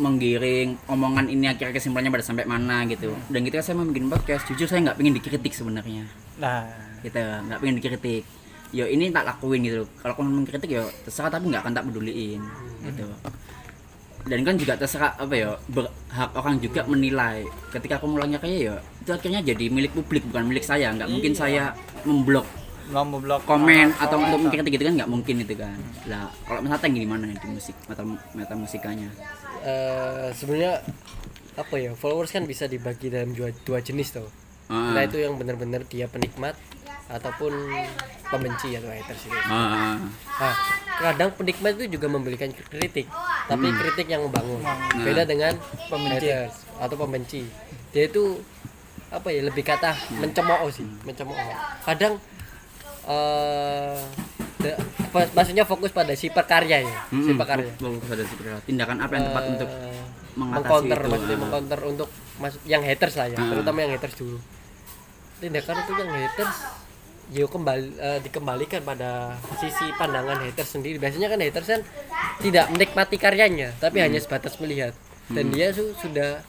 menggiring 0.02 0.80
omongan 0.90 1.30
ini 1.30 1.46
akhirnya 1.52 1.78
kesimpulannya 1.78 2.10
pada 2.10 2.26
sampai 2.26 2.46
mana 2.48 2.88
gitu. 2.90 3.14
Dan 3.30 3.46
ketika 3.46 3.62
saya 3.62 3.78
mau 3.78 3.86
bikin 3.86 4.10
podcast, 4.10 4.48
jujur 4.50 4.66
saya 4.66 4.82
nggak 4.90 4.98
pengen 4.98 5.14
dikritik 5.20 5.54
sebenarnya. 5.54 6.10
nah 6.42 6.66
Gitu, 7.06 7.18
nggak 7.18 7.60
pengen 7.62 7.76
dikritik. 7.78 8.24
Yo 8.72 8.88
ini 8.88 9.12
tak 9.12 9.28
lakuin 9.28 9.68
gitu. 9.68 9.84
Kalau 10.00 10.16
kamu 10.16 10.42
mengkritik 10.42 10.70
yo 10.72 10.88
terserah 11.04 11.28
tapi 11.28 11.52
nggak 11.52 11.62
akan 11.68 11.74
tak 11.76 11.86
peduliin 11.92 12.42
gitu. 12.88 13.06
Dan 14.26 14.46
kan 14.46 14.56
juga 14.58 14.78
terserah 14.78 15.18
apa 15.18 15.34
ya 15.34 15.58
berhak 15.70 16.32
orang 16.38 16.62
juga 16.62 16.82
menilai. 16.86 17.46
Ketika 17.74 17.98
aku 17.98 18.06
mulainya 18.10 18.38
kayak 18.38 18.58
ya 18.58 18.76
itu 19.02 19.12
akhirnya 19.12 19.42
jadi 19.42 19.66
milik 19.70 19.92
publik 19.98 20.24
bukan 20.30 20.50
milik 20.50 20.66
saya. 20.66 20.94
Nggak 20.94 21.10
mungkin 21.10 21.34
saya 21.34 21.74
memblok 22.06 22.48
mau 22.92 23.08
memblok 23.08 23.48
komen 23.48 23.96
atau 24.04 24.20
untuk 24.20 24.52
mengkritik 24.52 24.76
gitu 24.76 24.84
kan 24.84 24.96
nggak 25.00 25.12
mungkin 25.12 25.36
itu 25.48 25.56
kan. 25.56 25.80
Lah 26.12 26.28
kalau 26.44 26.60
misalnya 26.60 26.82
Teng 26.84 26.94
gimana 27.00 27.24
di 27.32 27.48
musik 27.48 27.76
meta 27.88 28.04
meta 28.36 28.54
musikanya? 28.54 29.08
Eh, 29.64 30.28
sebenarnya 30.36 30.84
apa 31.56 31.76
ya 31.80 31.96
followers 31.96 32.36
kan 32.36 32.44
bisa 32.44 32.68
dibagi 32.68 33.12
dalam 33.12 33.32
dua, 33.36 33.52
dua 33.64 33.84
jenis 33.84 34.16
tuh 34.16 34.28
Ah, 34.72 34.96
nah 34.96 35.04
itu 35.04 35.20
yang 35.20 35.36
benar-benar 35.36 35.84
dia 35.84 36.08
penikmat 36.08 36.56
ataupun 37.12 37.52
pembenci 38.26 38.74
atau 38.74 38.88
haters 38.88 39.22
itu 39.22 39.36
ah, 39.44 39.52
ah. 39.52 39.96
nah 40.38 40.56
kadang 40.98 41.30
penikmat 41.34 41.76
itu 41.76 41.96
juga 41.96 42.08
memberikan 42.08 42.48
kritik 42.52 43.06
tapi 43.44 43.68
kritik 43.74 44.08
yang 44.08 44.24
membangun. 44.24 44.64
Beda 44.98 45.24
dengan 45.24 45.52
Pembenci. 45.86 46.30
haters 46.30 46.56
atau 46.78 46.96
pembenci. 46.96 47.42
Dia 47.92 48.08
itu 48.08 48.40
apa 49.10 49.28
ya 49.28 49.44
lebih 49.44 49.60
kata 49.62 49.92
mencemooh 50.16 50.72
sih 50.72 50.88
mencemooh. 51.04 51.36
Kadang 51.84 52.16
eh 53.04 53.98
de- 54.58 54.78
apa- 55.04 55.32
maksudnya 55.34 55.66
fokus 55.66 55.90
pada 55.90 56.14
si 56.14 56.30
pekarya 56.30 56.80
ya 56.80 56.98
si 57.10 57.18
Mm-mm, 57.18 57.36
pekarya. 57.36 57.72
fokus 57.76 58.08
pada 58.08 58.24
si 58.24 58.34
pekarya. 58.36 58.62
Tindakan 58.62 58.98
apa 59.00 59.12
yang 59.12 59.26
tepat 59.28 59.44
Eh, 59.44 59.50
untuk 59.50 59.70
mengatasi 60.32 60.38
mengcounter 60.56 60.98
itu, 60.98 61.10
maksudnya 61.10 61.34
ah. 61.34 61.42
mengcounter 61.42 61.80
untuk 61.84 62.10
maksud 62.38 62.62
yang 62.64 62.82
haters 62.82 63.16
lah 63.18 63.28
ya 63.28 63.36
Ah. 63.36 63.48
terutama 63.50 63.78
yang 63.82 63.92
haters 63.92 64.16
dulu. 64.16 64.38
Tindakan 65.40 65.76
untuk 65.82 65.96
yang 65.98 66.12
haters 66.14 66.56
yo 67.32 67.48
kembali 67.48 67.96
eh, 67.96 68.20
dikembalikan 68.22 68.84
pada 68.84 69.34
sisi 69.56 69.88
pandangan 69.96 70.38
haters 70.38 70.76
sendiri. 70.76 71.00
Biasanya 71.00 71.28
kan 71.28 71.40
haters 71.40 71.68
kan 71.70 71.82
tidak 72.38 72.68
menikmati 72.70 73.16
karyanya 73.16 73.72
tapi 73.78 73.98
Hmm. 73.98 74.12
hanya 74.12 74.20
sebatas 74.20 74.60
melihat. 74.60 74.92
Dan 75.28 75.48
dia 75.50 75.72
su- 75.72 75.96
sudah 75.96 76.44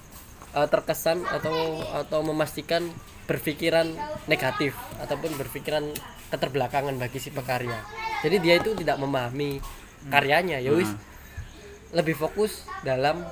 eh, 0.53 0.69
terkesan 0.69 1.23
atau 1.25 1.55
atau 1.97 2.21
memastikan 2.21 2.83
berpikiran 3.25 3.87
negatif 4.27 4.75
ataupun 4.99 5.33
berpikiran 5.33 5.87
keterbelakangan 6.29 6.99
bagi 6.99 7.17
si 7.17 7.31
pekarya. 7.31 7.79
Jadi 8.21 8.37
dia 8.39 8.59
itu 8.59 8.75
tidak 8.75 8.99
memahami 8.99 9.63
karyanya. 10.05 10.59
Ya 10.59 10.75
wis 10.75 10.91
lebih 11.91 12.17
fokus 12.17 12.67
dalam 12.83 13.23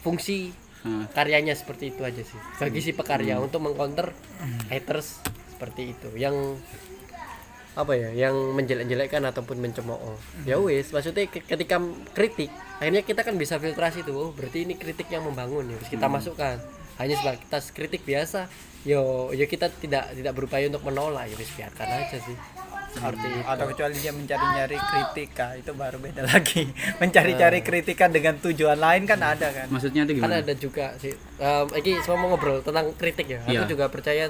fungsi 0.00 0.52
Ah. 0.80 1.04
karyanya 1.10 1.52
seperti 1.52 1.90
itu 1.90 2.00
aja 2.00 2.20
sih. 2.20 2.40
Bagi 2.56 2.80
si 2.80 2.92
pekarya 2.92 3.36
untuk 3.36 3.60
mengcounter 3.60 4.12
haters 4.68 5.20
seperti 5.50 5.92
itu. 5.92 6.08
Yang 6.14 6.56
apa 7.72 7.92
ya 7.92 8.10
yang 8.10 8.34
menjelek-jelekkan 8.52 9.22
ataupun 9.24 9.56
mencemooh. 9.56 10.18
Ya 10.42 10.58
wis 10.58 10.90
maksudnya 10.90 11.24
ke- 11.24 11.40
ketika 11.40 11.78
kritik 12.10 12.50
akhirnya 12.76 13.00
kita 13.00 13.22
kan 13.22 13.34
bisa 13.34 13.56
filtrasi 13.56 14.02
tuh 14.02 14.16
oh 14.16 14.30
berarti 14.30 14.64
ini 14.64 14.74
kritik 14.74 15.06
yang 15.06 15.22
membangun. 15.22 15.66
Ya 15.66 15.78
Terus 15.78 15.90
kita 15.90 16.06
masukkan. 16.06 16.58
Hanya 16.96 17.16
sebatas 17.16 17.70
kritik 17.70 18.02
biasa 18.02 18.50
yo 18.82 19.30
yo 19.30 19.44
kita 19.44 19.70
tidak 19.70 20.12
tidak 20.12 20.32
berupaya 20.32 20.66
untuk 20.66 20.82
menolak. 20.82 21.26
Ya 21.26 21.36
wis 21.36 21.50
biarkan 21.50 21.86
aja 21.86 22.18
sih. 22.18 22.36
Seperti 22.90 23.22
itu. 23.22 23.46
Atau 23.46 23.70
kecuali 23.70 23.94
dia 23.96 24.10
mencari-nyari 24.10 24.74
kritika 24.74 25.54
itu 25.54 25.70
baru 25.70 25.96
beda 25.96 26.26
lagi. 26.26 26.66
Mencari-cari 26.98 27.62
kritikan 27.62 28.10
dengan 28.10 28.34
tujuan 28.36 28.76
lain 28.76 29.06
kan 29.06 29.22
ada 29.22 29.46
kan? 29.48 29.70
Maksudnya 29.70 30.02
itu 30.02 30.18
kan 30.18 30.26
gimana? 30.26 30.42
ada 30.42 30.54
juga 30.58 30.86
sih. 30.98 31.14
Em, 31.38 31.66
ini 31.78 32.02
semua 32.02 32.18
mau 32.18 32.34
ngobrol 32.34 32.58
tentang 32.60 32.90
kritik 32.92 33.30
ya. 33.30 33.40
Iya. 33.46 33.62
aku 33.62 33.70
juga 33.70 33.86
percaya 33.86 34.26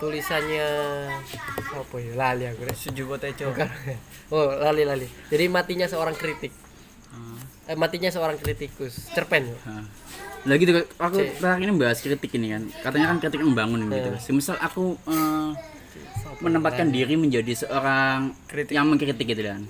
tulisannya 0.00 0.66
apa 1.70 1.96
ya 2.00 2.12
lali 2.16 2.44
aku 2.48 2.64
Res. 2.64 2.80
Sujubo 2.80 3.20
Tejo 3.20 3.52
oh 4.32 4.48
lali 4.56 4.82
lali 4.82 5.06
jadi 5.28 5.46
matinya 5.46 5.86
seorang 5.86 6.16
kritik 6.16 6.50
Ah. 7.10 7.34
eh, 7.66 7.74
matinya 7.74 8.06
seorang 8.06 8.38
kritikus 8.38 9.10
cerpen 9.12 9.50
ya 9.50 9.58
Ah. 9.66 9.84
Lah 10.48 10.56
gitu 10.56 10.72
aku 10.96 11.20
terakhir 11.36 11.68
ini 11.68 11.74
bahas 11.76 12.00
kritik 12.00 12.32
ini 12.32 12.48
kan. 12.48 12.64
Katanya 12.80 13.12
kan 13.12 13.20
kritik 13.20 13.44
membangun 13.44 13.92
gitu. 13.92 14.08
Iya. 14.08 14.16
Semisal 14.16 14.56
aku 14.56 14.96
eh, 15.04 15.52
menempatkan 16.40 16.88
diri 16.88 17.12
menjadi 17.20 17.52
seorang 17.52 18.32
Kritik. 18.48 18.72
yang 18.72 18.88
mengkritik 18.88 19.20
gitu 19.28 19.42
kan. 19.44 19.68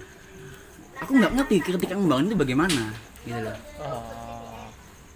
Aku 1.02 1.18
nggak 1.18 1.32
ngerti 1.34 1.56
kritik 1.58 1.90
yang 1.90 2.06
membangun 2.06 2.30
itu 2.30 2.36
bagaimana 2.38 2.94
gitu 3.26 3.40
loh. 3.42 3.56
oh. 3.82 4.29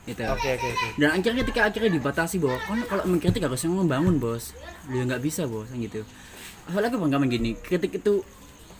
Gitu. 0.04 0.20
oke 0.20 0.48
oke 0.60 0.66
oke. 0.68 0.86
Dan 1.00 1.08
akhirnya 1.16 1.40
ketika 1.48 1.60
akhirnya 1.64 1.90
dibatasi 1.96 2.36
bahwa 2.36 2.60
kan 2.60 2.78
kalau 2.84 3.04
mengkritik 3.08 3.40
harusnya 3.40 3.72
membangun 3.72 4.20
bos. 4.20 4.52
Dia 4.92 5.02
nggak 5.08 5.22
bisa 5.24 5.48
bos 5.48 5.68
gitu. 5.72 6.04
Soalnya 6.68 6.92
aku 6.92 7.00
bangga 7.00 7.16
begini, 7.20 7.56
kritik 7.56 7.96
itu 7.96 8.20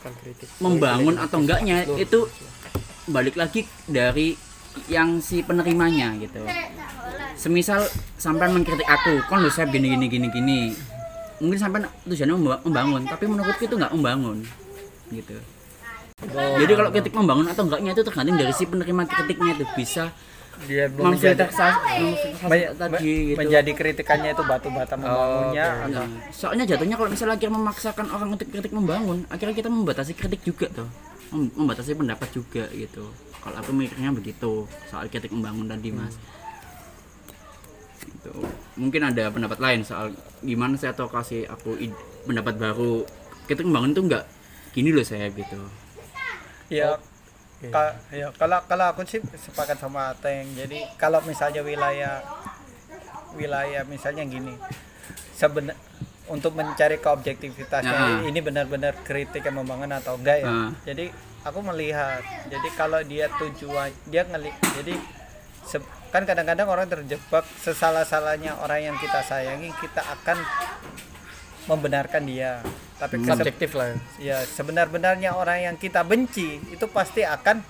kritik. 0.05 0.49
membangun 0.61 1.17
atau 1.17 1.41
enggaknya 1.41 1.89
itu 1.97 2.29
balik 3.09 3.41
lagi 3.41 3.65
dari 3.89 4.37
yang 4.93 5.25
si 5.25 5.41
penerimanya 5.41 6.13
gitu. 6.21 6.45
Semisal 7.41 7.89
sampai 8.21 8.53
mengkritik 8.53 8.85
aku 8.85 9.25
kan 9.25 9.41
lu 9.41 9.49
saya 9.49 9.65
gini 9.73 9.97
gini 9.97 10.07
gini 10.13 10.29
gini. 10.29 10.61
Mungkin 11.41 11.57
sampai 11.57 11.89
tujuannya 12.05 12.35
memba- 12.37 12.63
membangun 12.69 13.03
tapi 13.09 13.25
menurutku 13.27 13.65
itu 13.65 13.75
nggak 13.81 13.93
membangun 13.97 14.45
gitu. 15.09 15.41
Oh, 16.25 16.57
jadi 16.57 16.73
kalau 16.73 16.91
kritik 16.95 17.13
membangun 17.13 17.47
atau 17.51 17.69
enggaknya 17.69 17.91
itu 17.93 18.03
tergantung 18.07 18.37
dari 18.39 18.53
si 18.55 18.65
penerima 18.65 19.03
kritiknya 19.05 19.61
itu 19.61 19.65
bisa 19.77 20.15
dia 20.65 20.85
belum 20.89 21.15
menjadi 21.15 21.37
memfiltersasi 21.45 21.99
memfiltersasi 22.01 22.49
men- 22.49 22.75
tadi 22.79 23.13
gitu. 23.35 23.39
menjadi 23.39 23.71
kritikannya 23.75 24.31
itu 24.33 24.43
batu 24.47 24.69
bata 24.71 24.95
membangunnya 24.95 25.67
oke. 25.67 25.85
atau 25.91 26.05
Nah, 26.05 26.09
soalnya 26.31 26.65
jatuhnya 26.65 26.97
kalau 26.97 27.11
misalnya 27.11 27.35
akhirnya 27.37 27.55
memaksakan 27.59 28.07
orang 28.11 28.29
untuk 28.39 28.47
kritik 28.49 28.73
membangun 28.73 29.19
akhirnya 29.29 29.55
kita 29.55 29.69
membatasi 29.69 30.13
kritik 30.15 30.41
juga 30.47 30.67
tuh. 30.71 30.89
Mem- 31.35 31.53
membatasi 31.55 31.99
pendapat 31.99 32.29
juga 32.31 32.65
gitu. 32.71 33.11
Kalau 33.43 33.57
aku 33.61 33.71
mikirnya 33.77 34.11
begitu 34.15 34.65
soal 34.89 35.11
kritik 35.13 35.35
membangun 35.35 35.69
tadi 35.69 35.91
mas. 35.93 36.15
Itu 38.05 38.33
mungkin 38.81 39.01
ada 39.05 39.29
pendapat 39.29 39.59
lain 39.61 39.81
soal 39.85 40.15
gimana 40.41 40.79
sih 40.81 40.89
atau 40.89 41.11
kasih 41.11 41.45
aku 41.51 41.77
pendapat 42.25 42.57
baru. 42.57 43.05
Kita 43.45 43.61
membangun 43.61 43.93
tuh 43.93 44.05
nggak 44.09 44.25
gini 44.73 44.91
loh 44.91 45.05
saya 45.05 45.29
gitu. 45.29 45.61
Ya 46.73 46.97
ka- 47.67 47.97
ya 48.11 48.29
kalau 48.33 48.59
kalau 48.63 48.87
aku 48.87 49.03
sih 49.03 49.21
sepakat 49.21 49.77
sama 49.77 50.11
Ateng 50.11 50.49
jadi 50.53 50.85
kalau 50.95 51.21
misalnya 51.21 51.61
wilayah 51.61 52.21
wilayah 53.33 53.83
misalnya 53.85 54.25
gini 54.25 54.55
sebenar 55.31 55.75
untuk 56.27 56.53
mencari 56.53 56.97
keobjektivitasnya 56.97 57.93
Ya. 57.93 58.09
ini 58.25 58.41
benar-benar 58.41 58.97
kritik 58.99 59.43
yang 59.43 59.59
membangun 59.59 59.93
atau 59.93 60.15
enggak 60.15 60.41
ya 60.41 60.49
Ah. 60.49 60.71
jadi 60.83 61.13
aku 61.43 61.61
melihat 61.63 62.23
jadi 62.47 62.69
kalau 62.73 63.01
dia 63.03 63.29
tujuan 63.31 63.93
dia 64.05 64.25
ngeli 64.25 64.49
jadi 64.75 64.95
se- 65.63 65.85
kan 66.09 66.23
kadang-kadang 66.23 66.65
orang 66.65 66.87
terjebak 66.87 67.45
sesalah-salahnya 67.59 68.57
orang 68.57 68.81
yang 68.85 68.97
kita 68.97 69.21
sayangi 69.21 69.69
kita 69.75 70.01
akan 70.01 70.39
membenarkan 71.65 72.23
dia 72.25 72.61
tapi 72.97 73.15
Hmm. 73.17 73.27
subjektif 73.29 73.71
lah. 73.73 73.95
ya 74.17 74.39
sebenar-benarnya 74.43 75.33
orang 75.33 75.59
yang 75.65 75.77
kita 75.77 76.01
benci 76.01 76.63
itu 76.69 76.87
pasti 76.87 77.23
akan 77.23 77.61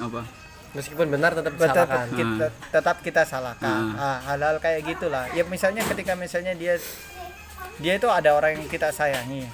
apa? 0.00 0.22
Meskipun 0.70 1.06
benar 1.08 1.34
tetap 1.34 1.54
tetap 1.54 1.66
disalahkan. 1.82 2.06
kita, 2.10 2.46
tetap 2.70 2.96
kita 3.00 3.22
salahkan. 3.24 3.90
Hmm. 3.90 3.94
Ah, 3.96 4.18
hal-hal 4.24 4.56
kayak 4.58 4.86
gitulah. 4.86 5.26
Ya 5.30 5.42
misalnya 5.44 5.82
ketika 5.82 6.14
misalnya 6.14 6.54
dia 6.54 6.78
dia 7.76 7.96
itu 7.96 8.06
ada 8.06 8.30
orang 8.32 8.54
yang 8.54 8.66
kita 8.66 8.90
sayangi. 8.90 9.50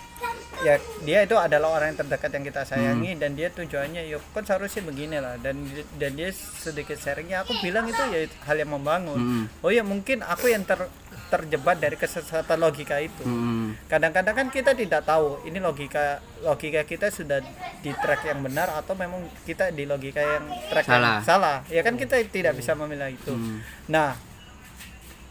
Ya 0.59 0.77
dia 1.03 1.21
itu 1.21 1.37
adalah 1.37 1.69
orang 1.71 1.93
yang 1.93 1.99
terdekat 1.99 2.33
yang 2.33 2.45
kita 2.45 2.63
sayangi 2.65 3.11
Hmm. 3.13 3.21
dan 3.21 3.31
dia 3.33 3.49
tujuannya 3.51 4.09
yuk 4.09 4.25
kan 4.31 4.41
seharusnya 4.43 4.83
begini 4.83 5.17
lah 5.17 5.37
dan 5.37 5.57
dan 5.95 6.11
dia 6.13 6.33
sedikit 6.33 6.97
sharingnya 6.97 7.45
aku 7.45 7.53
bilang 7.61 7.85
itu 7.85 8.01
ya 8.07 8.21
hal 8.43 8.57
yang 8.57 8.71
membangun. 8.71 9.17
Hmm. 9.17 9.45
oh 9.61 9.69
ya 9.69 9.81
mungkin 9.83 10.21
aku 10.21 10.49
yang 10.49 10.65
ter 10.65 10.85
terjebak 11.27 11.77
dari 11.77 11.95
kesesatan 11.95 12.57
logika 12.57 12.97
itu. 12.99 13.21
Hmm. 13.21 13.75
kadang-kadang 13.87 14.35
kan 14.35 14.49
kita 14.49 14.73
tidak 14.73 15.03
tahu 15.03 15.43
ini 15.43 15.59
logika 15.59 16.19
logika 16.41 16.83
kita 16.83 17.09
sudah 17.09 17.43
di 17.79 17.91
track 17.93 18.25
yang 18.25 18.41
benar 18.41 18.71
atau 18.73 18.95
memang 18.95 19.19
kita 19.43 19.71
di 19.71 19.85
logika 19.85 20.19
yang 20.19 20.45
track 20.69 20.87
Salah. 20.87 21.03
yang 21.13 21.23
salah. 21.23 21.57
ya 21.67 21.81
kan 21.81 21.95
kita 21.95 22.19
tidak 22.27 22.55
bisa 22.55 22.73
memilah 22.73 23.09
itu. 23.09 23.31
Hmm. 23.31 23.59
nah 23.87 24.15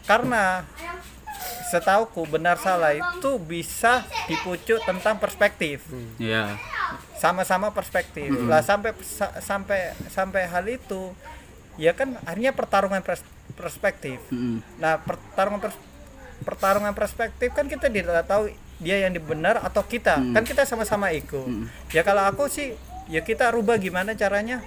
karena 0.04 0.62
setauku 1.66 2.22
benar 2.24 2.56
salah 2.56 2.94
itu 2.94 3.30
bisa 3.38 4.06
dipucuk 4.26 4.78
tentang 4.80 5.18
perspektif. 5.18 5.82
Ya 6.16 6.54
sama-sama 7.16 7.72
perspektif. 7.72 8.30
Lah 8.44 8.62
sampai 8.62 8.94
sa- 9.02 9.34
sampai 9.40 9.90
sampai 10.06 10.46
hal 10.46 10.62
itu 10.68 11.10
ya 11.74 11.90
kan 11.90 12.14
akhirnya 12.22 12.52
pertarungan 12.52 13.02
pers- 13.02 13.26
perspektif 13.56 14.20
Hmm. 14.28 14.60
Nah, 14.76 15.00
pertarungan 15.00 15.58
pers- 15.58 15.82
pertarungan 16.38 16.92
perspektif 16.92 17.48
kan 17.50 17.64
kita 17.64 17.88
tidak 17.88 18.22
tahu 18.22 18.52
dia 18.76 19.00
yang 19.00 19.16
benar 19.18 19.56
atau 19.58 19.80
kita. 19.80 20.20
Hmm. 20.20 20.36
Kan 20.36 20.44
kita 20.44 20.62
sama-sama 20.62 21.08
ikut. 21.10 21.48
Ya 21.90 22.04
kalau 22.04 22.22
aku 22.22 22.46
sih 22.46 22.76
ya 23.08 23.20
kita 23.20 23.48
rubah 23.48 23.76
gimana 23.76 24.12
caranya? 24.12 24.60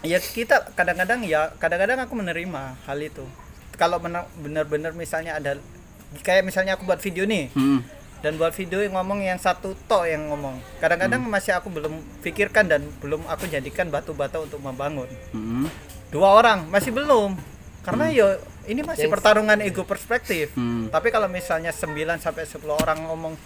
Ya 0.00 0.16
kita 0.16 0.70
kadang-kadang 0.72 1.26
ya 1.26 1.50
kadang-kadang 1.56 1.98
aku 1.98 2.14
menerima 2.14 2.78
hal 2.80 2.98
itu. 3.00 3.26
Kalau 3.74 3.98
benar- 3.98 4.30
benar-benar 4.36 4.94
misalnya 4.94 5.34
ada 5.34 5.58
kayak 6.22 6.46
misalnya 6.46 6.78
aku 6.78 6.86
buat 6.86 7.02
video 7.02 7.26
nih 7.26 7.50
Hmm. 7.50 7.82
dan 8.22 8.38
buat 8.38 8.54
video 8.54 8.78
yang 8.78 8.94
ngomong 8.94 9.20
yang 9.20 9.36
satu 9.36 9.74
to 9.74 10.06
yang 10.06 10.30
ngomong. 10.30 10.62
Kadang-kadang 10.78 11.26
masih 11.26 11.52
aku 11.52 11.68
belum 11.68 11.90
pikirkan 12.22 12.70
dan 12.70 12.86
belum 13.02 13.26
aku 13.26 13.50
jadikan 13.50 13.90
batu-bata 13.90 14.38
untuk 14.38 14.62
membangun 14.62 15.10
Hmm. 15.34 15.66
dua 16.06 16.38
orang 16.38 16.70
masih 16.70 16.94
belum 16.94 17.34
karena 17.86 18.04
yo 18.10 18.26
ini 18.64 18.82
masih 18.82 19.06
pertarungan 19.06 19.58
ego 19.60 19.82
perspektif 19.82 20.50
Hmm. 20.52 20.90
tapi 20.90 21.08
kalau 21.08 21.26
misalnya 21.28 21.70
9 21.70 21.86
sampai 22.18 22.42
10 22.44 22.58
orang 22.74 22.98
ngomong 23.04 23.38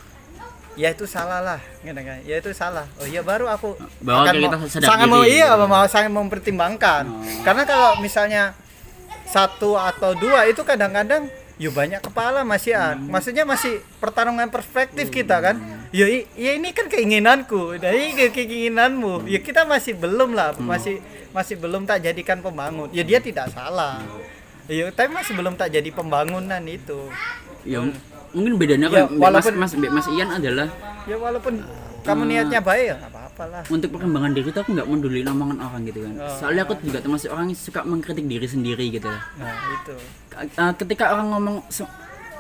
ya 0.75 0.89
itu 0.89 1.05
salah 1.05 1.41
lah 1.41 1.61
gitu 1.79 1.93
kan 1.93 2.19
ya 2.23 2.35
itu 2.35 2.51
salah 2.53 2.89
oh 2.97 3.05
iya 3.05 3.21
baru 3.21 3.45
aku 3.47 3.77
Bahwa 4.01 4.25
akan 4.25 4.35
kita 4.35 4.57
mau- 4.57 4.71
sangat 4.71 4.99
diri, 5.03 5.13
mau 5.13 5.23
iya 5.23 5.49
mau 5.59 5.85
sangat 5.85 6.09
mempertimbangkan 6.11 7.05
Oh. 7.05 7.21
karena 7.43 7.63
kalau 7.65 8.01
misalnya 8.01 8.57
satu 9.27 9.77
atau 9.77 10.15
dua 10.15 10.47
itu 10.47 10.63
kadang-kadang 10.63 11.29
yuk 11.57 11.71
banyak 11.71 12.01
kepala 12.01 12.41
masih 12.43 12.73
ah. 12.73 12.97
Hmm. 12.97 13.07
maksudnya 13.07 13.45
masih 13.45 13.73
pertarungan 13.99 14.49
perspektif 14.49 15.13
kita 15.13 15.37
kan 15.39 15.61
ya, 15.91 16.09
ya 16.33 16.57
ini 16.57 16.73
kan 16.73 16.89
keinginanku 16.89 17.77
dan 17.77 17.93
ini 17.93 18.17
ke- 18.17 18.33
keinginanmu 18.33 19.29
ya 19.29 19.39
kita 19.39 19.63
masih 19.65 19.93
belum 19.95 20.33
lah 20.33 20.57
Hmm. 20.57 20.65
masih 20.65 20.97
masih 21.31 21.57
belum 21.57 21.83
tak 21.85 22.01
jadikan 22.01 22.39
pembangun. 22.39 22.89
Ya 22.91 23.03
dia 23.03 23.19
tidak 23.19 23.51
salah. 23.51 24.03
Ya 24.67 24.87
tapi 24.89 25.11
masih 25.11 25.35
belum 25.35 25.55
tak 25.55 25.71
jadi 25.71 25.91
pembangunan 25.91 26.63
itu. 26.63 27.11
Ya 27.63 27.83
m- 27.83 27.95
mungkin 28.31 28.55
bedanya 28.57 28.87
Ya, 28.89 29.05
kan 29.05 29.19
walaupun- 29.19 29.59
mas, 29.59 29.73
mas 29.75 29.91
mas 29.91 30.07
Ian 30.09 30.31
adalah 30.33 30.71
ya 31.05 31.17
walaupun 31.17 31.59
kamu 32.01 32.23
niatnya 32.25 32.61
baik 32.63 32.85
ya 32.87 32.97
nggak 32.97 33.13
apa-apa 33.13 33.45
lah. 33.45 33.63
untuk 33.67 33.89
perkembangan 33.93 34.31
diri 34.33 34.49
itu 34.49 34.57
aku 34.57 34.71
nggak 34.73 34.89
peduli 34.89 35.21
omongan 35.21 35.59
orang 35.61 35.83
gitu 35.85 36.01
kan. 36.01 36.15
Oh. 36.17 36.33
soalnya 36.33 36.63
aku 36.63 36.73
juga 36.81 36.99
termasuk 36.99 37.29
orang 37.29 37.47
yang 37.47 37.59
suka 37.59 37.81
mengkritik 37.83 38.25
diri 38.25 38.47
sendiri 38.47 38.85
gitu. 38.89 39.11
Nah 39.11 39.53
itu. 39.75 39.95
Uh, 40.57 40.73
ketika 40.73 41.13
orang 41.13 41.27
ngomong 41.29 41.57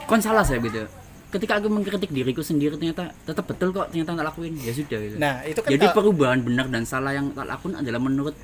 kon 0.06 0.20
salah 0.20 0.40
saya 0.40 0.62
gitu. 0.62 0.86
Ketika 1.30 1.58
aku 1.58 1.68
mengkritik 1.68 2.10
diriku 2.10 2.40
sendiri 2.40 2.74
ternyata 2.74 3.12
tetap 3.22 3.44
betul 3.44 3.70
kok 3.70 3.90
ternyata 3.90 4.14
tak 4.14 4.26
lakuin. 4.26 4.54
Ya 4.56 4.72
sudah 4.72 4.98
gitu. 4.98 5.16
nah 5.16 5.34
itu 5.42 5.58
kan 5.58 5.70
jadi 5.70 5.86
tak- 5.86 5.94
perubahan 5.94 6.38
benar 6.40 6.66
dan 6.66 6.82
salah 6.82 7.12
yang 7.12 7.28
tak 7.30 7.44
lakuin 7.44 7.74
adalah 7.76 8.00
menurut 8.00 8.34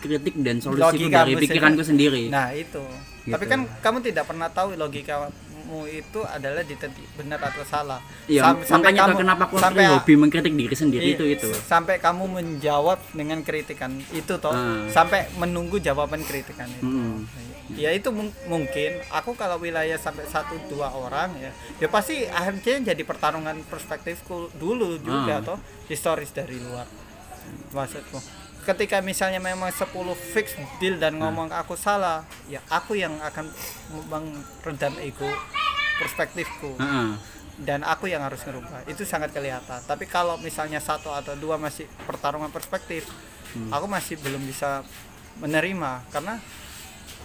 kritik 0.00 0.34
dan 0.40 0.58
solusi 0.58 0.80
Logika 1.06 1.22
dari 1.22 1.36
pikiranku 1.36 1.82
sendiri 1.82 2.26
Nah 2.26 2.50
itu. 2.50 2.82
Gitu. 3.20 3.30
Tapi 3.30 3.44
kan 3.46 3.68
kamu 3.78 4.00
tidak 4.02 4.24
pernah 4.24 4.48
tahu 4.48 4.72
logikamu 4.74 5.28
itu 5.86 6.20
adalah 6.24 6.64
ditentu 6.64 6.98
benar 7.14 7.38
atau 7.38 7.62
salah. 7.62 8.00
Iya, 8.26 8.42
Sam- 8.64 8.80
makanya 8.80 9.06
tuh 9.06 9.18
kenapa 9.18 9.42
aku 9.44 9.54
sampai 9.54 9.86
hobi 9.86 10.14
mengkritik 10.16 10.50
diri 10.50 10.74
sendiri 10.74 11.04
Iya, 11.04 11.14
itu 11.14 11.24
itu. 11.30 11.48
Sampai 11.54 12.00
kamu 12.00 12.26
menjawab 12.26 12.98
dengan 13.12 13.38
kritikan 13.40 13.94
itu 14.10 14.34
toh. 14.34 14.50
Hmm. 14.50 14.88
Sampai 14.88 15.30
menunggu 15.36 15.78
jawaban 15.78 16.24
kritikan 16.24 16.66
itu. 16.66 16.82
Mm-mm. 16.82 17.22
Ya 17.70 17.94
itu 17.94 18.10
mung- 18.10 18.34
mungkin 18.46 18.98
aku 19.14 19.38
kalau 19.38 19.62
wilayah 19.62 19.94
sampai 19.94 20.26
satu 20.26 20.58
dua 20.66 20.90
orang 20.90 21.30
ya, 21.38 21.54
ya 21.76 21.86
pasti 21.86 22.26
akhirnya 22.26 22.90
jadi 22.90 23.02
pertarungan 23.04 23.62
perspektifku 23.62 24.50
dulu 24.58 24.98
juga 24.98 25.38
Ah. 25.38 25.44
toh 25.44 25.58
historis 25.86 26.32
dari 26.32 26.58
luar. 26.58 26.88
Maksudku 27.70 28.18
ketika 28.64 29.00
misalnya 29.00 29.40
memang 29.40 29.72
10 29.72 29.88
fix 30.14 30.54
deal 30.78 31.00
dan 31.00 31.16
ngomong 31.16 31.50
aku 31.50 31.74
salah, 31.74 32.24
ya 32.46 32.60
aku 32.68 32.96
yang 32.96 33.16
akan 33.20 33.48
meredam 34.08 34.94
ego 35.00 35.28
perspektifku. 36.00 36.76
Heeh. 36.80 37.38
dan 37.60 37.84
aku 37.84 38.08
yang 38.08 38.24
harus 38.24 38.40
ngerubah. 38.40 38.88
Itu 38.88 39.04
sangat 39.04 39.36
kelihatan. 39.36 39.84
Tapi 39.84 40.08
kalau 40.08 40.40
misalnya 40.40 40.80
satu 40.80 41.12
atau 41.12 41.36
dua 41.36 41.60
masih 41.60 41.84
pertarungan 42.08 42.48
perspektif 42.48 43.04
aku 43.68 43.84
masih 43.84 44.16
belum 44.16 44.40
bisa 44.48 44.80
menerima. 45.44 46.08
Karena 46.08 46.40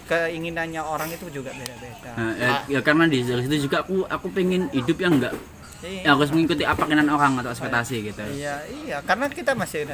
keinginannya 0.05 0.81
orang 0.83 1.09
itu 1.09 1.25
juga 1.33 1.55
beda-beda. 1.55 2.11
Nah, 2.13 2.33
ya, 2.37 2.51
ya 2.67 2.79
karena 2.85 3.09
di 3.09 3.25
situ 3.25 3.65
juga 3.71 3.81
aku 3.81 4.05
aku 4.05 4.27
pengen 4.29 4.69
hidup 4.69 5.01
yang 5.01 5.17
enggak 5.17 5.33
iya, 5.81 6.05
yang 6.05 6.21
harus 6.21 6.29
mengikuti 6.29 6.61
apa 6.61 6.85
keinginan 6.85 7.09
orang 7.09 7.41
atau 7.41 7.49
ekspektasi 7.49 7.95
gitu. 8.13 8.21
iya 8.37 8.61
iya. 8.85 8.97
Karena 9.01 9.25
kita 9.33 9.57
masih 9.57 9.89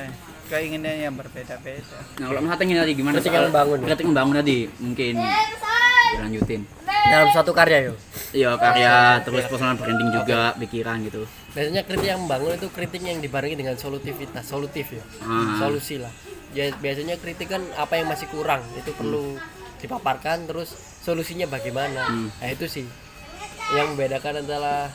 keinginan 0.52 0.95
yang 1.02 1.16
berbeda-beda 1.16 1.95
Nah, 2.20 2.26
kalau 2.28 2.39
Mas 2.41 2.52
Ateng 2.52 2.70
tadi 2.70 2.91
gimana? 2.93 3.16
Kritik 3.16 3.26
soal- 3.26 3.38
yang 3.38 3.47
membangun? 3.49 3.78
Kritik 3.82 4.06
membangun 4.06 4.34
tadi 4.36 4.58
mungkin 4.78 5.14
dilanjutin. 6.12 6.62
dalam 7.04 7.28
satu 7.32 7.52
karya 7.52 7.80
yo 7.84 7.93
Iya 8.32 8.56
karya 8.56 8.93
terus 9.22 9.43
personal 9.45 9.76
branding 9.76 10.12
juga 10.14 10.54
pikiran 10.56 11.02
gitu. 11.02 11.24
biasanya 11.52 11.82
kritik 11.82 12.08
yang 12.08 12.22
membangun 12.22 12.54
itu 12.54 12.68
kritik 12.70 13.02
yang 13.02 13.20
dibarengi 13.20 13.58
dengan 13.58 13.76
solusivitas 13.76 14.45
solutif 14.45 14.88
ya 14.89 15.04
Ah. 15.20 15.58
solusi 15.58 15.97
lah 15.97 16.12
ya 16.52 16.72
biasanya 16.74 17.16
kritik 17.16 17.47
kan 17.47 17.60
apa 17.76 17.95
yang 17.95 18.08
masih 18.08 18.28
kurang 18.28 18.64
itu 18.74 18.91
perlu 18.91 19.36
dipaparkan 19.78 20.45
terus 20.45 20.72
solusinya 21.02 21.43
bagaimana 21.45 22.08
nah 22.12 22.47
itu 22.47 22.70
sih 22.70 22.86
yang 23.72 23.91
membedakan 23.91 24.39
adalah 24.39 24.88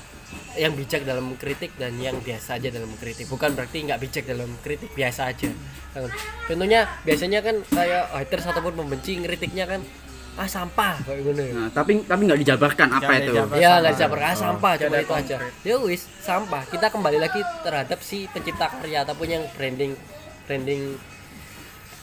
yang 0.57 0.73
bijak 0.73 1.05
dalam 1.05 1.37
kritik 1.37 1.77
dan 1.77 1.95
yang 1.97 2.17
biasa 2.19 2.59
aja 2.59 2.69
dalam 2.69 2.91
kritik 2.97 3.29
bukan 3.29 3.55
berarti 3.55 3.85
nggak 3.85 4.01
bijak 4.01 4.25
dalam 4.27 4.51
kritik 4.59 4.91
biasa 4.93 5.31
aja 5.31 5.51
contohnya 6.45 6.89
biasanya 7.03 7.41
kan 7.41 7.57
kayak 7.63 8.05
haters 8.11 8.47
ataupun 8.47 8.75
pembenci 8.75 9.21
kritiknya 9.21 9.65
kan 9.65 9.81
ah 10.37 10.45
sampah 10.45 11.01
kayak 11.01 11.25
gini 11.25 11.47
Nah, 11.57 11.69
tapi 11.73 12.05
tapi 12.05 12.29
nggak 12.29 12.41
dijabarkan 12.45 12.89
apa 12.93 13.09
Jangan 13.09 13.21
itu. 13.25 13.33
dijabarkan. 13.33 13.63
Ya 13.65 13.71
nggak 13.81 13.93
bisa 13.97 14.07
berkah 14.13 14.35
sampah 14.37 14.73
Nggak 14.77 14.85
cuma 14.85 14.97
itu 15.01 15.15
aja. 15.17 15.37
Ya 15.65 15.75
wis 15.81 16.03
sampah. 16.21 16.63
Kita 16.69 16.87
kembali 16.93 17.17
lagi 17.17 17.41
terhadap 17.65 17.99
si 18.05 18.29
pencipta 18.29 18.69
karya 18.69 19.01
ataupun 19.01 19.33
yang 19.33 19.45
branding 19.57 19.97
branding 20.45 21.01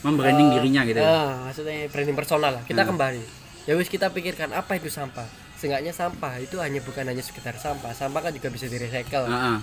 Membranding 0.02 0.50
eh, 0.50 0.54
dirinya 0.58 0.82
gitu. 0.82 0.98
ah, 1.00 1.46
maksudnya 1.46 1.86
branding 1.94 2.18
personal 2.18 2.52
lah. 2.58 2.64
Kita 2.66 2.84
kembali. 2.84 3.22
Ya 3.70 3.78
wis 3.78 3.86
kita 3.86 4.10
pikirkan 4.10 4.50
apa 4.50 4.82
itu 4.82 4.90
sampah. 4.90 5.30
Seenggaknya 5.64 5.96
sampah 5.96 6.44
itu 6.44 6.60
hanya 6.60 6.84
bukan 6.84 7.08
hanya 7.08 7.24
sekedar 7.24 7.56
sampah. 7.56 7.96
Sampah 7.96 8.20
kan 8.20 8.36
juga 8.36 8.52
bisa 8.52 8.68
direcycle. 8.68 9.32
Heeh. 9.32 9.58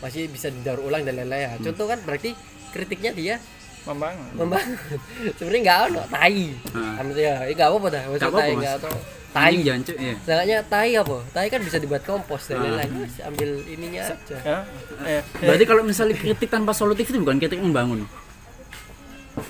Masih 0.00 0.32
bisa 0.32 0.48
didaur 0.48 0.80
ulang 0.80 1.04
dan 1.04 1.20
lain-lain. 1.20 1.60
Contoh 1.60 1.84
kan 1.84 2.00
berarti 2.08 2.32
kritiknya 2.72 3.12
dia 3.12 3.36
membangun 3.84 4.32
membangun. 4.32 4.80
Sebenarnya 5.36 5.60
nggak 5.60 5.80
ono 5.92 6.02
tai. 6.08 6.46
Ah. 6.72 6.94
Kan 6.96 7.06
ya, 7.12 7.34
nggak 7.52 7.68
apa-apa 7.68 7.88
dah. 7.92 8.02
Apa-apa, 8.08 8.38
tai 8.40 8.52
nggak 8.56 8.74
atau 8.80 8.92
tai 9.36 9.56
jangan 9.60 9.80
cuy 9.84 9.96
ya 10.00 10.14
Sedangkannya 10.24 10.58
tai 10.72 10.90
apa? 10.96 11.18
Tai 11.36 11.46
kan 11.52 11.60
bisa 11.60 11.76
dibuat 11.76 12.02
kompos 12.08 12.42
dan 12.48 12.56
Ah. 12.56 12.62
lain-lain. 12.64 12.90
Ambil 13.28 13.50
ininya 13.68 14.02
aja. 14.08 14.36
Ya, 14.40 14.58
eh, 15.04 15.22
berarti 15.44 15.64
kalau 15.68 15.84
misalnya 15.84 16.16
kritik 16.16 16.48
tanpa 16.48 16.72
solutif 16.72 17.12
itu 17.12 17.20
bukan 17.20 17.36
kritik 17.36 17.60
membangun 17.60 18.08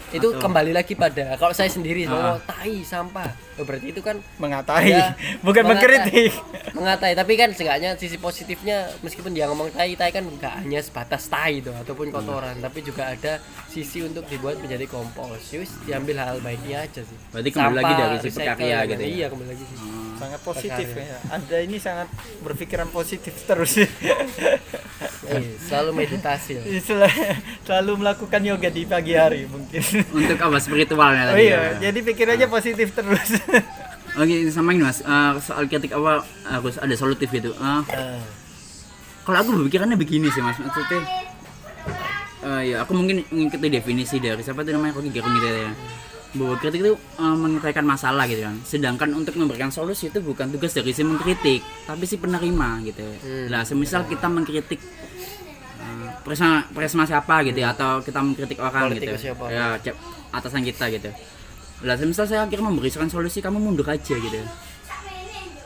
Itu 0.08 0.34
kembali 0.34 0.70
lagi 0.70 0.92
pada 0.92 1.34
kalau 1.34 1.50
saya 1.50 1.66
sendiri 1.66 2.04
Ah. 2.04 2.34
oh, 2.34 2.38
tai 2.40 2.80
sampah. 2.80 3.30
Oh, 3.54 3.62
berarti 3.62 3.88
itu 3.88 4.00
kan 4.00 4.20
mengatai 4.36 4.90
Ya, 4.90 5.16
bukan 5.46 5.64
mengatai. 5.64 5.72
mengkritik 5.96 6.32
mengatai 6.72 7.12
tapi 7.12 7.32
kan 7.34 7.48
seenggaknya 7.50 7.94
sisi 7.94 8.16
positifnya 8.16 8.84
meskipun 9.00 9.32
dia 9.32 9.46
ngomong 9.46 9.70
tai 9.70 9.92
tai 9.92 10.10
kan 10.10 10.20
nggak 10.22 10.60
hanya 10.60 10.76
sebatas 10.78 11.24
tai 11.24 11.58
itu 11.58 11.72
ataupun 11.72 12.10
kotoran 12.10 12.52
tapi 12.58 12.82
juga 12.82 13.08
ada 13.08 13.40
sisi 13.66 14.02
untuk 14.02 14.26
dibuat 14.26 14.58
menjadi 14.58 14.84
kompos 14.86 15.40
Yus, 15.50 15.72
diambil 15.82 16.18
hal 16.18 16.36
baiknya 16.38 16.82
aja 16.82 17.00
sih 17.00 17.16
Berarti 17.30 17.48
kembali 17.50 17.74
lagi 17.74 17.92
dari 17.94 18.16
si 18.18 18.28
recycle, 18.28 18.44
pekarya 18.52 18.76
dan- 18.76 18.88
gitu 18.90 19.00
ya? 19.00 19.08
iya 19.08 19.26
kembali 19.26 19.48
lagi 19.48 19.64
sih 19.64 19.76
sangat 20.16 20.40
positif 20.40 20.88
ya. 20.92 21.18
Anda 21.28 21.56
ini 21.60 21.76
sangat 21.76 22.08
berpikiran 22.40 22.88
positif 22.88 23.34
terus. 23.44 23.76
Eh, 23.78 23.86
selalu 25.68 25.90
meditasi. 25.94 26.60
Sel- 26.80 27.06
selalu 27.62 27.92
melakukan 28.00 28.40
yoga 28.40 28.68
di 28.68 28.82
pagi 28.84 29.12
hari 29.14 29.44
mungkin. 29.44 29.80
Untuk 30.10 30.38
apa? 30.40 30.56
Spiritualnya 30.58 31.28
oh 31.28 31.36
tadi 31.36 31.46
iya 31.46 31.60
ya. 31.76 31.90
jadi 31.90 31.98
pikirannya 32.02 32.48
positif 32.48 32.92
terus. 32.92 33.30
Oke, 34.20 34.48
sama 34.48 34.72
ini 34.72 34.80
mas, 34.80 35.04
Eh, 35.04 35.32
soal 35.44 35.68
kritik 35.68 35.92
apa 35.92 36.24
harus 36.48 36.80
ada 36.80 36.94
solutif 36.96 37.28
gitu. 37.28 37.52
Eh, 37.52 38.20
kalau 39.22 39.38
aku 39.44 39.50
berpikirannya 39.60 40.00
begini 40.00 40.32
sih 40.32 40.40
mas, 40.40 40.56
maksudnya, 40.56 41.04
eh, 42.40 42.62
ya 42.72 42.76
aku 42.80 42.96
mungkin 42.96 43.20
mengikuti 43.28 43.68
definisi 43.68 44.16
dari 44.16 44.40
siapa 44.40 44.64
tuh 44.64 44.72
namanya? 44.72 44.96
Rocky 44.96 45.12
Gerung 45.12 45.36
gitu 45.36 45.48
ya. 45.52 45.72
Bahwa 46.36 46.54
kritik 46.56 46.80
itu 46.80 46.92
eh, 46.94 47.36
menyelesaikan 47.36 47.82
masalah 47.82 48.24
gitu 48.28 48.44
kan. 48.44 48.56
Sedangkan 48.62 49.08
untuk 49.12 49.34
memberikan 49.34 49.72
solusi 49.72 50.08
itu 50.08 50.20
bukan 50.20 50.52
tugas 50.52 50.70
dari 50.70 50.92
si 50.92 51.02
mengkritik, 51.02 51.64
tapi 51.84 52.04
si 52.04 52.16
penerima 52.16 52.68
gitu. 52.84 53.04
Hmm. 53.24 53.46
Lah, 53.48 53.64
semisal 53.64 54.04
kita 54.04 54.28
mengkritik 54.28 54.80
eh, 55.80 56.08
presma 56.20 56.68
presma 56.70 57.02
siapa 57.04 57.40
gitu 57.42 57.58
ya, 57.58 57.72
atau 57.72 58.04
kita 58.04 58.20
mengkritik 58.20 58.60
orang 58.60 58.92
Politikus 58.92 59.18
gitu. 59.18 59.32
siapa. 59.32 59.44
Ya, 59.48 59.80
cep- 59.80 59.98
atasan 60.30 60.62
kita 60.62 60.92
gitu. 60.92 61.10
Lah, 61.82 61.96
semisal 61.96 62.24
saya 62.24 62.44
akhirnya 62.44 62.68
memberikan 62.68 63.08
solusi, 63.08 63.40
kamu 63.40 63.56
mundur 63.56 63.84
aja 63.88 64.14
gitu. 64.16 64.40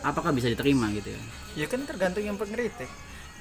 Apakah 0.00 0.32
bisa 0.32 0.48
diterima 0.48 0.88
gitu 0.94 1.12
ya? 1.12 1.20
ya 1.58 1.66
kan 1.66 1.82
tergantung 1.82 2.22
yang 2.22 2.38
pengkritik 2.38 2.86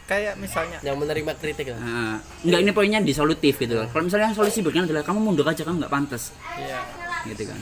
kayak 0.09 0.33
misalnya 0.41 0.81
yang 0.81 0.97
menerima 0.97 1.37
kritik 1.37 1.69
lah 1.69 1.77
Nah, 1.77 2.17
enggak 2.41 2.59
ini 2.65 2.71
poinnya 2.73 2.99
di 2.99 3.13
solutif 3.13 3.61
gitu 3.61 3.77
loh. 3.77 3.85
Kalau 3.93 4.09
misalnya 4.09 4.33
yang 4.33 4.37
solusi 4.37 4.65
berikan 4.65 4.89
adalah 4.89 5.05
kamu 5.05 5.21
mundur 5.21 5.45
aja 5.45 5.61
kamu 5.61 5.85
nggak 5.85 5.93
pantas 5.93 6.33
ya 6.57 6.81
gitu 7.25 7.43
kan. 7.45 7.59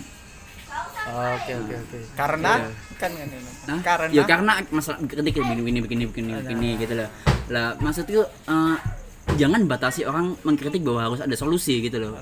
oke 1.08 1.52
oke 1.56 1.74
oke 1.80 1.98
karena 2.14 2.52
Iya. 2.60 2.70
kan 3.00 3.12
kan. 3.12 3.28
Nah, 3.66 3.78
karena 3.80 4.08
ya 4.12 4.24
karena 4.26 4.52
masalah 4.70 5.00
kritik 5.02 5.34
begini 5.36 5.62
begini 5.64 5.80
begini 5.80 6.04
begini 6.06 6.32
begini 6.38 6.70
gitu 6.78 6.94
loh. 6.94 7.10
Lah 7.48 7.74
maksudku 7.78 8.22
eh, 8.24 8.76
jangan 9.36 9.64
batasi 9.66 10.04
orang 10.04 10.36
mengkritik 10.44 10.84
bahwa 10.84 11.08
harus 11.08 11.20
ada 11.20 11.34
solusi 11.34 11.80
gitu 11.80 11.98
loh. 11.98 12.20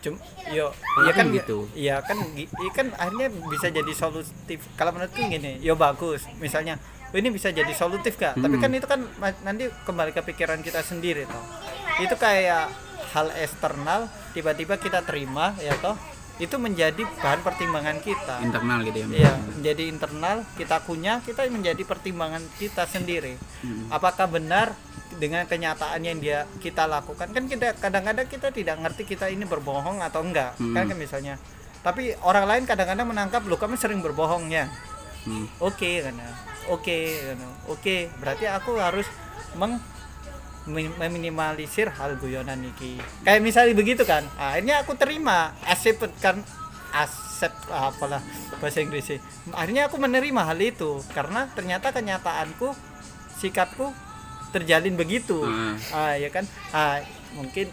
Cum, 0.00 0.16
yo, 0.48 0.72
ya 1.04 1.12
kan 1.12 1.28
gitu. 1.28 1.68
Iya 1.72 2.00
kan, 2.00 2.16
iya 2.34 2.70
kan 2.72 2.88
akhirnya 2.94 3.28
bisa 3.46 3.68
jadi 3.68 3.92
solutif. 3.92 4.64
Kalau 4.72 4.96
menurutku 4.96 5.20
gini, 5.20 5.60
yo 5.60 5.76
bagus. 5.76 6.24
Misalnya, 6.40 6.80
oh, 7.06 7.16
ini 7.16 7.28
bisa 7.28 7.52
jadi 7.52 7.68
solutif 7.70 8.16
kak. 8.16 8.32
Tapi 8.34 8.56
Hmm. 8.56 8.64
kan 8.64 8.70
itu 8.72 8.86
kan 8.88 9.00
nanti 9.44 9.68
kembali 9.84 10.16
ke 10.16 10.24
pikiran 10.24 10.64
kita 10.64 10.80
sendiri 10.80 11.28
toh. 11.28 11.44
Itu 12.00 12.16
kayak 12.16 12.72
hal 13.12 13.28
eksternal 13.36 14.08
tiba-tiba 14.32 14.76
kita 14.76 15.04
terima 15.04 15.52
ya 15.58 15.76
toh. 15.76 16.00
Itu 16.40 16.56
menjadi 16.56 17.04
bahan 17.20 17.44
pertimbangan 17.44 18.00
kita. 18.00 18.40
Internal 18.40 18.80
gitu 18.88 19.04
ya. 19.04 19.06
Iya, 19.12 19.32
menjadi 19.60 19.84
internal 19.92 20.36
kita 20.56 20.80
punya, 20.80 21.20
kita 21.20 21.44
menjadi 21.52 21.82
pertimbangan 21.84 22.40
kita 22.56 22.88
sendiri. 22.88 23.36
Hmm. 23.60 23.92
Apakah 23.92 24.24
benar 24.24 24.72
dengan 25.20 25.44
kenyataan 25.44 26.00
yang 26.00 26.16
dia 26.16 26.48
kita 26.64 26.88
lakukan? 26.88 27.28
Kan 27.28 27.44
kita 27.44 27.76
kadang-kadang 27.76 28.24
kita 28.24 28.48
tidak 28.48 28.80
ngerti 28.80 29.04
kita 29.04 29.28
ini 29.28 29.44
berbohong 29.44 30.00
atau 30.00 30.24
enggak, 30.24 30.56
Hmm. 30.56 30.72
kan 30.72 30.88
kan 30.88 30.96
misalnya. 30.96 31.36
Tapi 31.84 32.16
orang 32.24 32.44
lain 32.48 32.62
kadang-kadang 32.64 33.08
menangkap 33.08 33.44
lu 33.44 33.60
kami 33.60 33.76
sering 33.76 34.00
berbohong 34.00 34.48
ya. 34.48 34.68
Hmm. 35.28 35.44
Oke 35.60 36.00
kan 36.00 36.16
ya. 36.16 36.30
Oke 36.72 37.20
kan 37.20 37.36
ya. 37.36 37.50
Oke, 37.68 37.96
berarti 38.16 38.48
aku 38.48 38.80
harus 38.80 39.04
meng 39.60 39.76
meminimalisir 40.66 41.88
hal 41.88 42.16
guyonan 42.16 42.60
iki. 42.66 43.00
Kayak 43.22 43.40
misalnya 43.40 43.74
begitu 43.74 44.02
kan. 44.04 44.26
Akhirnya 44.36 44.82
aku 44.82 44.92
terima, 44.94 45.56
accept 45.64 46.04
kan 46.18 46.42
accept 46.90 47.56
apalah 47.70 48.20
bahasa 48.58 48.82
Inggrisnya. 48.82 49.22
Akhirnya 49.54 49.86
aku 49.86 49.96
menerima 49.96 50.42
hal 50.42 50.58
itu 50.58 51.00
karena 51.10 51.48
ternyata 51.50 51.90
kenyataanku 51.90 52.74
sikapku 53.36 53.94
terjalin 54.50 54.98
begitu. 54.98 55.40
Ah. 55.46 55.78
Ah 55.94 56.14
ya 56.14 56.28
kan. 56.28 56.44
Ah 56.70 57.00
mungkin 57.32 57.70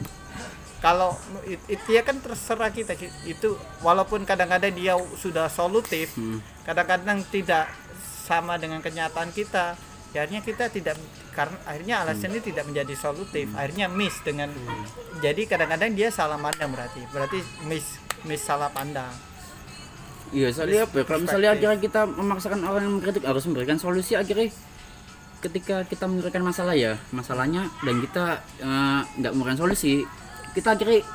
kalau 0.77 1.17
it- 1.43 1.65
itu 1.67 1.89
ya 1.89 2.05
kan 2.05 2.21
terserah 2.21 2.69
kita 2.69 2.93
Ki- 2.93 3.09
itu 3.25 3.57
walaupun 3.81 4.21
kadang-kadang 4.23 4.69
dia 4.71 4.93
sudah 5.17 5.49
solutif 5.49 6.13
Hmm. 6.13 6.37
kadang-kadang 6.61 7.25
tidak 7.27 7.65
sama 8.29 8.61
dengan 8.61 8.77
kenyataan 8.77 9.33
kita 9.33 9.73
ya 10.13 10.21
akhirnya 10.21 10.45
kita 10.45 10.69
tidak 10.69 10.93
karena 11.37 11.57
akhirnya 11.69 11.95
alasannya 12.01 12.41
tidak 12.41 12.65
menjadi 12.65 12.93
solutif. 12.97 13.45
Akhirnya 13.53 13.85
miss 13.85 14.17
dengan 14.25 14.49
jadi 15.21 15.45
kadang-kadang 15.45 15.93
dia 15.93 16.09
salah 16.09 16.41
pandang 16.41 16.73
berarti. 16.73 17.05
Berarti 17.13 17.37
miss 17.69 18.01
miss 18.25 18.41
salah 18.41 18.73
pandang. 18.73 19.13
Iya, 20.33 20.49
soalnya 20.49 20.89
apa? 20.89 20.97
ya, 20.97 21.03
Kalau 21.05 21.21
misalnya 21.23 21.49
akhirnya 21.53 21.79
kita 21.79 22.01
memaksakan 22.09 22.59
orang 22.65 22.83
yang 22.89 22.95
mengkritik 22.99 23.23
harus 23.23 23.45
memberikan 23.45 23.77
solusi 23.77 24.17
akhirnya. 24.17 24.49
Ketika 25.37 25.85
kita 25.85 26.09
memberikan 26.09 26.41
masalah 26.41 26.73
ya 26.73 26.97
masalahnya 27.13 27.69
dan 27.85 28.01
kita 28.01 28.41
eh, 28.57 29.01
nggak 29.21 29.31
memberikan 29.37 29.61
solusi 29.61 30.01
kita 30.57 30.73
akhirnya 30.73 31.05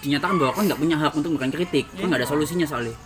dinyatakan 0.00 0.40
bahwa 0.40 0.52
kan 0.56 0.64
nggak 0.72 0.80
punya 0.80 0.96
hak 0.96 1.12
untuk 1.12 1.36
memberikan 1.36 1.52
kritik. 1.52 1.84
Kan 1.92 2.08
nggak 2.08 2.24
ada 2.24 2.28
solusinya 2.32 2.64
soalnya 2.64 2.96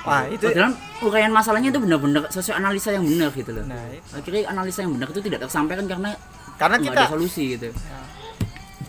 wah 0.00 0.24
itu 0.26 0.46
Padahal 0.46 0.72
uraian 1.02 1.28
masalahnya 1.30 1.68
itu 1.68 1.78
benar-benar 1.78 2.22
sesuai 2.28 2.56
analisa 2.56 2.88
yang 2.90 3.04
benar 3.04 3.30
gitu 3.30 3.50
loh 3.50 3.64
nah 3.64 3.84
itu. 3.88 4.08
akhirnya 4.12 4.42
analisa 4.48 4.80
yang 4.80 4.92
benar 4.92 5.08
itu 5.08 5.20
tidak 5.20 5.38
tersampaikan 5.44 5.84
karena 5.84 6.10
karena 6.56 6.76
kita 6.78 6.92
ada 6.98 7.08
solusi 7.08 7.42
gitu 7.54 7.68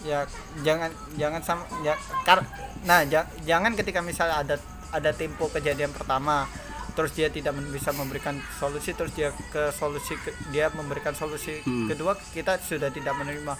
ya 0.02 0.26
jangan 0.62 0.90
jangan 1.14 1.42
sama 1.42 1.64
ya 1.82 1.94
kar- 2.22 2.48
nah 2.82 3.06
ja- 3.06 3.30
jangan 3.42 3.76
ketika 3.76 4.02
misalnya 4.02 4.40
ada 4.40 4.56
ada 4.90 5.12
tempo 5.12 5.46
kejadian 5.48 5.94
pertama 5.94 6.50
terus 6.92 7.14
dia 7.14 7.30
tidak 7.30 7.54
bisa 7.70 7.92
memberikan 7.92 8.36
solusi 8.58 8.92
terus 8.92 9.14
dia 9.14 9.30
ke 9.48 9.72
solusi 9.72 10.18
ke- 10.18 10.36
dia 10.50 10.68
memberikan 10.70 11.14
solusi 11.14 11.62
Hmm. 11.62 11.88
kedua 11.88 12.18
kita 12.34 12.60
sudah 12.60 12.90
tidak 12.90 13.14
menerima 13.14 13.54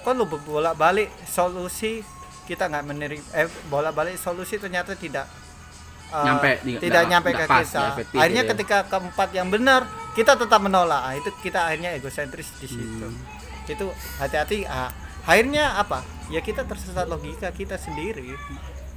kok 0.00 0.12
lu 0.12 0.24
bolak 0.26 0.76
balik 0.76 1.08
solusi 1.24 2.04
kita 2.44 2.66
nggak 2.66 2.84
menerima 2.84 3.24
eh 3.32 3.48
bolak 3.66 3.92
balik 3.92 4.16
solusi 4.16 4.56
ternyata 4.56 4.94
tidak 4.94 5.26
Nyampe, 6.10 6.50
di- 6.66 6.78
tidak 6.82 7.06
nggak- 7.06 7.10
nyampe 7.10 7.30
ke 7.30 7.44
pas, 7.46 7.62
kita. 7.62 7.84
akhirnya 8.18 8.42
gitu 8.42 8.50
ya. 8.50 8.52
ketika 8.58 8.78
keempat 8.90 9.28
yang 9.30 9.48
benar 9.48 9.86
kita 10.12 10.32
tetap 10.34 10.60
menolak. 10.60 11.02
Ah, 11.06 11.14
itu 11.14 11.30
kita 11.40 11.70
akhirnya 11.70 11.94
egosentris 11.94 12.50
di 12.58 12.66
situ. 12.66 13.06
Hmm. 13.06 13.38
itu 13.70 13.86
hati-hati 14.18 14.66
ah, 14.66 14.90
akhirnya 15.22 15.78
apa? 15.78 16.02
Ya 16.26 16.42
kita 16.42 16.66
tersesat 16.66 17.06
logika 17.06 17.54
kita 17.54 17.78
sendiri. 17.78 18.34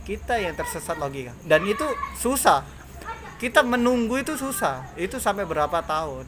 Kita 0.01 0.41
yang 0.41 0.57
tersesat 0.57 0.97
logika. 0.97 1.37
Dan 1.45 1.69
itu 1.69 1.85
susah. 2.17 2.65
Kita 3.37 3.61
menunggu 3.61 4.17
itu 4.17 4.33
susah. 4.33 4.81
Itu 4.97 5.21
sampai 5.21 5.45
berapa 5.45 5.85
tahun? 5.85 6.25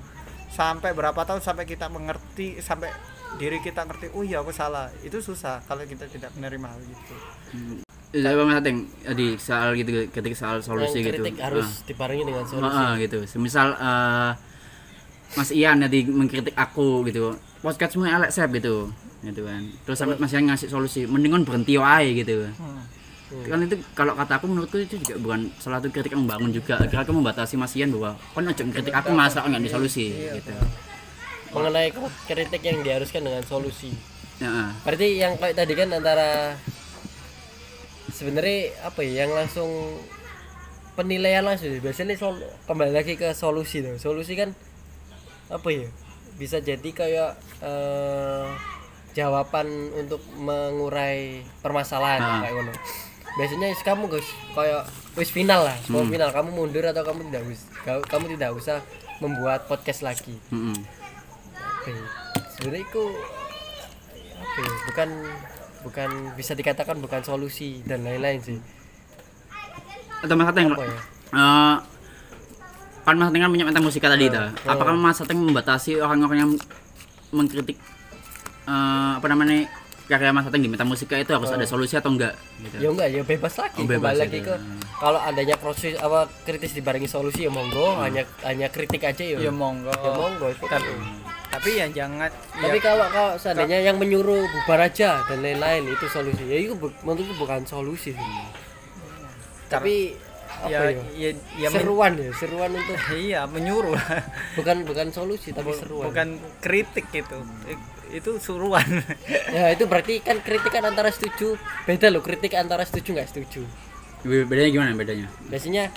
Sampai 0.53 0.93
berapa 0.93 1.17
tahun 1.25 1.41
sampai 1.41 1.65
kita 1.65 1.89
mengerti 1.89 2.61
sampai 2.61 2.93
diri 3.35 3.59
kita 3.59 3.83
ngerti 3.83 4.13
oh 4.13 4.21
iya 4.21 4.45
aku 4.45 4.53
salah. 4.53 4.93
Itu 5.01 5.17
susah 5.19 5.65
kalau 5.65 5.81
kita 5.83 6.05
tidak 6.05 6.29
menerima 6.37 6.67
hal 6.69 6.81
itu 6.85 7.15
saya 8.15 8.33
bang 8.33 8.49
Sateng 8.49 8.77
di 9.13 9.27
soal 9.35 9.69
gitu 9.75 9.91
ketika 10.07 10.35
soal 10.35 10.57
solusi 10.59 10.99
yang 10.99 11.11
gitu 11.11 11.19
kritik 11.21 11.35
harus 11.37 11.67
Ah. 11.67 11.83
dibarengi 11.83 12.23
dengan 12.23 12.43
solusi 12.43 12.79
ah, 12.79 12.93
gitu. 12.95 13.19
Semisal 13.25 13.67
eh, 13.75 14.31
Mas 15.35 15.49
Ian 15.51 15.83
tadi 15.83 15.99
mengkritik 16.05 16.55
aku 16.55 17.03
gitu. 17.03 17.35
Podcast 17.59 17.91
semua 17.93 18.07
elek 18.13 18.31
sep 18.31 18.49
gitu. 18.53 18.87
Gitu 19.19 19.41
kan. 19.41 19.61
Terus 19.83 19.97
sampai 19.97 20.15
Mas 20.15 20.31
Ian 20.31 20.47
ngasih 20.47 20.69
solusi, 20.69 21.03
mendingan 21.03 21.43
berhenti 21.43 21.75
wae 21.75 22.15
gitu. 22.15 22.47
Kan 23.43 23.57
itu 23.61 23.75
kalau 23.91 24.13
kata 24.15 24.37
aku 24.37 24.45
menurutku 24.47 24.77
itu 24.77 24.95
juga 25.01 25.17
bukan 25.19 25.49
salah 25.57 25.81
satu 25.81 25.91
kritik 25.91 26.13
yang 26.13 26.23
membangun 26.23 26.53
juga. 26.53 26.77
Akhirnya 26.77 27.03
aku 27.03 27.11
membatasi 27.11 27.57
Mas 27.57 27.73
Ian 27.75 27.91
bahwa 27.91 28.15
kan 28.31 28.47
aja 28.47 28.63
kritik 28.63 28.93
aku 28.93 29.09
masa 29.11 29.43
nggak 29.43 29.59
ada 29.59 29.69
solusi 29.71 30.13
gitu. 30.13 30.53
mengenai 31.51 31.87
kritik 32.27 32.61
yang 32.61 32.83
diharuskan 32.83 33.23
dengan 33.23 33.39
solusi 33.47 33.95
Ya, 34.35 34.67
berarti 34.83 35.15
yang 35.15 35.39
kayak 35.39 35.55
tadi 35.55 35.71
kan 35.71 35.87
antara 35.95 36.51
sebenarnya 38.09 38.57
apa 38.81 39.01
ya 39.01 39.23
yang 39.23 39.33
langsung 39.33 39.69
penilaian 40.93 41.43
langsung 41.43 41.73
biasanya 41.75 42.15
sol, 42.15 42.37
kembali 42.65 42.91
lagi 42.91 43.13
ke 43.13 43.31
solusi 43.31 43.81
tuh 43.81 43.97
solusi 43.97 44.33
kan 44.33 44.53
apa 45.47 45.67
ya 45.67 45.87
bisa 46.35 46.59
jadi 46.59 46.89
kayak 46.89 47.31
eh, 47.61 48.45
jawaban 49.11 49.67
untuk 49.95 50.19
mengurai 50.35 51.39
permasalahan 51.59 52.19
Ah. 52.19 52.39
kayak 52.41 52.53
ngono 52.53 52.73
biasanya 53.35 53.67
kamu 53.77 54.03
guys 54.09 54.27
kayak 54.51 54.83
wis 55.13 55.29
final 55.29 55.63
lah 55.63 55.75
mau 55.87 56.03
Hmm. 56.03 56.11
final 56.11 56.31
kamu 56.31 56.49
mundur 56.51 56.83
atau 56.85 57.03
kamu 57.03 57.27
tidak 57.27 57.43
us 57.45 57.61
kamu 58.05 58.25
tidak 58.33 58.51
usah 58.51 58.77
membuat 59.19 59.63
podcast 59.65 60.03
lagi 60.03 60.35
Mm-mm. 60.49 60.75
Oke. 61.79 61.91
sebenarnya 62.53 62.83
itu 62.83 63.03
apa 64.35 64.59
ya, 64.59 64.73
bukan 64.85 65.09
bukan 65.85 66.09
bisa 66.33 66.51
dikatakan 66.51 66.97
bukan 66.97 67.21
solusi 67.21 67.85
dan 67.85 68.01
lain-lain 68.01 68.41
sih. 68.41 68.57
Atau 70.19 70.33
mas 70.33 70.49
Ateng 70.49 70.73
apa 70.73 70.81
ya? 70.81 70.97
eh, 71.31 71.75
kan 73.05 73.15
mas 73.15 73.29
Ateng 73.29 73.41
kan 73.45 73.51
punya 73.53 73.65
meta 73.65 73.77
musika 73.77 74.09
tadi 74.09 74.25
Eh, 74.25 74.31
dah 74.33 74.49
eh. 74.49 74.51
apakah 74.65 74.97
mas 74.97 75.21
Ateng 75.21 75.37
membatasi 75.39 76.01
orang-orang 76.01 76.37
yang 76.41 76.51
mengkritik 77.29 77.77
eh, 78.65 79.11
apa 79.15 79.27
namanya 79.29 79.69
karya 80.07 80.29
mas 80.29 80.45
Ateng 80.45 80.59
di 80.59 80.67
meta 80.67 80.81
musika 80.81 81.13
itu 81.13 81.29
harus 81.29 81.49
Eh. 81.49 81.55
ada 81.55 81.65
solusi 81.65 81.93
atau 81.93 82.09
enggak? 82.09 82.37
Gitu. 82.59 82.75
Ya 82.77 82.87
enggak 82.87 83.07
ya 83.09 83.21
bebas 83.21 83.53
lagi 83.55 83.79
Oh, 83.79 83.85
bebas 83.85 84.15
lagi. 84.15 84.39
ke 84.39 84.53
kalau 84.95 85.17
adanya 85.17 85.55
proses 85.55 85.97
apa 85.97 86.25
kritis 86.41 86.71
dibarengi 86.71 87.05
solusi 87.05 87.43
ya 87.43 87.51
monggo 87.51 87.89
Hmm. 87.91 88.05
hanya 88.05 88.23
hanya 88.41 88.67
kritik 88.67 89.01
aja 89.01 89.23
ya. 89.25 89.37
Ya 89.39 89.49
monggo. 89.49 89.89
Ya 89.89 90.11
monggo 90.11 90.47
itu. 90.47 90.61
Tapi 90.63 90.89
tapi 91.47 91.69
ya 91.73 91.87
jangan 91.87 92.27
tapi 92.51 92.77
ya, 92.77 92.83
kalau 92.83 93.05
kalau 93.09 93.33
seandainya 93.35 93.79
yang 93.81 93.95
menyuruh 93.95 94.43
bubar 94.43 94.79
aja 94.83 95.23
dan 95.23 95.39
lain-lain 95.39 95.87
itu 95.87 96.05
solusi. 96.05 96.43
Ya 96.43 96.57
itu 96.59 96.73
menurutku 97.01 97.33
bukan 97.37 97.63
solusi 97.63 98.11
sih. 98.11 98.29
Tapi 99.65 100.13
apa 100.55 100.71
ya, 100.71 100.79
ya, 100.87 100.91
ya, 101.17 101.29
ya 101.57 101.69
seruan 101.69 102.15
ya 102.15 102.31
seruan 102.31 102.71
untuk 102.71 102.95
iya 103.19 103.43
menyuruh. 103.45 103.97
Bukan 104.55 104.85
bukan 104.85 105.07
solusi 105.09 105.51
tapi 105.51 105.73
seruan. 105.73 106.07
bukan 106.07 106.27
kritik 106.61 107.09
gitu. 107.09 107.41
I- 107.65 107.94
itu 108.15 108.31
suruhan. 108.39 108.85
Ya 109.55 109.71
itu 109.71 109.87
berarti 109.87 110.19
kan 110.19 110.39
kritik 110.39 110.67
kan 110.67 110.83
antara 110.83 111.07
setuju 111.07 111.55
beda 111.87 112.11
loh 112.11 112.19
kritik 112.19 112.51
antara 112.55 112.83
setuju 112.83 113.15
nggak 113.15 113.29
setuju. 113.31 113.61
Be- 114.23 114.43
bedanya 114.43 114.69
gimana 114.71 114.91
bedanya? 114.93 115.27
Biasanya 115.47 115.93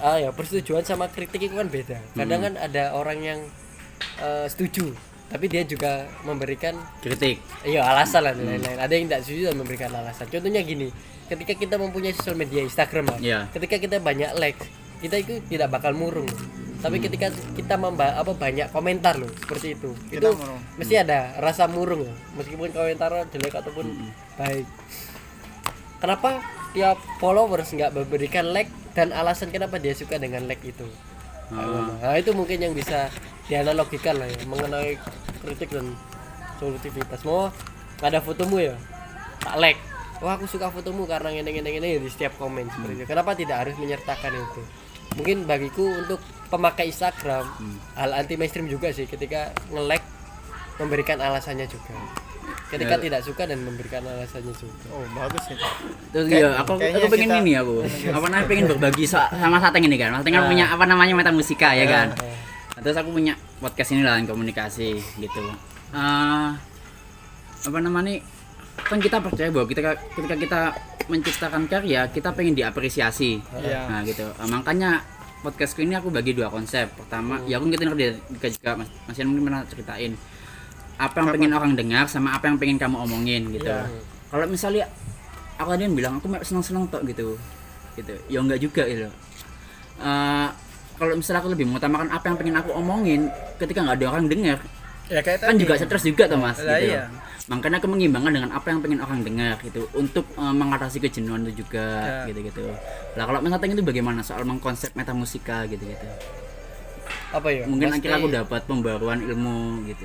ah 0.00 0.16
ya 0.16 0.30
persetujuan 0.32 0.84
sama 0.84 1.08
kritik 1.08 1.42
itu 1.42 1.54
kan 1.54 1.68
beda. 1.68 1.98
Kadang 2.14 2.40
kan 2.48 2.54
ada 2.56 2.94
orang 2.94 3.18
yang 3.20 3.40
eh, 4.18 4.46
setuju 4.48 4.92
tapi 5.28 5.44
dia 5.44 5.60
juga 5.68 6.08
memberikan 6.24 6.72
kritik. 7.04 7.44
Iya 7.60 7.84
alasan 7.84 8.24
lah 8.24 8.32
dan 8.32 8.48
lain-lain. 8.48 8.78
Ada 8.80 8.92
yang 8.96 9.04
tidak 9.12 9.20
setuju 9.28 9.42
dan 9.52 9.56
memberikan 9.60 9.90
alasan. 9.92 10.24
Contohnya 10.32 10.64
gini 10.64 10.88
ketika 11.28 11.52
kita 11.52 11.76
mempunyai 11.76 12.16
sosial 12.16 12.40
media 12.40 12.64
Instagram 12.64 13.04
lah 13.04 13.18
Iya. 13.20 13.40
ketika 13.52 13.76
kita 13.76 14.00
banyak 14.00 14.32
like 14.40 14.56
kita 14.98 15.16
itu 15.22 15.38
tidak 15.46 15.70
bakal 15.70 15.94
murung. 15.94 16.28
Tapi 16.78 17.02
ketika 17.02 17.34
kita 17.58 17.74
memba 17.74 18.14
apa 18.14 18.30
banyak 18.38 18.70
komentar 18.70 19.18
loh 19.18 19.30
seperti 19.42 19.74
itu. 19.74 19.90
Kita 20.10 20.30
itu 20.30 20.30
murung. 20.38 20.60
mesti 20.78 20.94
ada 20.94 21.34
rasa 21.42 21.66
murung 21.66 22.06
loh. 22.06 22.16
Meskipun 22.38 22.70
komentar 22.70 23.10
jelek 23.34 23.54
ataupun 23.58 23.86
baik. 24.38 24.66
Kenapa 25.98 26.38
tiap 26.70 26.98
followers 27.18 27.74
nggak 27.74 27.90
memberikan 27.90 28.54
like 28.54 28.70
dan 28.94 29.10
alasan 29.10 29.50
kenapa 29.50 29.82
dia 29.82 29.94
suka 29.94 30.22
dengan 30.22 30.46
like 30.46 30.62
itu? 30.62 30.86
Ah. 31.48 31.88
nah 32.04 32.12
itu 32.12 32.36
mungkin 32.36 32.60
yang 32.60 32.76
bisa 32.76 33.08
dianalogikan 33.48 34.20
lah 34.20 34.28
ya 34.28 34.36
mengenai 34.44 35.00
kritik 35.40 35.72
dan 35.72 35.96
solusivitas 36.60 37.24
mau 37.24 37.48
ada 37.98 38.22
fotomu 38.22 38.62
ya? 38.62 38.78
Tak 39.42 39.56
like. 39.58 39.80
Wah 40.22 40.34
aku 40.34 40.46
suka 40.50 40.70
fotomu 40.70 41.06
karena 41.06 41.30
ini 41.34 41.46
ini 41.46 41.78
ini 41.78 41.88
di 41.98 42.10
setiap 42.10 42.38
komen 42.38 42.70
seperti 42.70 43.02
itu. 43.02 43.04
Kenapa 43.10 43.34
tidak 43.34 43.66
harus 43.66 43.74
menyertakan 43.82 44.34
itu 44.34 44.62
mungkin 45.14 45.44
bagiku 45.44 45.84
untuk 45.96 46.20
pemakai 46.48 46.88
Instagram 46.88 47.44
hal 47.94 48.10
anti 48.12 48.34
mainstream 48.34 48.66
juga 48.66 48.88
sih 48.88 49.04
ketika 49.04 49.52
nge-like 49.68 50.04
memberikan 50.76 51.18
alasannya 51.18 51.64
juga 51.64 51.92
ketika 52.68 52.94
Ya. 52.94 53.00
tidak 53.00 53.20
suka 53.22 53.44
dan 53.44 53.60
memberikan 53.60 54.00
alasannya 54.00 54.52
juga 54.52 54.86
oh 54.90 55.04
bagus 55.14 55.44
itu 55.48 55.64
Terus 56.08 56.26
Kayak- 56.26 56.40
ya, 56.42 56.50
aku 56.58 56.72
aku 56.72 57.06
pengen 57.10 57.28
kita- 57.28 57.40
ini 57.42 57.52
aku. 57.54 57.74
Apa 58.08 58.26
namanya 58.26 58.46
pengen 58.46 58.64
berbagi 58.66 59.04
so- 59.04 59.28
sama 59.30 59.56
Sateng 59.58 59.84
ini 59.84 59.96
kan. 59.96 60.08
Sateng 60.14 60.32
kan 60.32 60.48
punya 60.48 60.64
apa 60.66 60.84
namanya 60.84 61.12
meta 61.12 61.28
musika 61.28 61.72
ya 61.72 61.84
kan. 61.84 62.08
Eh, 62.16 62.80
Terus 62.80 62.96
aku 62.96 63.12
punya 63.12 63.36
podcast 63.60 63.92
ini 63.92 64.00
lah 64.00 64.16
komunikasi 64.22 64.96
gitu. 64.96 65.42
Eh 65.92 66.48
apa 67.60 67.78
namanya? 67.78 68.24
Kan 68.86 68.98
kita 69.02 69.18
percaya 69.18 69.48
bahwa 69.50 69.66
kita 69.66 69.80
ketika 70.14 70.36
kita 70.38 70.60
menciptakan 71.08 71.62
karya, 71.66 72.06
kita 72.12 72.30
pengen 72.36 72.54
diapresiasi. 72.54 73.40
Iya. 73.58 73.88
Nah, 73.88 74.00
gitu. 74.04 74.28
Eh, 74.28 74.48
makanya 74.48 75.02
podcastku 75.40 75.80
ini 75.82 75.96
aku 75.96 76.12
bagi 76.12 76.36
dua 76.36 76.52
konsep. 76.52 76.86
Pertama, 76.94 77.40
ya 77.48 77.58
aku 77.58 77.66
ngerti 77.72 77.84
dia 77.96 78.10
juga 78.52 78.70
Mas 78.78 78.88
Mas 79.08 79.16
Ian 79.18 79.26
mungkin 79.32 79.44
pernah 79.48 79.62
ceritain 79.66 80.12
apa 80.98 81.14
yang 81.22 81.28
pengen 81.30 81.52
orang 81.54 81.72
dengar 81.78 82.04
sama 82.10 82.34
apa 82.34 82.50
yang 82.50 82.58
pengen 82.58 82.76
kamu 82.78 82.96
omongin 83.06 83.42
gitu. 83.54 83.70
Iya. 83.70 83.86
Kalau 84.28 84.44
misalnya 84.46 84.84
aku 85.56 85.68
tadi 85.74 85.84
bilang 85.90 86.18
aku 86.20 86.26
seneng-seneng 86.44 86.86
tok 86.90 87.02
gitu. 87.08 87.38
Gitu. 87.96 88.14
Ya 88.30 88.38
enggak 88.44 88.60
juga 88.62 88.82
gitu. 88.86 89.08
Eh, 89.98 90.48
kalau 90.98 91.14
misalnya 91.14 91.40
aku 91.46 91.50
lebih 91.54 91.66
mengutamakan 91.70 92.08
apa 92.10 92.24
yang 92.26 92.36
pengen 92.36 92.56
aku 92.58 92.70
omongin 92.74 93.20
ketika 93.62 93.86
nggak 93.86 94.02
ada 94.02 94.06
orang 94.18 94.26
dengar 94.26 94.58
ya 95.08 95.22
kayak 95.24 95.40
kan 95.40 95.54
tadi. 95.54 95.62
juga 95.64 95.74
stres 95.78 96.04
juga 96.04 96.24
tuh 96.28 96.36
mas 96.42 96.58
Lah 96.60 96.76
gitu. 96.82 96.90
iya. 96.92 97.06
Makanya 97.48 97.80
aku 97.80 97.88
mengimbangkan 97.88 98.28
dengan 98.30 98.50
apa 98.52 98.68
yang 98.68 98.80
pengen 98.80 99.00
orang 99.00 99.20
dengar 99.20 99.56
gitu 99.58 99.88
untuk 99.92 100.28
eh, 100.30 100.54
mengatasi 100.54 101.00
kejenuhan 101.00 101.42
itu 101.42 101.64
juga 101.64 101.86
Ya. 102.24 102.28
gitu 102.28 102.40
gitu 102.44 102.60
lah 103.14 103.24
kalau 103.24 103.40
misalnya 103.40 103.72
itu 103.72 103.82
bagaimana 103.82 104.20
soal 104.20 104.44
mengkonsep 104.44 104.92
meta 104.92 105.12
musika 105.12 105.64
gitu 105.64 105.80
gitu 105.82 106.06
apa 107.28 107.48
ya 107.48 107.64
mungkin 107.64 107.88
pasti- 107.88 108.04
akhirnya 108.04 108.18
aku 108.18 108.28
dapat 108.30 108.60
pembaruan 108.64 109.20
ilmu 109.20 109.56
gitu 109.86 110.04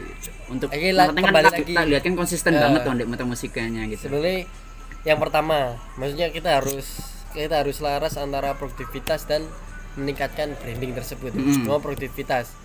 untuk 0.49 0.67
Ateng 0.67 0.91
kan 0.93 1.15
kita, 1.15 1.39
lagi. 1.41 1.63
kita 1.65 1.81
lihat 1.85 2.01
kan 2.01 2.15
konsisten 2.15 2.51
Ya. 2.53 2.61
banget 2.61 2.81
tuh 2.81 2.93
di 2.93 3.03
meta 3.05 3.23
musikanya 3.23 3.81
gitu 3.87 4.07
sebenarnya 4.07 4.47
yang 5.03 5.19
pertama 5.19 5.75
maksudnya 5.95 6.31
kita 6.31 6.59
harus 6.59 6.87
kita 7.31 7.59
harus 7.59 7.79
laras 7.79 8.15
antara 8.15 8.55
produktivitas 8.55 9.23
dan 9.23 9.43
meningkatkan 9.95 10.55
branding 10.57 10.91
tersebut 10.93 11.31
Mm-mm. 11.31 11.53
semua 11.53 11.79
produktivitas 11.79 12.55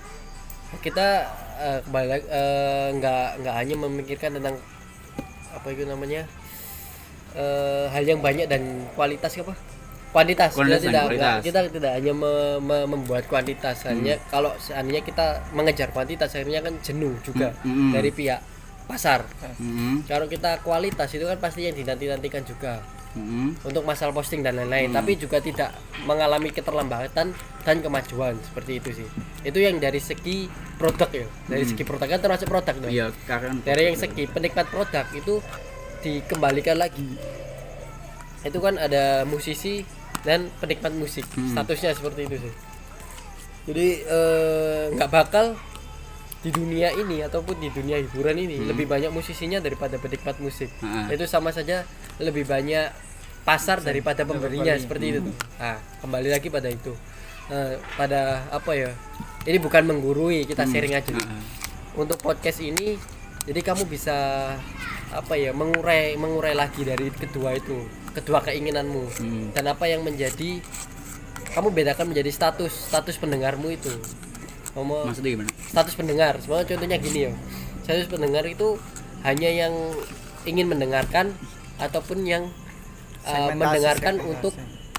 kita 0.81 1.27
eh, 1.61 1.79
kembali 1.83 2.07
lagi, 2.09 2.25
eh, 2.31 2.89
nggak 2.95 3.27
nggak 3.39 3.55
hanya 3.55 3.75
memikirkan 3.77 4.31
tentang 4.33 4.57
apa 5.51 5.67
itu 5.69 5.83
namanya 5.85 6.23
eh, 7.35 7.85
hal 7.89 8.05
yang 8.05 8.21
banyak 8.21 8.47
dan 8.47 8.63
kualitas 8.95 9.33
apa 9.37 9.55
kuantitas, 10.09 10.57
Kuantitas 10.57 10.81
kita 10.81 10.89
tidak 10.89 11.05
kualitas. 11.07 11.41
kita 11.45 11.61
tidak 11.69 11.93
hanya 11.93 12.13
me- 12.13 12.59
me- 12.59 12.89
membuat 12.89 13.29
kuantitas 13.29 13.85
hanya 13.85 14.17
Hmm. 14.17 14.25
kalau 14.31 14.51
seandainya 14.57 15.05
kita 15.05 15.27
mengejar 15.53 15.93
kuantitas 15.93 16.33
akhirnya 16.33 16.65
kan 16.65 16.75
jenuh 16.81 17.13
juga 17.21 17.53
Mm-mm. 17.61 17.93
dari 17.93 18.09
pihak 18.09 18.41
pasar 18.89 19.29
Mm-mm. 19.61 20.09
kalau 20.09 20.25
kita 20.25 20.65
kualitas 20.65 21.13
itu 21.13 21.23
kan 21.23 21.37
pasti 21.37 21.69
yang 21.69 21.77
dinanti-nantikan 21.77 22.41
juga 22.41 22.81
Mm-mm. 23.19 23.49
untuk 23.61 23.83
masalah 23.83 24.15
posting 24.15 24.41
dan 24.41 24.55
lain-lain, 24.55 24.89
Hmm. 24.89 24.97
tapi 24.97 25.19
juga 25.19 25.39
tidak 25.39 25.75
mengalami 26.03 26.49
keterlambatan 26.49 27.35
dan 27.61 27.77
kemajuan 27.79 28.39
seperti 28.41 28.79
itu 28.79 29.03
sih. 29.03 29.09
Itu 29.43 29.59
yang 29.59 29.77
dari 29.77 29.99
segi 29.99 30.47
produk 30.75 31.11
ya, 31.13 31.27
dari 31.47 31.67
segi 31.67 31.83
produk 31.83 32.07
kan 32.07 32.21
termasuk 32.21 32.47
produk 32.47 32.79
dong. 32.79 32.87
Hmm. 32.87 32.95
iya 32.95 33.07
karena 33.27 33.59
Dari 33.61 33.83
yang 33.85 33.99
segi 33.99 34.25
penikmat 34.25 34.67
produk 34.69 35.05
itu 35.13 35.43
dikembalikan 35.99 36.79
lagi. 36.79 37.19
Itu 38.41 38.59
kan 38.59 38.79
ada 38.79 39.27
musisi 39.27 39.83
dan 40.23 40.47
penikmat 40.57 40.95
musik, 40.95 41.27
Hmm. 41.29 41.53
statusnya 41.53 41.91
seperti 41.93 42.21
itu 42.25 42.37
sih. 42.39 42.55
Jadi 43.67 43.87
eh, 44.01 44.83
nggak 44.95 45.11
bakal 45.11 45.59
di 46.39 46.55
dunia 46.55 46.95
ini 46.95 47.19
ataupun 47.21 47.59
di 47.59 47.67
dunia 47.69 47.99
hiburan 47.99 48.39
ini 48.39 48.63
lebih 48.63 48.87
banyak 48.87 49.11
musisinya 49.11 49.59
daripada 49.59 49.99
penikmat 49.99 50.39
musik 50.39 50.71
Hmm. 50.79 51.11
Itu 51.11 51.27
sama 51.27 51.51
saja 51.51 51.83
lebih 52.17 52.47
banyak 52.47 53.08
pasar 53.49 53.81
daripada 53.81 54.29
pemberinya 54.29 54.77
seperti 54.77 55.05
itu 55.17 55.19
tuh. 55.25 55.35
Nah, 55.57 55.81
kembali 56.05 56.29
lagi 56.29 56.53
pada 56.53 56.69
itu. 56.69 56.93
Nah, 57.49 57.81
pada 57.97 58.45
apa 58.53 58.77
ya? 58.77 58.93
Ini 59.49 59.57
bukan 59.57 59.89
menggurui, 59.89 60.45
kita 60.45 60.69
sharing 60.69 60.93
aja. 60.93 61.17
Heeh. 61.17 61.41
Untuk 61.97 62.21
podcast 62.21 62.61
ini 62.61 63.01
jadi 63.49 63.65
kamu 63.65 63.89
bisa 63.89 64.13
apa 65.09 65.35
ya? 65.41 65.57
mengurai 65.57 66.21
mengurai 66.21 66.53
lagi 66.53 66.85
dari 66.85 67.09
kedua 67.09 67.57
itu, 67.57 67.89
kedua 68.13 68.45
keinginanmu. 68.45 69.05
Hmm. 69.17 69.45
Dan 69.57 69.73
apa 69.73 69.89
yang 69.89 70.05
menjadi 70.05 70.61
kamu 71.57 71.73
bedakan 71.73 72.13
menjadi 72.13 72.29
status 72.29 72.93
status 72.93 73.17
pendengarmu 73.17 73.73
itu. 73.73 73.89
Kamu 74.77 75.09
maksudnya 75.09 75.33
gimana 75.33 75.51
status 75.69 75.95
pendengar 75.95 76.33
semua 76.41 76.65
contohnya 76.65 76.99
gini 76.99 77.29
ya 77.29 77.33
status 77.85 78.09
pendengar 78.09 78.45
itu 78.49 78.81
hanya 79.23 79.51
yang 79.51 79.75
ingin 80.49 80.67
mendengarkan 80.67 81.35
ataupun 81.79 82.25
yang 82.25 82.49
uh, 83.29 83.33
Segmentasi, 83.47 83.61
mendengarkan 83.61 84.15
segmentasi. 84.15 84.33
untuk 84.33 84.55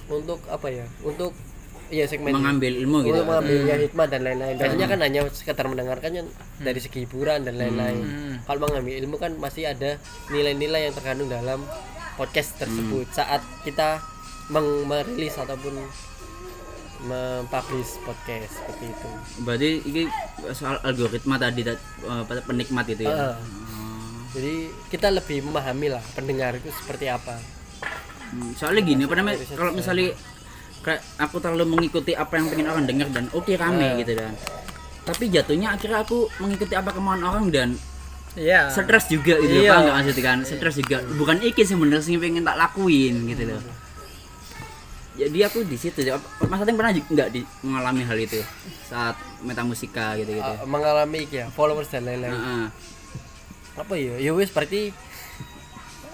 untuk 0.10 0.40
apa 0.48 0.68
ya? 0.70 0.86
Untuk 1.02 1.32
ya 1.90 2.06
segmen 2.06 2.30
mengambil 2.32 2.78
ilmu 2.78 3.02
gitu 3.02 3.10
untuk 3.12 3.26
mengambilnya 3.28 3.76
hikmah 3.80 4.06
dan 4.06 4.22
lain-lain. 4.22 4.56
Biasanya 4.56 4.88
kan 4.88 5.00
hanya 5.02 5.22
sekedar 5.34 5.66
mendengarkan 5.66 6.12
yang 6.14 6.28
dari 6.60 6.78
segi 6.78 7.04
hiburan 7.04 7.42
dan 7.42 7.58
lain-lain. 7.58 7.98
Hmm. 8.00 8.36
kalau 8.46 8.60
mengambil 8.64 8.94
ilmu 8.96 9.16
kan 9.18 9.32
masih 9.36 9.66
ada 9.66 9.98
nilai-nilai 10.30 10.86
yang 10.86 10.94
terkandung 10.94 11.28
dalam 11.28 11.66
podcast 12.14 12.58
tersebut. 12.58 13.10
Saat 13.10 13.42
kita 13.62 14.02
meng- 14.48 14.86
merilis 14.86 15.34
ataupun 15.36 15.74
mempublish 17.02 17.96
podcast 18.04 18.54
seperti 18.54 18.86
itu. 18.88 19.10
Berarti 19.40 19.70
ini 19.84 20.02
soal 20.52 20.78
algoritma 20.84 21.40
tadi 21.40 21.64
dat- 21.64 21.80
eh, 22.02 22.24
pada 22.24 22.42
penikmat 22.44 22.86
itu 22.86 23.02
ya? 23.02 23.10
Heeh. 23.10 23.36
Jadi 24.30 24.54
kita 24.92 25.10
lebih 25.10 25.42
memahami 25.42 25.90
lah 25.90 26.04
pendengar 26.14 26.54
itu 26.54 26.70
seperti 26.76 27.10
apa. 27.10 27.40
Hmm, 28.30 28.54
soalnya 28.54 28.82
gini 28.84 29.02
apa 29.04 29.16
namanya 29.18 29.38
kalau 29.54 29.72
misalnya 29.74 30.14
kayak 30.80 31.02
aku 31.18 31.42
terlalu 31.42 31.66
mengikuti 31.68 32.14
apa 32.14 32.38
yang 32.38 32.48
pengen 32.48 32.68
orang 32.70 32.86
dengar 32.86 33.08
dan 33.10 33.26
oke 33.34 33.50
rame 33.52 33.98
Eh. 33.98 34.06
gitu 34.06 34.14
dan 34.16 34.32
tapi 35.02 35.28
jatuhnya 35.28 35.74
akhirnya 35.74 36.06
aku 36.06 36.30
mengikuti 36.38 36.78
apa 36.78 36.94
kemauan 36.94 37.22
orang 37.22 37.50
dan 37.50 37.70
Iya. 38.38 38.70
stres 38.70 39.10
juga 39.10 39.42
gitu 39.42 39.66
Iya. 39.66 39.74
apa 39.74 39.82
nggak 39.82 39.96
maksudnya 39.98 40.24
kan? 40.24 40.38
Stres 40.46 40.76
juga. 40.78 41.02
Bukan 41.18 41.42
iki 41.42 41.66
sebenarnya 41.66 42.06
sih 42.06 42.16
pengen 42.16 42.46
tak 42.46 42.56
lakuin 42.56 43.26
gitu 43.26 43.44
loh. 43.50 43.58
Jadi 45.18 45.40
aku 45.44 45.66
di 45.68 45.76
situ 45.76 46.00
mas 46.48 46.62
Ating 46.62 46.78
pernah 46.80 46.94
nggak 46.94 47.30
di 47.34 47.42
mengalami 47.60 48.06
hal 48.06 48.16
itu? 48.16 48.40
Saat 48.88 49.18
metamusika 49.44 50.14
gitu 50.16 50.32
gitu 50.32 50.46
Uh, 50.46 50.64
mengalami 50.64 51.26
iki 51.26 51.42
ya 51.42 51.50
followers 51.52 51.90
dan 51.90 52.06
lain-lain. 52.06 52.70
Apa 53.76 53.98
ya? 53.98 54.16
Ya 54.22 54.32
wis 54.32 54.54
berarti 54.54 54.94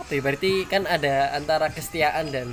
ya 0.09 0.21
berarti 0.21 0.65
kan 0.69 0.85
ada 0.85 1.33
antara 1.33 1.69
kesetiaan 1.73 2.29
dan 2.29 2.47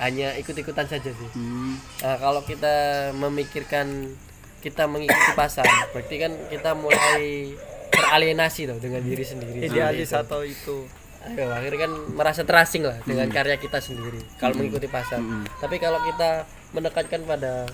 hanya 0.00 0.32
ikut-ikutan 0.40 0.88
saja 0.88 1.10
sih 1.12 1.30
Hmm. 1.36 1.76
Nah, 2.00 2.16
kalau 2.16 2.40
kita 2.42 3.10
memikirkan 3.12 4.16
kita 4.60 4.84
mengikuti 4.84 5.32
pasar, 5.32 5.64
berarti 5.92 6.16
kan 6.20 6.32
kita 6.52 6.76
mulai 6.76 7.52
teralienasi 7.88 8.68
loh 8.68 8.76
dengan 8.76 9.00
diri 9.00 9.24
sendiri. 9.24 9.64
Idealis 9.64 10.12
Seperti 10.12 10.28
atau 10.28 10.40
itu. 10.44 10.76
itu. 10.84 11.36
Ayo, 11.36 11.52
akhirnya 11.52 11.84
kan 11.84 11.92
merasa 12.16 12.48
terasing 12.48 12.84
lah 12.88 12.96
dengan 13.04 13.28
karya 13.28 13.60
kita 13.60 13.76
sendiri 13.76 14.20
kalau 14.40 14.56
mengikuti 14.56 14.88
pasar. 14.88 15.20
Tapi 15.60 15.76
kalau 15.76 16.00
kita 16.00 16.48
menekankan 16.72 17.20
pada 17.28 17.68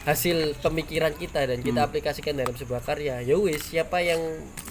hasil 0.00 0.36
pemikiran 0.58 1.12
kita 1.12 1.44
dan 1.44 1.60
kita 1.60 1.80
aplikasikan 1.82 2.32
dalam 2.34 2.52
sebuah 2.52 2.80
karya, 2.80 3.20
ya 3.20 3.36
wis 3.36 3.60
siapa 3.62 4.00
yang 4.00 4.20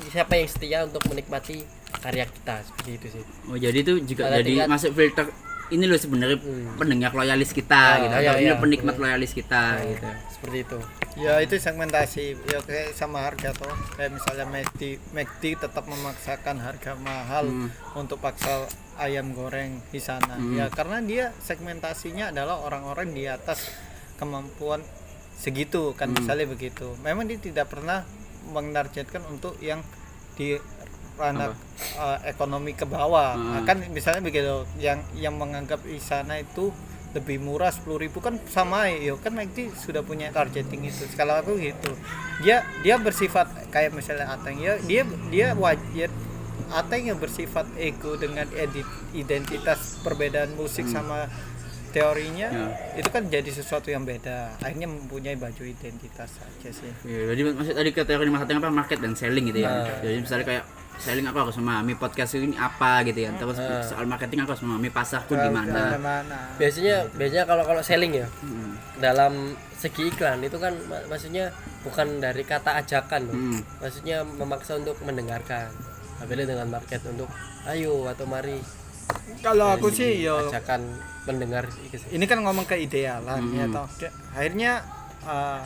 siapa 0.08 0.34
yang 0.34 0.48
setia 0.48 0.80
untuk 0.84 1.06
menikmati 1.06 1.62
karya 1.96 2.26
kita 2.26 2.64
seperti 2.64 2.90
itu 2.96 3.08
sih. 3.12 3.24
Oh 3.46 3.56
jadi 3.56 3.78
itu 3.78 3.94
juga 4.04 4.26
Pada 4.26 4.38
jadi 4.38 4.52
tingkat- 4.58 4.70
masuk 4.70 4.92
filter 4.92 5.26
ini 5.70 5.86
loh 5.86 5.96
sebenarnya 5.96 6.38
Hmm. 6.40 6.74
pendengar 6.76 7.14
loyalis 7.14 7.52
kita 7.52 7.78
Ah, 7.78 7.94
gitu 8.00 8.16
iya, 8.16 8.26
atau 8.26 8.42
ini 8.42 8.46
iya. 8.48 8.58
penikmat 8.58 8.96
loyalis 8.98 9.32
kita 9.32 9.64
gitu. 9.86 10.08
Seperti 10.32 10.58
itu. 10.66 10.80
Ya 11.16 11.34
itu 11.38 11.56
segmentasi 11.56 12.24
ya 12.44 12.60
kayak 12.60 12.96
sama 12.96 13.22
harga 13.22 13.54
toh 13.54 13.70
kayak 13.94 14.10
misalnya 14.12 14.46
McD 14.48 14.82
McD 15.12 15.44
tetap 15.60 15.86
memaksakan 15.86 16.58
harga 16.58 16.98
mahal 16.98 17.46
untuk 17.94 18.18
paksa 18.18 18.66
ayam 18.96 19.30
goreng 19.32 19.78
di 19.86 20.00
sana 20.00 20.40
ya 20.50 20.68
karena 20.70 20.98
dia 21.02 21.26
segmentasinya 21.38 22.32
adalah 22.32 22.58
orang-orang 22.58 23.12
di 23.12 23.28
atas 23.28 23.68
kemampuan 24.16 24.80
segitu 25.40 25.96
kan 25.96 26.12
misalnya 26.12 26.52
begitu. 26.52 26.94
Memang 27.00 27.26
dia 27.26 27.40
tidak 27.40 27.72
pernah 27.72 28.04
menargetkan 28.52 29.24
untuk 29.32 29.56
yang 29.64 29.80
di 30.36 30.60
ranah 31.20 31.52
eh, 32.00 32.20
ekonomi 32.32 32.76
ke 32.76 32.84
bawah. 32.88 33.36
Nah, 33.36 33.62
kan 33.64 33.80
misalnya 33.92 34.24
begitu 34.24 34.68
yang 34.80 35.00
yang 35.16 35.36
menganggap 35.36 35.84
di 35.84 36.00
sana 36.00 36.40
itu 36.40 36.72
lebih 37.10 37.42
murah 37.42 37.74
10.000 37.74 38.14
kan 38.22 38.38
sama 38.46 38.86
ya 38.86 39.18
kan 39.18 39.34
McD 39.34 39.74
sudah 39.74 40.06
punya 40.06 40.30
targeting 40.30 40.88
itu. 40.88 41.04
Kalau 41.16 41.40
aku 41.40 41.58
gitu. 41.60 41.92
Dia 42.44 42.64
dia 42.86 42.96
bersifat 42.96 43.50
kayak 43.74 43.92
misalnya 43.92 44.32
Ateng 44.32 44.62
ya 44.62 44.80
dia 44.86 45.04
dia 45.28 45.52
wajar 45.58 46.08
Ateng 46.70 47.10
yang 47.10 47.18
bersifat 47.18 47.66
ego 47.82 48.14
dengan 48.16 48.46
edit 48.54 48.86
identitas 49.18 49.98
perbedaan 50.06 50.54
musik 50.54 50.86
sama 50.86 51.26
teorinya 51.90 52.48
itu 52.94 53.06
kan 53.06 53.24
jadi 53.24 53.48
sesuatu 53.48 53.88
yang 53.88 54.04
beda 54.04 54.56
akhirnya 54.58 54.86
mempunyai 54.86 55.36
baju 55.36 55.64
identitas 55.64 56.30
saja 56.32 56.70
sih 56.70 56.92
Ya, 57.02 57.30
jadi 57.30 57.50
maksud 57.50 57.74
tadi 57.74 57.90
ke 57.90 58.02
teori 58.02 58.28
mas 58.28 58.42
Ating 58.42 58.58
apa 58.58 58.70
market 58.70 58.98
dan 58.98 59.14
selling 59.14 59.46
gitu 59.46 59.60
ya. 59.60 59.72
Jadi 60.00 60.20
misalnya 60.20 60.46
kayak 60.46 60.66
selling 60.98 61.24
aku 61.24 61.38
harus 61.40 61.56
memahami 61.56 61.96
podcast 61.96 62.36
ini 62.36 62.54
apa 62.54 63.02
gitu 63.04 63.20
ya. 63.22 63.32
Terus 63.34 63.56
soal 63.84 64.04
marketing 64.04 64.44
aku 64.44 64.52
harus 64.52 64.62
memahami 64.62 64.90
pasarku 64.90 65.34
di 65.34 65.50
mana. 65.50 65.96
mana 65.98 66.38
biasanya 66.56 67.08
biasanya 67.12 67.44
kalau 67.46 67.64
kalau 67.64 67.80
selling 67.80 68.14
ya 68.16 68.28
Hmm. 68.40 68.76
dalam 68.98 69.34
segi 69.74 70.08
iklan 70.08 70.42
itu 70.42 70.56
kan 70.56 70.76
mak- 70.86 71.08
maksudnya 71.08 71.50
bukan 71.82 72.20
dari 72.20 72.44
kata 72.44 72.78
ajakan 72.78 73.22
loh. 73.26 73.36
Hmm. 73.36 73.60
maksudnya 73.78 74.18
memaksa 74.24 74.76
untuk 74.76 75.00
mendengarkan 75.02 75.72
beda 76.20 76.44
dengan 76.46 76.68
market 76.68 77.00
untuk 77.06 77.32
ayo 77.66 78.04
atau 78.06 78.26
mari 78.26 78.60
kalau 79.40 79.68
aku 79.70 79.88
sih 79.90 80.22
ya 80.22 80.36
ajakan 80.42 80.82
sih. 81.94 82.10
ini 82.12 82.26
kan 82.26 82.40
ngomong 82.40 82.66
ke 82.66 82.76
idealan 82.76 83.42
ya 83.50 83.66
Hmm. 83.66 83.76
toh. 83.76 83.88
Dia- 83.98 84.14
akhirnya 84.32 84.72
uh, 85.24 85.62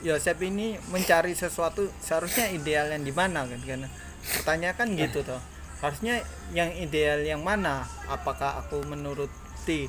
Yosep 0.00 0.36
ini 0.42 0.76
mencari 0.88 1.32
sesuatu 1.32 1.88
seharusnya 1.96 2.50
ideal 2.50 2.88
yang 2.88 3.00
di 3.00 3.10
mana 3.10 3.42
kan 3.42 3.56
kan? 3.58 3.80
Pertanyaan 4.20 4.74
kan 4.74 4.88
gitu 4.92 5.24
toh. 5.24 5.40
Harusnya 5.80 6.20
yang 6.50 6.68
ideal 6.70 7.20
yang 7.20 7.40
mana? 7.40 7.84
Apakah 8.04 8.58
aku 8.58 8.84
menuruti 8.84 9.88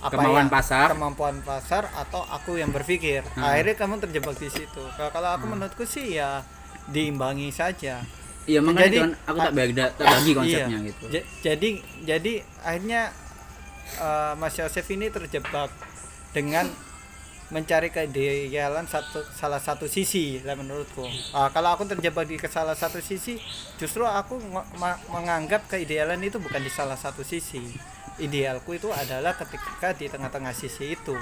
apa 0.00 0.10
Kemauan 0.12 0.46
yang- 0.46 0.52
pasar. 0.52 0.88
kemampuan 0.90 1.38
pasar 1.40 1.86
atau 1.88 2.22
aku 2.24 2.56
yang 2.56 2.68
berpikir? 2.68 3.22
Akhirnya 3.34 3.74
kamu 3.74 4.02
terjebak 4.02 4.34
di 4.34 4.48
situ. 4.48 4.82
Kalau 4.92 5.10
kalau 5.10 5.30
aku 5.32 5.46
menurutku 5.46 5.84
sih 5.84 6.14
ya 6.14 6.42
diimbangi 6.86 7.48
saja 7.48 8.02
Iya 8.44 8.60
makanya 8.60 8.84
Jadi- 8.84 9.00
kan 9.00 9.10
aku 9.24 9.38
tak 9.40 9.52
bagi 9.52 9.72
tak 9.74 9.90
bagi 9.98 10.32
konsepnya 10.32 10.68
Iya. 10.76 10.86
gitu. 10.86 11.04
Ja- 11.08 11.26
jadi 11.42 11.68
jadi 12.04 12.32
akhirnya 12.60 13.02
eh, 13.94 14.32
Mas 14.34 14.54
Yosef 14.54 14.86
ini 14.88 15.08
terjebak 15.08 15.68
dengan 16.30 16.66
mencari 17.46 17.88
keidealan 17.88 18.88
satu 18.88 19.20
salah 19.30 19.60
satu 19.60 19.84
sisi 19.86 20.40
lah 20.40 20.56
menurutku. 20.56 21.04
Ah, 21.30 21.48
kalau 21.48 21.70
aku 21.70 21.84
terjebak 21.86 22.24
di 22.24 22.34
ke 22.34 22.48
salah 22.48 22.72
satu 22.72 22.98
sisi, 22.98 23.36
justru 23.76 24.02
aku 24.02 24.40
menganggap 25.06 25.68
keidealan 25.68 26.18
itu 26.18 26.36
bukan 26.36 26.58
di 26.58 26.72
salah 26.72 26.96
satu 26.96 27.20
sisi. 27.22 27.60
Idealku 28.16 28.72
itu 28.72 28.88
adalah 28.88 29.36
ketika 29.36 29.92
di 29.92 30.08
tengah-tengah 30.08 30.50
sisi 30.50 30.96
itu. 30.96 31.14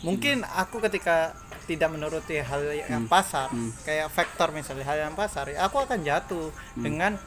Mungkin 0.00 0.44
aku 0.44 0.78
ketika 0.80 1.32
tidak 1.68 1.88
menuruti 1.90 2.40
hal 2.40 2.58
yang 2.82 3.04
pasar, 3.04 3.52
kayak 3.82 4.08
vektor 4.08 4.48
misalnya 4.50 4.82
hal 4.82 4.98
yang 5.02 5.14
pasar, 5.14 5.46
ya 5.46 5.62
aku 5.62 5.78
akan 5.78 6.00
jatuh 6.00 6.48
dengan 6.74 7.20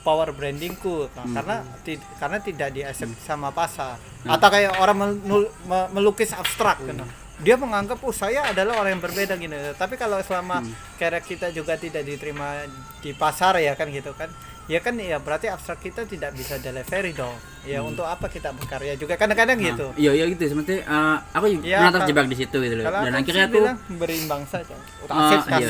power 0.00 0.32
brandingku 0.32 1.06
Nah, 1.12 1.30
karena 1.30 1.56
ti- 1.78 2.02
karena 2.16 2.38
tidak 2.38 2.68
di 2.70 2.82
accept 2.82 3.20
sama 3.20 3.52
pasar. 3.52 3.94
Atau 4.26 4.48
kayak 4.48 4.74
orang 4.76 4.96
menul- 4.98 5.52
melukis 5.88 6.32
abstrak 6.32 6.80
gitu. 6.82 7.04
dia 7.38 7.54
menganggap 7.54 7.98
oh 7.98 8.10
saya 8.12 8.46
adalah 8.46 8.78
orang 8.78 8.94
yang 8.94 9.02
berbeda 9.02 9.34
gini. 9.36 9.54
Tapi 9.72 9.94
kalau 9.96 10.18
selama 10.20 10.62
karya 10.96 11.18
kita 11.18 11.50
juga 11.50 11.74
tidak 11.74 12.02
diterima 12.02 12.62
di 12.98 13.10
pasar 13.12 13.58
ya 13.58 13.74
kan 13.74 13.90
gitu 13.90 14.14
kan 14.14 14.30
ya 14.72 14.80
kan 14.80 14.96
ya 14.96 15.20
berarti 15.20 15.46
abstrak 15.46 15.78
kita 15.82 16.08
tidak 16.08 16.32
bisa 16.32 16.56
delivery 16.56 17.12
dong. 17.12 17.36
Ya 17.62 17.78
untuk 17.78 18.02
apa 18.02 18.26
kita 18.26 18.50
berkarya 18.50 18.96
juga? 18.96 19.14
Kadang-kadang 19.14 19.54
Nah, 19.54 19.68
gitu. 19.68 19.86
Iya 19.94 20.10
iya 20.14 20.24
gitu. 20.26 20.42
Seperti 20.48 20.80
eh, 20.80 21.16
aku 21.30 21.44
juga 21.46 21.62
Ya, 21.62 21.76
pernah 21.76 21.84
kalau- 21.84 21.98
terjebak 22.00 22.26
di 22.26 22.36
situ 22.36 22.56
gitu 22.58 22.74
loh. 22.74 22.84
kalau 22.84 23.00
Dan 23.02 23.12
aku 23.12 23.20
akhirnya 23.22 23.44
aku 23.44 23.60
berimbang 23.94 24.42
saja. 24.46 24.74
Ah, 25.06 25.28
Asik, 25.30 25.40
iya. 25.60 25.68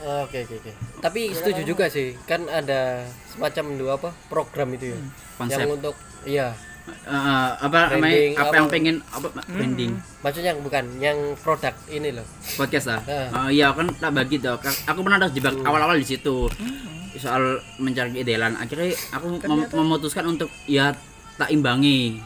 Oh, 0.00 0.18
oke 0.24 0.38
oke 0.40 0.54
oke. 0.56 0.72
Tapi 1.00 1.20
setuju 1.32 1.60
juga 1.66 1.84
sih. 1.88 2.14
Kan 2.22 2.46
ada 2.46 3.02
semacam 3.28 3.64
dua 3.74 3.92
apa 3.98 4.10
program 4.24 4.70
itu 4.72 4.94
ya. 4.94 4.98
Konsep. 5.34 5.58
yang 5.58 5.74
untuk 5.74 5.94
iya. 6.24 6.48
Eh, 6.84 7.50
apa 7.58 7.88
namanya? 7.90 7.96
Branding, 7.98 8.30
apa 8.30 8.44
apa- 8.44 8.54
yang 8.54 8.66
pengen 8.68 8.96
apa 9.08 9.26
branding? 9.46 9.92
Maksudnya 10.20 10.50
yang 10.52 10.60
bukan 10.60 10.84
yang 10.98 11.18
produk 11.34 11.72
ini 11.88 12.12
loh. 12.12 12.26
Podcast 12.54 12.86
lah. 12.86 13.00
Eh. 13.04 13.26
Eh, 13.26 13.48
iya 13.56 13.72
kan 13.72 13.88
tak 13.90 14.12
bagi. 14.12 14.36
Ka- 14.38 14.60
Aku 14.86 15.00
pernah 15.00 15.16
terjebak 15.18 15.56
awal-awal 15.60 15.96
di 15.96 16.04
situ. 16.06 16.44
Soal 17.16 17.62
mencari 17.78 18.20
idealan. 18.20 18.58
Akhirnya 18.58 18.94
aku 19.14 19.38
mem- 19.46 19.70
memutuskan 19.70 20.26
untuk 20.26 20.50
ya 20.66 20.92
tak 21.34 21.50
imbangi. 21.50 22.18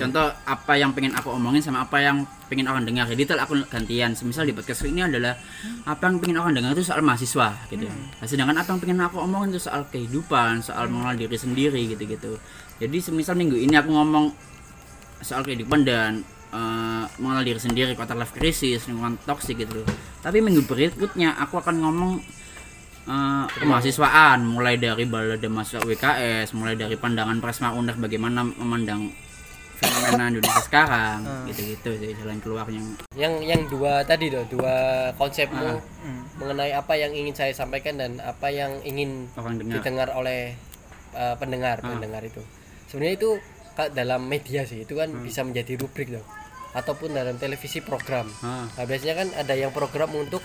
Contoh 0.00 0.32
apa 0.48 0.72
yang 0.74 0.96
pengen 0.96 1.12
aku 1.12 1.30
omongin 1.36 1.60
sama 1.60 1.84
apa 1.84 2.00
yang 2.00 2.24
pengen 2.48 2.64
orang 2.66 2.88
dengar. 2.88 3.04
Jadi 3.06 3.28
tel 3.28 3.38
aku 3.38 3.60
gantian. 3.68 4.16
Semisal 4.16 4.48
di 4.48 4.56
podcast 4.56 4.88
ini 4.88 5.04
adalah 5.04 5.36
apa 5.84 6.08
yang 6.08 6.16
pengen 6.18 6.38
orang 6.40 6.56
dengar 6.56 6.72
itu 6.72 6.82
soal 6.86 7.04
mahasiswa 7.04 7.52
gitu. 7.68 7.84
Nah, 7.86 8.26
sedangkan 8.26 8.56
apa 8.56 8.68
yang 8.72 8.80
pengen 8.80 8.98
aku 9.04 9.20
omongin 9.20 9.52
itu 9.52 9.60
soal 9.68 9.84
kehidupan, 9.92 10.64
soal 10.64 10.88
mengenal 10.88 11.14
diri 11.14 11.36
sendiri 11.36 11.82
gitu-gitu. 11.92 12.40
Jadi 12.80 12.96
semisal 12.98 13.36
minggu 13.36 13.60
ini 13.60 13.76
aku 13.76 13.92
ngomong 13.92 14.32
soal 15.20 15.44
kehidupan 15.44 15.84
dan 15.84 16.24
eh, 16.52 17.04
mengenal 17.20 17.44
diri 17.44 17.60
sendiri 17.60 17.92
quarter 17.96 18.16
life 18.16 18.32
crisis 18.36 18.84
lingkungan 18.88 19.16
toksik 19.24 19.64
gitu 19.64 19.80
tapi 20.20 20.42
minggu 20.44 20.66
berikutnya 20.66 21.38
aku 21.40 21.56
akan 21.56 21.82
ngomong 21.82 22.12
eh, 23.06 23.44
kemahasiswaan 23.56 24.42
mulai 24.42 24.76
dari 24.76 25.04
balada 25.04 25.46
mahasiswa 25.46 25.80
WKS 25.80 26.52
mulai 26.52 26.74
dari 26.74 26.94
pandangan 26.94 27.38
Presma 27.38 27.72
Uner 27.72 27.94
bagaimana 27.94 28.42
memandang 28.42 29.10
fenomena 29.76 30.24
Indonesia 30.30 30.62
sekarang 30.62 31.18
gitu-gitu 31.46 31.90
sih 31.96 32.12
jalan 32.14 32.38
keluarnya 32.40 32.80
yang 33.14 33.38
yang 33.40 33.60
dua 33.66 34.00
tadi 34.02 34.28
loh 34.28 34.44
dua 34.46 34.74
konsepmu 35.14 35.78
Hmm. 36.06 36.22
mengenai 36.38 36.70
apa 36.70 36.94
yang 36.94 37.10
ingin 37.10 37.34
saya 37.34 37.50
sampaikan 37.50 37.96
dan 37.96 38.16
apa 38.20 38.46
yang 38.46 38.70
ingin 38.82 39.26
orang 39.34 39.58
dengar 39.58 39.74
didengar 39.76 40.08
oleh 40.12 40.54
uh, 41.12 41.34
pendengar 41.34 41.76
Ah. 41.78 41.90
pendengar 41.90 42.22
itu 42.22 42.38
sebenarnya 42.86 43.16
itu 43.16 43.30
dalam 43.90 44.22
media 44.24 44.62
sih 44.62 44.82
itu 44.82 44.94
kan 44.94 45.10
Hmm. 45.10 45.20
bisa 45.20 45.42
menjadi 45.42 45.76
rubrik 45.76 46.08
loh 46.08 46.22
ataupun 46.72 47.10
dalam 47.10 47.36
televisi 47.36 47.80
program 47.80 48.28
Ah. 48.38 48.64
nah, 48.70 48.84
biasanya 48.84 49.14
kan 49.16 49.28
ada 49.34 49.52
yang 49.52 49.70
program 49.70 50.08
untuk 50.12 50.40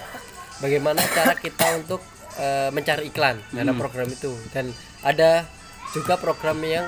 bagaimana 0.59 0.99
cara 1.07 1.35
kita 1.35 1.77
untuk 1.77 2.01
uh, 2.35 2.69
mencari 2.69 3.07
iklan 3.07 3.39
dalam 3.49 3.73
Hmm. 3.73 3.81
program 3.81 4.07
itu 4.07 4.31
dan 4.49 4.69
ada 5.01 5.43
juga 5.89 6.15
program 6.15 6.61
yang 6.61 6.87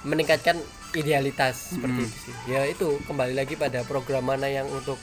meningkatkan 0.00 0.56
idealitas 0.92 1.74
seperti 1.74 2.00
Hmm. 2.00 2.06
itu 2.06 2.18
sih 2.22 2.34
ya 2.46 2.64
itu 2.64 2.88
kembali 3.04 3.34
lagi 3.34 3.54
pada 3.54 3.82
program 3.82 4.24
mana 4.24 4.46
yang 4.46 4.64
untuk 4.66 4.96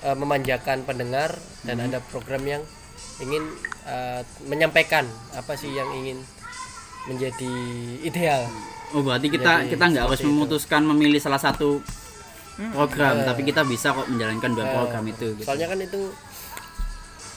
eh, 0.00 0.12
memanjakan 0.12 0.82
pendengar 0.82 1.32
dan 1.62 1.78
Hmm. 1.78 1.86
ada 1.86 1.98
program 2.02 2.44
yang 2.44 2.62
ingin 3.18 3.40
eh, 3.84 4.20
menyampaikan 4.44 5.04
apa 5.32 5.54
sih 5.54 5.70
yang 5.70 5.88
ingin 5.94 6.20
menjadi 7.04 7.52
ideal 8.02 8.44
Oh 8.90 9.00
berarti 9.00 9.26
kita 9.28 9.52
Jadi, 9.60 9.70
kita 9.70 9.84
nggak 9.86 10.04
harus 10.04 10.12
seperti 10.14 10.24
itu. 10.24 10.34
memutuskan 10.34 10.82
memilih 10.84 11.18
salah 11.18 11.36
satu 11.38 11.80
program, 12.70 13.14
Eh. 13.16 13.24
tapi 13.24 13.42
kita 13.42 13.64
bisa 13.64 13.90
kok 13.90 14.06
menjalankan 14.06 14.50
dua 14.52 14.66
program 14.72 15.04
itu. 15.04 15.26
Gitu. 15.32 15.42
soalnya 15.42 15.66
kan 15.66 15.78
itu 15.78 16.00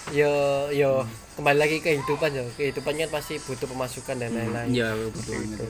yo 0.09 0.31
yo 0.71 1.03
kembali 1.35 1.57
lagi 1.57 1.75
ke 1.77 1.93
kehidupan 1.93 2.29
yo 2.31 2.43
kehidupan 2.55 2.93
kan 2.95 3.09
pasti 3.11 3.37
butuh 3.39 3.67
pemasukan 3.67 4.15
dan 4.15 4.31
lain-lain 4.31 4.67
Iya 4.69 4.89
betul 5.09 5.35
gitu. 5.45 5.65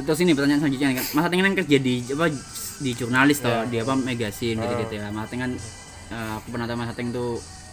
Terus 0.00 0.18
ini 0.20 0.30
pertanyaan 0.30 0.62
selanjutnya 0.62 0.88
kan, 0.94 1.06
Mas 1.10 1.24
Ateng 1.26 1.42
kan 1.42 1.54
kerja 1.56 1.76
di 1.76 1.94
apa 2.06 2.26
di 2.78 2.90
jurnalis 2.94 3.38
toh, 3.40 3.66
di 3.66 3.76
apa 3.76 3.92
magazine 3.94 4.56
gitu-gitu 4.56 4.94
ya. 4.94 5.10
Mas 5.10 5.26
Ateng 5.26 5.40
kan 5.40 5.52
eh, 6.08 6.30
aku 6.38 6.46
pernah 6.48 6.66
tahu 6.70 6.78
Mas 6.78 6.90
Ateng 6.90 7.08
tuh 7.10 7.30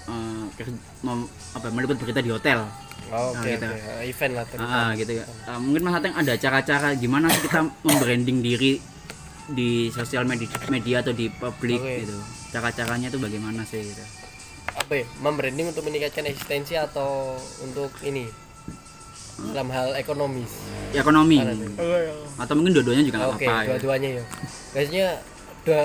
eh, 0.07 0.43
kerja- 0.57 0.83
mem- 1.01 1.29
apa 1.53 1.67
meliput 1.69 1.95
berita 1.97 2.19
di 2.19 2.31
hotel. 2.31 2.65
Oh, 3.07 3.29
Nah, 3.29 3.39
oke 3.39 3.45
gitu. 3.47 3.67
oke. 3.67 3.77
Eh, 3.77 4.09
event 4.09 4.33
lah 4.33 4.45
terutama. 4.49 4.73
Ah, 4.73 4.89
gitu 4.97 5.11
ya. 5.13 5.23
Mungkin 5.55 5.81
Mas 5.85 5.95
Ateng 5.95 6.13
ada 6.17 6.33
cara-cara 6.35 6.87
gimana 6.95 7.25
sih 7.29 7.41
kita 7.45 7.59
membranding 7.85 8.39
diri 8.41 8.81
di 9.47 9.69
sosial 9.91 10.25
media, 10.25 10.49
media 10.67 10.99
atau 10.99 11.13
di 11.13 11.29
publik 11.29 11.77
Oke. 11.77 12.03
gitu. 12.03 12.17
Cara-caranya 12.49 13.07
tuh 13.07 13.21
bagaimana 13.21 13.61
sih 13.63 13.85
gitu. 13.85 14.01
Apa 14.87 15.03
ya? 15.03 15.05
Membranding 15.19 15.67
untuk 15.75 15.83
meningkatkan 15.83 16.23
eksistensi 16.31 16.79
atau 16.79 17.35
untuk 17.59 17.91
ini? 18.07 18.31
Dalam 19.51 19.67
hal 19.69 19.99
ekonomis. 19.99 20.49
Ya, 20.95 21.03
ekonomi. 21.03 21.43
Mana 21.43 21.53
tuh? 21.53 21.69
atau 22.39 22.53
mungkin 22.55 22.73
dua-duanya 22.79 23.03
juga 23.03 23.17
nggak 23.19 23.33
oke 23.35 23.45
apa-apa 23.45 23.61
ya. 23.61 23.67
dua-duanya 23.67 24.09
ya. 24.15 24.23
Biasanya 24.73 25.07
dua 25.67 25.83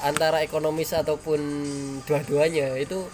antara 0.00 0.38
ekonomis 0.40 0.90
ataupun 0.96 1.40
dua-duanya 2.08 2.74
itu 2.80 3.04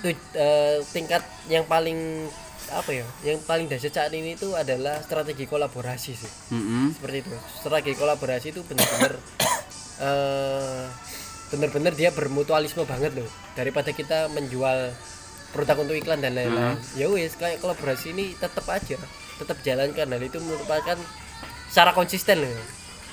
tuh, 0.00 0.12
eh, 0.34 0.76
tingkat 0.90 1.22
yang 1.46 1.64
paling 1.70 2.26
apa 2.74 2.90
ya? 2.90 3.06
Yang 3.22 3.46
paling 3.46 3.70
dahsyat 3.70 3.94
saat 3.94 4.12
ini 4.12 4.34
itu 4.34 4.52
adalah 4.58 4.98
strategi 5.06 5.46
kolaborasi 5.46 6.12
sih. 6.18 6.32
Mm-mm. 6.50 6.98
seperti 6.98 7.30
itu. 7.30 7.36
Strategi 7.62 7.94
kolaborasi 7.94 8.46
itu 8.50 8.60
benar-benar 8.66 9.14
eh 10.04 11.09
benar-benar 11.50 11.92
dia 11.92 12.10
bermutualisme 12.10 12.82
banget 12.84 13.12
loh. 13.14 13.28
Daripada 13.52 13.90
kita 13.90 14.30
menjual 14.30 14.94
produk 15.50 15.76
untuk 15.78 15.94
iklan 15.94 16.18
dan 16.18 16.32
lain-lain. 16.32 16.78
Ya 16.94 17.06
wis 17.06 17.34
kayak 17.34 17.58
kolaborasi 17.58 18.10
ini 18.10 18.32
tetap 18.34 18.64
aja 18.66 18.96
tetap 19.36 19.58
jalankan. 19.60 20.06
Hal 20.06 20.22
itu 20.22 20.38
merupakan 20.38 20.94
secara 21.66 21.90
konsisten 21.90 22.40
loh. 22.40 22.54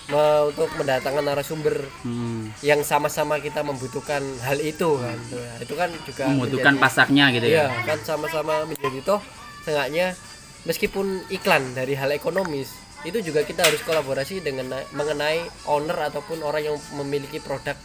Me- 0.08 0.48
untuk 0.48 0.72
mendatangkan 0.74 1.20
narasumber 1.20 1.84
Hmm. 2.00 2.48
yang 2.62 2.80
sama-sama 2.80 3.44
kita 3.44 3.60
membutuhkan 3.60 4.24
hal 4.40 4.56
itu 4.58 4.96
kan. 4.96 5.20
Nah, 5.20 5.60
itu 5.60 5.74
kan 5.76 5.90
juga 6.02 6.24
membutuhkan 6.26 6.74
menjadi- 6.74 6.80
pasarnya 6.80 7.26
gitu 7.36 7.46
Iya, 7.46 7.68
ya. 7.68 7.84
kan 7.84 8.00
sama-sama 8.02 8.64
menjadi 8.64 9.04
toh 9.04 9.20
seenggaknya 9.68 10.16
meskipun 10.64 11.28
iklan 11.28 11.76
dari 11.76 11.92
hal 11.92 12.08
ekonomis 12.10 12.72
itu 13.04 13.20
juga 13.20 13.44
kita 13.44 13.68
harus 13.68 13.84
kolaborasi 13.84 14.40
dengan 14.40 14.72
mengenai 14.92 15.44
owner 15.66 16.08
ataupun 16.08 16.40
orang 16.40 16.64
yang 16.66 16.78
memiliki 16.96 17.38
produk 17.38 17.76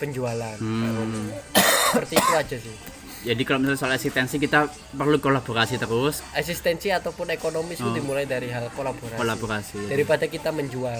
penjualan. 0.00 0.56
Hmm. 0.56 1.28
Seperti 1.92 2.14
itu 2.16 2.32
aja 2.32 2.56
sih. 2.56 2.76
Jadi 3.20 3.42
kalau 3.44 3.60
misalnya 3.60 3.76
soal 3.76 3.92
eksistensi 3.92 4.40
kita 4.40 4.64
perlu 4.96 5.20
kolaborasi 5.20 5.76
terus, 5.76 6.24
Eksistensi 6.32 6.88
ataupun 6.88 7.28
ekonomis 7.28 7.76
itu 7.76 7.92
dimulai 7.92 8.24
dari 8.24 8.48
hal 8.48 8.72
kolaborasi. 8.72 9.20
kolaborasi. 9.20 9.92
Daripada 9.92 10.24
kita 10.24 10.48
menjual 10.56 10.96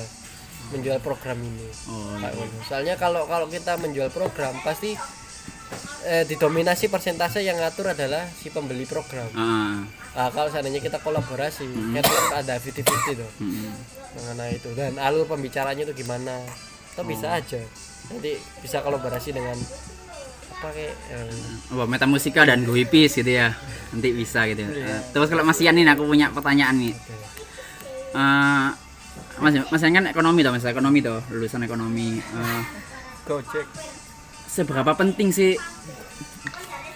menjual 0.77 1.01
program 1.01 1.41
ini. 1.41 1.65
Oh, 1.89 2.21
Pak 2.21 2.33
Wono. 2.37 2.59
Soalnya 2.69 3.01
kalau 3.01 3.25
kalau 3.25 3.49
kita 3.49 3.81
menjual 3.81 4.13
program 4.13 4.53
pasti 4.61 4.93
eh, 6.05 6.25
didominasi 6.29 6.93
persentase 6.93 7.41
yang 7.41 7.57
ngatur 7.57 7.97
adalah 7.97 8.29
si 8.37 8.53
pembeli 8.53 8.85
program. 8.85 9.27
ah, 9.33 9.81
Nah, 10.11 10.29
kalau 10.35 10.51
seandainya 10.51 10.83
kita 10.83 10.99
kolaborasi, 11.01 11.71
kan 11.95 12.05
ada 12.35 12.59
50-50 12.59 13.15
tuh 13.15 13.31
mm, 13.39 13.71
mengenai 14.19 14.59
itu 14.59 14.75
dan 14.75 14.99
alur 14.99 15.23
pembicaranya 15.25 15.87
itu 15.87 15.95
gimana. 15.97 16.43
Itu 16.93 17.07
bisa 17.07 17.31
aja. 17.33 17.63
Nanti 18.09 18.33
bisa 18.65 18.81
kolaborasi 18.81 19.37
dengan 19.37 19.57
apa 20.61 20.69
kayak 20.77 20.95
eh, 21.13 21.73
oh, 21.77 21.89
metamusika 21.89 22.49
dan 22.49 22.65
Goipis 22.65 23.21
gitu 23.21 23.29
ya. 23.29 23.53
Nanti 23.93 24.09
bisa 24.17 24.49
gitu. 24.49 24.65
Eh, 24.65 25.01
terus 25.13 25.29
kalau 25.29 25.45
Mas 25.45 25.61
Ian 25.61 25.77
nih 25.77 25.85
aku 25.93 26.09
punya 26.09 26.33
pertanyaan 26.33 26.77
nih. 26.81 26.95
Eh, 28.17 28.69
mas 29.41 29.55
Mas 29.69 29.83
Ian 29.85 29.93
kan 30.01 30.07
ekonomi 30.09 30.41
toh, 30.45 30.53
Mas 30.53 30.65
ekonomi 30.65 30.99
toh, 31.05 31.21
lulusan 31.33 31.65
ekonomi. 31.65 32.21
Gojek. 33.29 33.69
seberapa 34.51 34.99
penting 34.99 35.31
sih 35.31 35.55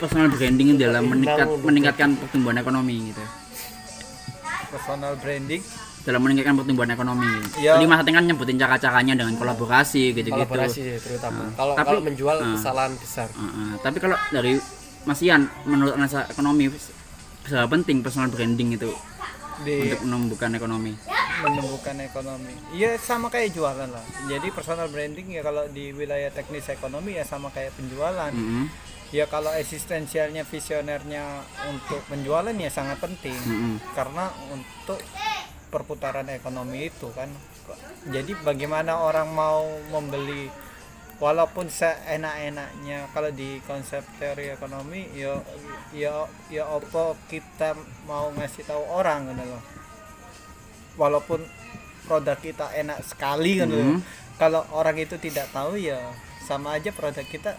personal 0.02 0.26
branding 0.28 0.74
dalam 0.74 1.06
meningkat, 1.06 1.46
meningkatkan 1.62 2.18
pertumbuhan 2.18 2.58
ekonomi 2.58 3.14
gitu? 3.14 3.24
Personal 4.74 5.14
branding. 5.22 5.62
Dalam 6.04 6.20
meningkatkan 6.20 6.54
pertumbuhan 6.60 6.90
ekonomi. 6.92 7.32
Ya. 7.56 7.80
Tadi 7.80 7.88
Mas 7.88 8.04
Ateng 8.04 8.14
kan 8.20 8.24
nyebutin 8.28 8.60
cara-caranya 8.60 9.14
dengan 9.16 9.34
kolaborasi 9.40 10.12
gitu-gitu. 10.12 10.36
kolaborasi 10.36 11.00
terutama. 11.00 11.48
Kalau 11.56 11.72
tapi- 11.72 11.88
kalau 11.88 12.00
menjual 12.04 12.36
ah. 12.44 12.52
kesalahan 12.56 12.92
besar. 13.00 13.28
Uh, 13.32 13.44
uh, 13.44 13.70
tapi 13.80 13.96
kalau 14.04 14.16
dari 14.28 14.60
Mas 15.08 15.20
Ian 15.24 15.48
menurut 15.64 15.96
analisa 15.96 16.28
ekonomi 16.28 16.68
seberapa 17.44 17.68
penting 17.72 18.00
personal 18.00 18.32
branding 18.32 18.76
itu 18.76 18.88
Di 19.64 19.92
untuk 19.92 20.00
menumbuhkan 20.08 20.50
ekonomi 20.56 20.92
menumbuhkan 21.42 21.96
ekonomi. 22.00 22.54
Iya 22.72 22.96
sama 22.96 23.28
kayak 23.28 23.52
jualan 23.52 23.90
lah. 23.90 24.04
Jadi 24.30 24.48
personal 24.54 24.88
branding 24.88 25.34
ya 25.34 25.42
kalau 25.44 25.66
di 25.68 25.90
wilayah 25.92 26.30
teknis 26.30 26.70
ekonomi 26.70 27.18
ya 27.18 27.24
sama 27.26 27.50
kayak 27.50 27.74
penjualan. 27.76 28.32
Mm-mm, 28.32 28.66
Ya 29.14 29.30
kalau 29.30 29.54
eksistensialnya 29.54 30.42
visionernya 30.42 31.46
untuk 31.70 32.02
penjualan 32.10 32.50
ya 32.50 32.66
sangat 32.66 32.98
penting 32.98 33.36
mm-mm. 33.46 33.74
karena 33.94 34.26
untuk 34.50 34.98
perputaran 35.74 36.30
ekonomi 36.30 36.86
itu 36.86 37.10
kan. 37.10 37.26
Jadi 38.06 38.38
bagaimana 38.38 39.00
orang 39.00 39.26
mau 39.28 39.60
membeli 39.90 40.46
walaupun 41.16 41.66
seenak-enaknya 41.68 43.06
kalau 43.08 43.30
di 43.30 43.58
konsep 43.62 44.02
teori 44.16 44.50
ekonomi 44.50 45.06
ya 45.14 45.38
ya 45.92 46.14
ya 46.48 46.66
apa 46.68 47.02
kita 47.24 47.74
mau 48.04 48.30
ngasih 48.32 48.62
tahu 48.64 48.82
orang 48.84 49.26
gitu 49.28 49.44
loh 49.44 49.62
walaupun 50.94 51.40
produk 52.04 52.36
kita 52.36 52.66
enak 52.74 52.98
sekali 53.02 53.56
kan 53.56 53.68
loh 53.68 53.94
Mhm. 53.94 53.98
kalau 54.36 54.66
orang 54.70 54.96
itu 54.96 55.16
tidak 55.16 55.48
tahu 55.50 55.74
ya 55.76 55.98
sama 56.42 56.74
aja 56.74 56.90
produk 56.90 57.24
kita 57.24 57.56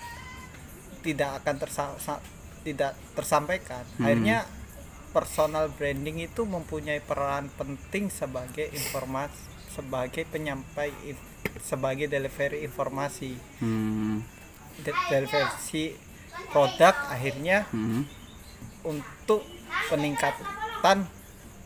tidak 1.02 1.42
akan 1.42 1.56
tersa- 1.58 1.98
sa- 1.98 2.24
tidak 2.62 2.92
tersampaikan 3.14 3.82
akhirnya 3.98 4.44
personal 5.16 5.72
branding 5.72 6.28
itu 6.28 6.44
mempunyai 6.44 7.00
peran 7.00 7.48
penting 7.56 8.12
sebagai 8.12 8.68
informasi 8.76 9.56
sebagai 9.72 10.24
penyampai 10.32 10.92
sebagai 11.60 12.08
delivery 12.08 12.64
informasi. 12.64 13.36
Hmm, 13.60 14.24
De- 14.84 15.04
delivery 15.12 15.96
produk 16.52 16.96
akhirnya 17.12 17.68
mm-mm. 17.72 18.04
untuk 18.88 19.44
peningkatan 19.92 21.08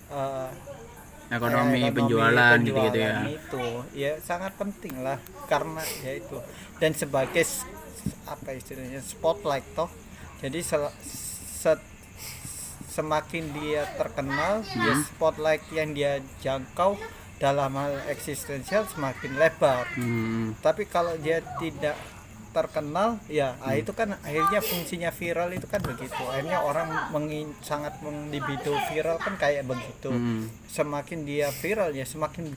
eh, 0.10 0.50
ekonomi, 1.30 1.86
ekonomi 1.86 1.94
penjualan 1.94 2.58
ya. 2.58 2.58
penjualan 2.58 3.16
itu. 3.30 3.66
Ya 3.94 4.12
sangat 4.22 4.58
penting 4.58 5.06
lah 5.06 5.22
karena 5.46 5.82
ya 6.06 6.18
itu. 6.18 6.38
Dan 6.82 6.98
sebagai 6.98 7.46
apa 8.26 8.50
istilahnya 8.58 9.02
spotlight 9.06 9.66
toh. 9.78 9.90
Jadi 10.42 10.60
sel- 10.66 10.96
se- 11.04 11.99
semakin 13.00 13.56
dia 13.56 13.88
terkenal 13.96 14.60
Hmm. 14.68 15.00
spotlight 15.08 15.64
yang 15.72 15.96
dia 15.96 16.20
jangkau 16.44 17.00
dalam 17.40 17.72
hal 17.72 17.96
eksistensial 18.12 18.84
semakin 18.92 19.40
lebar. 19.40 19.88
Hmm, 19.96 20.60
tapi 20.60 20.84
kalau 20.84 21.16
dia 21.16 21.40
tidak 21.56 21.96
terkenal 22.50 23.22
ya 23.30 23.54
ah, 23.62 23.78
itu 23.78 23.94
kan 23.94 24.18
akhirnya 24.26 24.60
fungsinya 24.60 25.14
viral 25.14 25.54
itu 25.56 25.70
kan 25.70 25.80
begitu. 25.80 26.20
Akhirnya 26.28 26.60
orang 26.60 27.14
mengin, 27.16 27.54
sangat 27.62 27.96
mendibido 28.04 28.74
viral 28.92 29.22
kan 29.22 29.40
kayak 29.40 29.64
begitu. 29.64 30.10
Hmm, 30.12 30.50
semakin 30.68 31.24
dia 31.24 31.48
viral 31.54 31.96
ya 31.96 32.04
semakin 32.04 32.52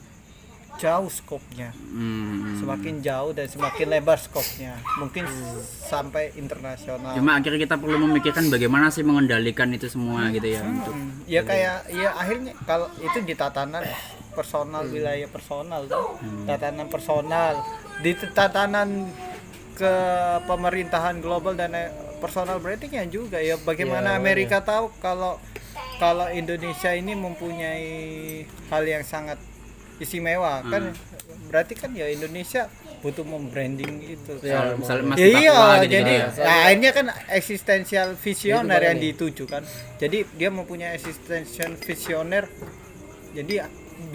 jauh 0.81 1.09
skopnya. 1.09 1.69
Hmm. 1.93 2.57
semakin 2.59 3.03
jauh 3.03 3.31
dan 3.35 3.45
semakin 3.49 3.85
lebar 3.91 4.17
skopnya. 4.17 4.79
Mungkin 4.97 5.27
sampai 5.83 6.33
internasional. 6.39 7.13
Cuma 7.13 7.37
akhirnya 7.37 7.59
kita 7.69 7.75
perlu 7.77 7.97
memikirkan 8.07 8.47
bagaimana 8.49 8.89
sih 8.89 9.05
mengendalikan 9.05 9.69
itu 9.75 9.91
semua 9.91 10.31
gitu 10.33 10.47
ya 10.47 10.61
untuk 10.63 10.93
Hmm, 10.93 11.25
ya 11.27 11.41
kayak 11.43 11.77
ya 11.91 12.09
akhirnya 12.15 12.53
kalau 12.65 12.87
itu 13.01 13.19
di 13.25 13.33
tatanan 13.35 13.83
personal 14.33 14.83
wilayah 14.89 15.29
personal 15.29 15.85
tuh. 15.85 16.17
Tatanan 16.49 16.87
personal. 16.89 17.61
Di 18.01 18.17
tatanan 18.33 19.11
ke 19.73 19.93
pemerintahan 20.45 21.17
global 21.21 21.57
dan 21.57 21.73
eh, 21.73 21.89
personal 22.21 22.57
brandingnya 22.61 23.05
juga 23.09 23.41
ya. 23.41 23.57
Bagaimana 23.61 24.15
Ya, 24.15 24.19
Amerika 24.21 24.61
tahu 24.61 24.93
kalau 25.01 25.37
kalau 26.01 26.27
Indonesia 26.33 26.91
ini 26.93 27.13
mempunyai 27.13 27.89
hal 28.69 28.83
yang 28.85 29.05
sangat 29.05 29.37
istimewa 30.03 30.61
kan 30.63 30.91
berarti 31.45 31.73
kan 31.73 31.91
ya 31.91 32.07
Indonesia 32.07 32.67
butuh 32.99 33.23
membranding 33.23 33.99
itu 34.01 34.31
Ya, 34.41 34.73
misal 34.73 35.03
mau- 35.03 35.11
Mas 35.11 35.17
Ya, 35.17 35.27
iya, 35.29 35.57
gitu 35.77 35.91
jadi 35.91 36.13
ya. 36.13 36.27
nah, 36.39 36.57
akhirnya 36.65 36.91
kan 36.93 37.05
eksistensial 37.29 38.07
visioner 38.15 38.79
yang 38.81 38.95
makanya. 38.95 39.07
dituju 39.09 39.43
kan. 39.43 39.63
Jadi 39.97 40.17
dia 40.31 40.47
mempunyai 40.49 40.95
eksistensial 40.95 41.75
visioner. 41.77 42.47
Jadi 43.33 43.59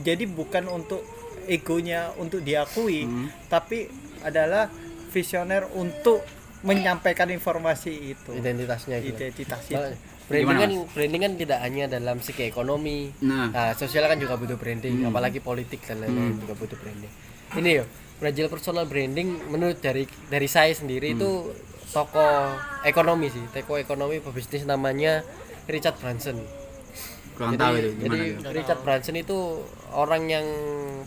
jadi 0.01 0.24
bukan 0.24 0.64
untuk 0.68 1.05
egonya 1.45 2.16
untuk 2.16 2.41
diakui, 2.41 3.05
Hmm. 3.05 3.28
tapi 3.47 3.89
adalah 4.20 4.72
visioner 5.09 5.68
untuk 5.70 6.24
menyampaikan 6.61 7.28
informasi 7.28 7.93
itu. 8.11 8.30
identitasnya 8.32 8.99
gitu. 8.99 9.16
Identitas 9.16 9.62
itu. 9.64 9.78
Branding 10.29 10.45
Gimana, 10.45 10.61
kan 10.61 10.93
branding 10.93 11.22
kan 11.24 11.33
tidak 11.41 11.59
hanya 11.64 11.85
dalam 11.89 12.20
segi 12.20 12.45
ekonomi. 12.45 13.09
Nah. 13.24 13.49
nah 13.49 13.72
sosial 13.72 14.05
kan 14.05 14.20
juga 14.20 14.37
butuh 14.37 14.61
branding 14.61 15.09
apalagi 15.09 15.41
politik 15.41 15.81
dan 15.89 16.05
lain-lain 16.05 16.37
juga 16.37 16.53
butuh 16.53 16.76
branding. 16.76 17.12
Ini 17.57 17.70
yo 17.81 17.85
belajar 18.20 18.45
personal 18.53 18.85
branding 18.85 19.49
menurut 19.49 19.81
dari 19.81 20.05
dari 20.29 20.45
saya 20.45 20.76
sendiri 20.76 21.16
itu 21.16 21.49
tokoh 21.97 22.61
ekonomi 22.85 23.33
sih. 23.33 23.41
Tokoh 23.57 23.81
ekonomi 23.81 24.20
pebisnis 24.20 24.68
namanya 24.68 25.24
Richard 25.64 25.97
Branson. 25.97 26.45
Kurang 27.33 27.57
jadi, 27.57 27.62
tahu 27.64 27.74
itu 27.81 27.89
gimana 27.97 28.05
jadi 28.05 28.26
gitu. 28.29 28.49
Richard 28.53 28.81
Branson 28.85 29.16
itu 29.16 29.39
orang 29.97 30.22
yang 30.29 30.47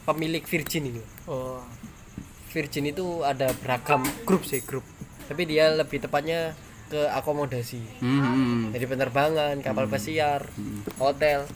pemilik 0.01 0.41
Virgin 0.41 0.89
ini 0.89 1.03
Oh. 1.29 1.61
Virgin 2.49 2.89
itu 2.89 3.21
ada 3.21 3.53
beragam 3.61 4.01
grup 4.25 4.49
sih 4.49 4.65
grup. 4.65 4.83
Tapi 5.29 5.45
dia 5.45 5.71
lebih 5.71 6.01
tepatnya 6.01 6.57
ke 6.91 7.07
akomodasi. 7.07 8.03
Hmm, 8.03 8.19
hmm, 8.19 8.61
jadi 8.75 8.85
penerbangan 8.91 9.55
kapal 9.63 9.87
pesiar 9.87 10.43
hotel 10.99 11.47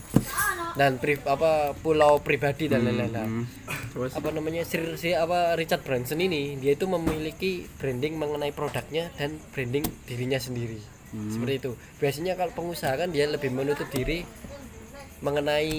dan 0.80 0.96
pri, 0.96 1.20
apa 1.28 1.76
pulau 1.76 2.24
pribadi 2.24 2.72
dan 2.72 2.88
lain-lain. 2.88 3.12
hmm. 3.12 3.44
Terus? 3.92 4.16
Apa 4.16 4.32
namanya 4.32 4.64
Sir, 4.64 4.96
si 4.96 5.12
apa 5.12 5.52
Richard 5.60 5.84
Branson 5.84 6.16
ini 6.16 6.56
dia 6.56 6.72
itu 6.72 6.88
memiliki 6.88 7.68
branding 7.76 8.16
mengenai 8.16 8.56
produknya 8.56 9.12
dan 9.20 9.36
branding 9.52 9.84
dirinya 10.08 10.40
sendiri. 10.40 10.80
Seperti 11.16 11.54
itu. 11.64 11.72
Biasanya 11.96 12.36
kalau 12.36 12.52
pengusaha 12.52 12.92
kan 12.96 13.08
dia 13.08 13.24
lebih 13.24 13.48
menutup 13.48 13.88
diri 13.88 14.24
mengenai 15.24 15.72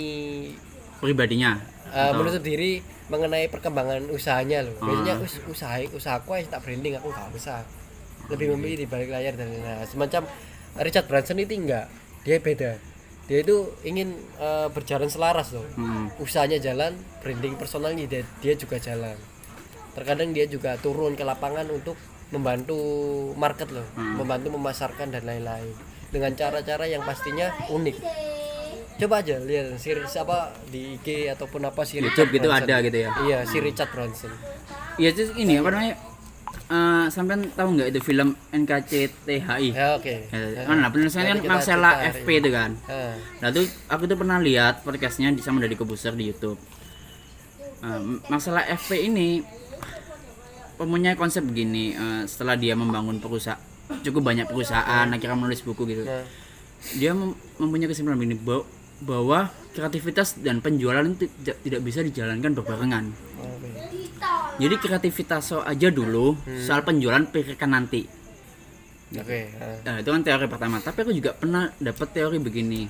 pribadinya. 0.97 1.61
uh, 1.93 2.09
menutup 2.17 2.41
diri 2.41 2.81
mengenai 3.07 3.45
perkembangan 3.53 4.09
usahanya 4.09 4.65
loh. 4.65 4.73
Biasanya 4.81 5.21
us, 5.21 5.37
usaha 5.45 5.77
usahaku 5.93 6.41
aja 6.41 6.57
tak 6.57 6.65
branding 6.65 6.97
aku 6.97 7.13
nggak 7.13 7.37
usah 7.37 7.61
lebih 8.27 8.53
memilih 8.55 8.83
di 8.83 8.87
balik 8.87 9.09
layar 9.11 9.33
dan. 9.35 9.49
Nah, 9.51 9.83
semacam 9.87 10.27
Richard 10.79 11.07
Branson 11.09 11.39
itu 11.39 11.53
enggak. 11.57 11.87
Dia 12.27 12.37
beda. 12.43 12.71
Dia 13.27 13.43
itu 13.43 13.67
ingin 13.83 14.15
uh, 14.39 14.71
berjalan 14.71 15.11
selaras 15.11 15.51
loh. 15.51 15.67
Hmm. 15.75 16.07
usahanya 16.23 16.63
jalan 16.63 16.95
branding 17.19 17.59
personalnya 17.59 18.07
dia, 18.07 18.23
dia 18.39 18.53
juga 18.55 18.79
jalan. 18.79 19.15
Terkadang 19.91 20.31
dia 20.31 20.47
juga 20.47 20.79
turun 20.79 21.17
ke 21.17 21.27
lapangan 21.27 21.67
untuk 21.67 21.99
membantu 22.31 22.79
market 23.35 23.67
loh. 23.71 23.87
Membantu 23.95 24.55
memasarkan 24.55 25.11
dan 25.11 25.27
lain-lain. 25.27 25.75
Dengan 26.07 26.31
cara-cara 26.39 26.87
yang 26.87 27.03
pastinya 27.03 27.51
unik. 27.67 27.97
Coba 28.97 29.21
aja 29.21 29.37
lihat 29.37 29.77
series 29.77 30.15
apa 30.17 30.55
di 30.73 30.97
IG 30.97 31.29
ataupun 31.29 31.61
apa 31.69 31.85
si 31.85 32.01
YouTube 32.01 32.33
Richard 32.33 32.33
gitu 32.33 32.47
Branson. 32.49 32.65
ada 32.65 32.75
gitu 32.81 32.97
ya? 32.97 33.09
Iya 33.27 33.37
si 33.45 33.57
Richard 33.61 33.91
Branson. 33.93 34.33
Iya 34.97 35.09
ini 35.37 35.61
apa 35.61 35.69
namanya 35.69 35.95
eh 36.67 37.05
sampean 37.07 37.47
tahu 37.49 37.69
nggak 37.73 37.87
itu 37.89 37.99
film 38.01 38.35
NKCTHI 38.49 39.71
ya 39.71 39.95
oke 39.95 40.15
Ya, 40.27 40.63
kan 40.63 40.77
lah 40.77 40.89
penulisannya 40.89 41.31
kan 41.33 41.47
Marcella 41.49 41.89
FP 42.11 42.27
itu 42.37 42.49
kan 42.49 42.71
Ah, 42.85 43.15
Nah 43.39 43.49
tuh 43.49 43.63
aku 43.87 44.03
tuh 44.03 44.15
pernah 44.15 44.37
lihat 44.37 44.83
podcastnya 44.83 45.31
di 45.31 45.39
sama 45.39 45.57
dari 45.57 45.73
Kobuser 45.73 46.11
di 46.11 46.27
YouTube. 46.27 46.59
Eh, 47.79 47.99
Marcella 48.27 48.67
FP 48.67 48.99
ini 49.01 49.39
mempunyai 50.77 51.15
konsep 51.15 51.41
begini. 51.41 51.91
eh, 51.91 52.21
setelah 52.25 52.53
dia 52.53 52.73
membangun 52.73 53.17
perusahaan 53.17 53.57
cukup 53.97 54.19
banyak 54.25 54.45
perusahaan, 54.45 55.07
akhirnya 55.07 55.37
menulis 55.37 55.63
buku 55.63 55.87
gitu. 55.87 56.03
nah 56.03 56.27
Dia 56.93 57.15
mem- 57.15 57.33
mempunyai 57.57 57.87
kesimpulan 57.87 58.19
begini 58.19 58.35
bahwa, 58.99 59.39
kreativitas 59.71 60.35
dan 60.37 60.59
penjualan 60.59 61.01
itu 61.01 61.29
tidak, 61.39 61.57
tidak 61.61 61.81
bisa 61.81 61.99
dijalankan 62.01 62.51
berbarengan. 62.51 63.03
Jadi 64.57 64.75
kreativitas 64.75 65.41
so 65.45 65.61
aja 65.61 65.87
dulu, 65.87 66.33
soal 66.59 66.81
penjualan 66.81 67.21
pikirkan 67.23 67.69
nanti. 67.69 68.09
oke 69.07 69.39
ah. 69.55 69.77
Nah, 69.83 69.95
itu 70.01 70.09
kan 70.09 70.21
teori 70.21 70.45
pertama. 70.45 70.77
Tapi 70.77 70.97
aku 70.99 71.11
juga 71.11 71.31
pernah 71.31 71.71
dapat 71.77 72.07
teori 72.11 72.37
begini. 72.37 72.81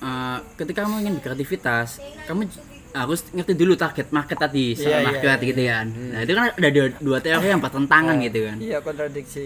Eh, 0.00 0.38
ketika 0.56 0.86
kamu 0.86 1.04
ingin 1.04 1.14
berkreativitas, 1.20 2.00
kamu 2.24 2.48
harus 2.90 3.20
ngerti 3.30 3.52
dulu 3.54 3.76
target 3.76 4.08
market 4.10 4.34
tadi, 4.34 4.72
soal 4.72 4.88
Iya, 4.88 4.96
iya, 4.96 5.06
market 5.06 5.38
gitu 5.44 5.62
kan. 5.62 5.86
Nah, 5.92 6.20
itu 6.24 6.32
kan 6.32 6.44
ada 6.48 6.68
dua, 6.70 6.86
dua 6.96 7.18
teori 7.20 7.46
yang 7.46 7.60
bertentangan 7.60 8.16
gitu 8.20 8.38
kan. 8.48 8.56
Iya 8.58 8.78
kontradiksi. 8.80 9.44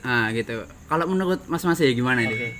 Ah, 0.00 0.30
gitu. 0.30 0.64
Kalau 0.86 1.04
menurut 1.04 1.44
Mas 1.44 1.60
Mas 1.60 1.76
ya 1.76 1.90
gimana 1.90 2.22
itu? 2.22 2.32
Oke. 2.32 2.50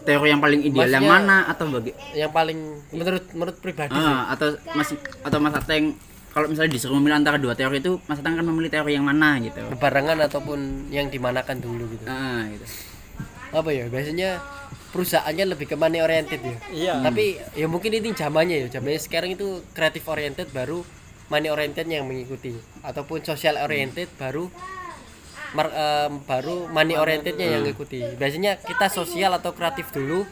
Teori 0.00 0.32
yang 0.32 0.40
paling 0.40 0.60
ideal 0.62 0.88
yang 0.88 1.04
Maksudnya- 1.04 1.26
mana 1.26 1.36
atau 1.44 1.64
bagi 1.68 1.92
yang 2.16 2.32
paling 2.32 2.56
menurut 2.88 3.24
menurut 3.36 3.56
pribadi 3.60 3.92
ah, 3.92 4.32
atau 4.32 4.56
Mas 4.72 4.88
atau 5.20 5.38
Mas 5.38 5.52
Ateng 5.52 5.92
kalau 6.30 6.46
misalnya 6.46 6.70
disuruh 6.70 6.94
memilih 6.94 7.18
antara 7.18 7.36
dua 7.36 7.52
teori 7.52 7.78
itu 7.78 7.98
Mas 8.04 8.18
Ateng 8.18 8.34
akan 8.34 8.46
memilih 8.46 8.70
teori 8.70 8.92
yang 8.92 9.02
mana 9.02 9.36
gitu. 9.38 9.58
berbarengan 9.68 10.18
ataupun 10.22 10.58
yang 10.88 11.06
dimanakan 11.06 11.58
dulu 11.58 11.84
gitu 11.88 12.04
Ah, 12.04 12.46
gitu. 12.46 12.64
apa 13.50 13.68
ya 13.68 13.86
biasanya 13.86 14.38
perusahaannya 14.88 15.44
lebih 15.48 15.66
ke 15.66 15.74
money 15.74 15.98
oriented 15.98 16.38
ya 16.40 16.56
Iya. 16.70 16.94
tapi 17.02 17.24
ya 17.52 17.66
mungkin 17.66 17.90
ini 17.92 18.10
zamannya 18.10 18.56
ya 18.56 18.68
zamannya 18.70 18.98
sekarang 18.98 19.30
itu 19.32 19.66
kreatif 19.70 20.06
oriented 20.06 20.50
baru 20.50 20.82
money 21.26 21.46
oriented 21.46 21.86
yang 21.86 22.06
mengikuti 22.06 22.54
ataupun 22.80 23.22
social 23.22 23.58
oriented 23.58 24.06
baru 24.14 24.50
mar- 25.54 25.74
em, 25.74 26.12
baru 26.24 26.70
money 26.70 26.96
orientednya 26.96 27.58
yang 27.58 27.62
ngikuti. 27.66 28.16
Biasanya 28.16 28.60
kita 28.62 28.86
sosial 28.90 29.34
atau 29.34 29.50
kreatif 29.54 29.90
dulu 29.90 30.22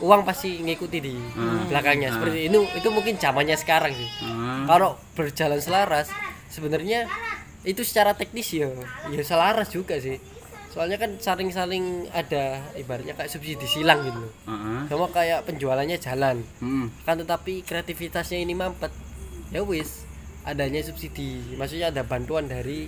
uang 0.00 0.24
pasti 0.24 0.60
ngikuti 0.64 0.98
di 1.02 1.14
belakangnya. 1.68 2.16
Seperti 2.16 2.48
itu 2.48 2.60
itu 2.76 2.88
mungkin 2.88 3.20
zamannya 3.20 3.56
sekarang 3.58 3.92
sih. 3.92 4.08
Ah, 4.24 4.64
kalau 4.66 4.96
berjalan 5.12 5.60
selaras 5.60 6.08
sebenarnya 6.48 7.04
itu 7.60 7.84
secara 7.84 8.16
teknis 8.16 8.48
ya 8.56 8.72
ya 9.12 9.22
selaras 9.22 9.68
juga 9.68 10.00
sih. 10.00 10.16
Soalnya 10.70 11.02
kan 11.02 11.18
saling-saling 11.18 12.06
ada 12.14 12.62
ibaratnya 12.78 13.18
kayak 13.18 13.26
subsidi 13.26 13.66
silang 13.66 14.06
gitu 14.06 14.22
loh. 14.22 14.32
Ah, 14.46 14.52
ah. 14.54 14.82
sama 14.86 15.10
kayak 15.10 15.44
penjualannya 15.44 15.98
jalan. 15.98 16.46
Hmm. 16.62 16.88
kan 17.02 17.18
tetapi 17.18 17.66
kreativitasnya 17.66 18.38
ini 18.40 18.54
mampet. 18.54 18.94
Ya 19.50 19.66
wis 19.66 20.06
adanya 20.46 20.80
subsidi. 20.80 21.58
Maksudnya 21.58 21.90
ada 21.90 22.06
bantuan 22.06 22.46
dari 22.48 22.86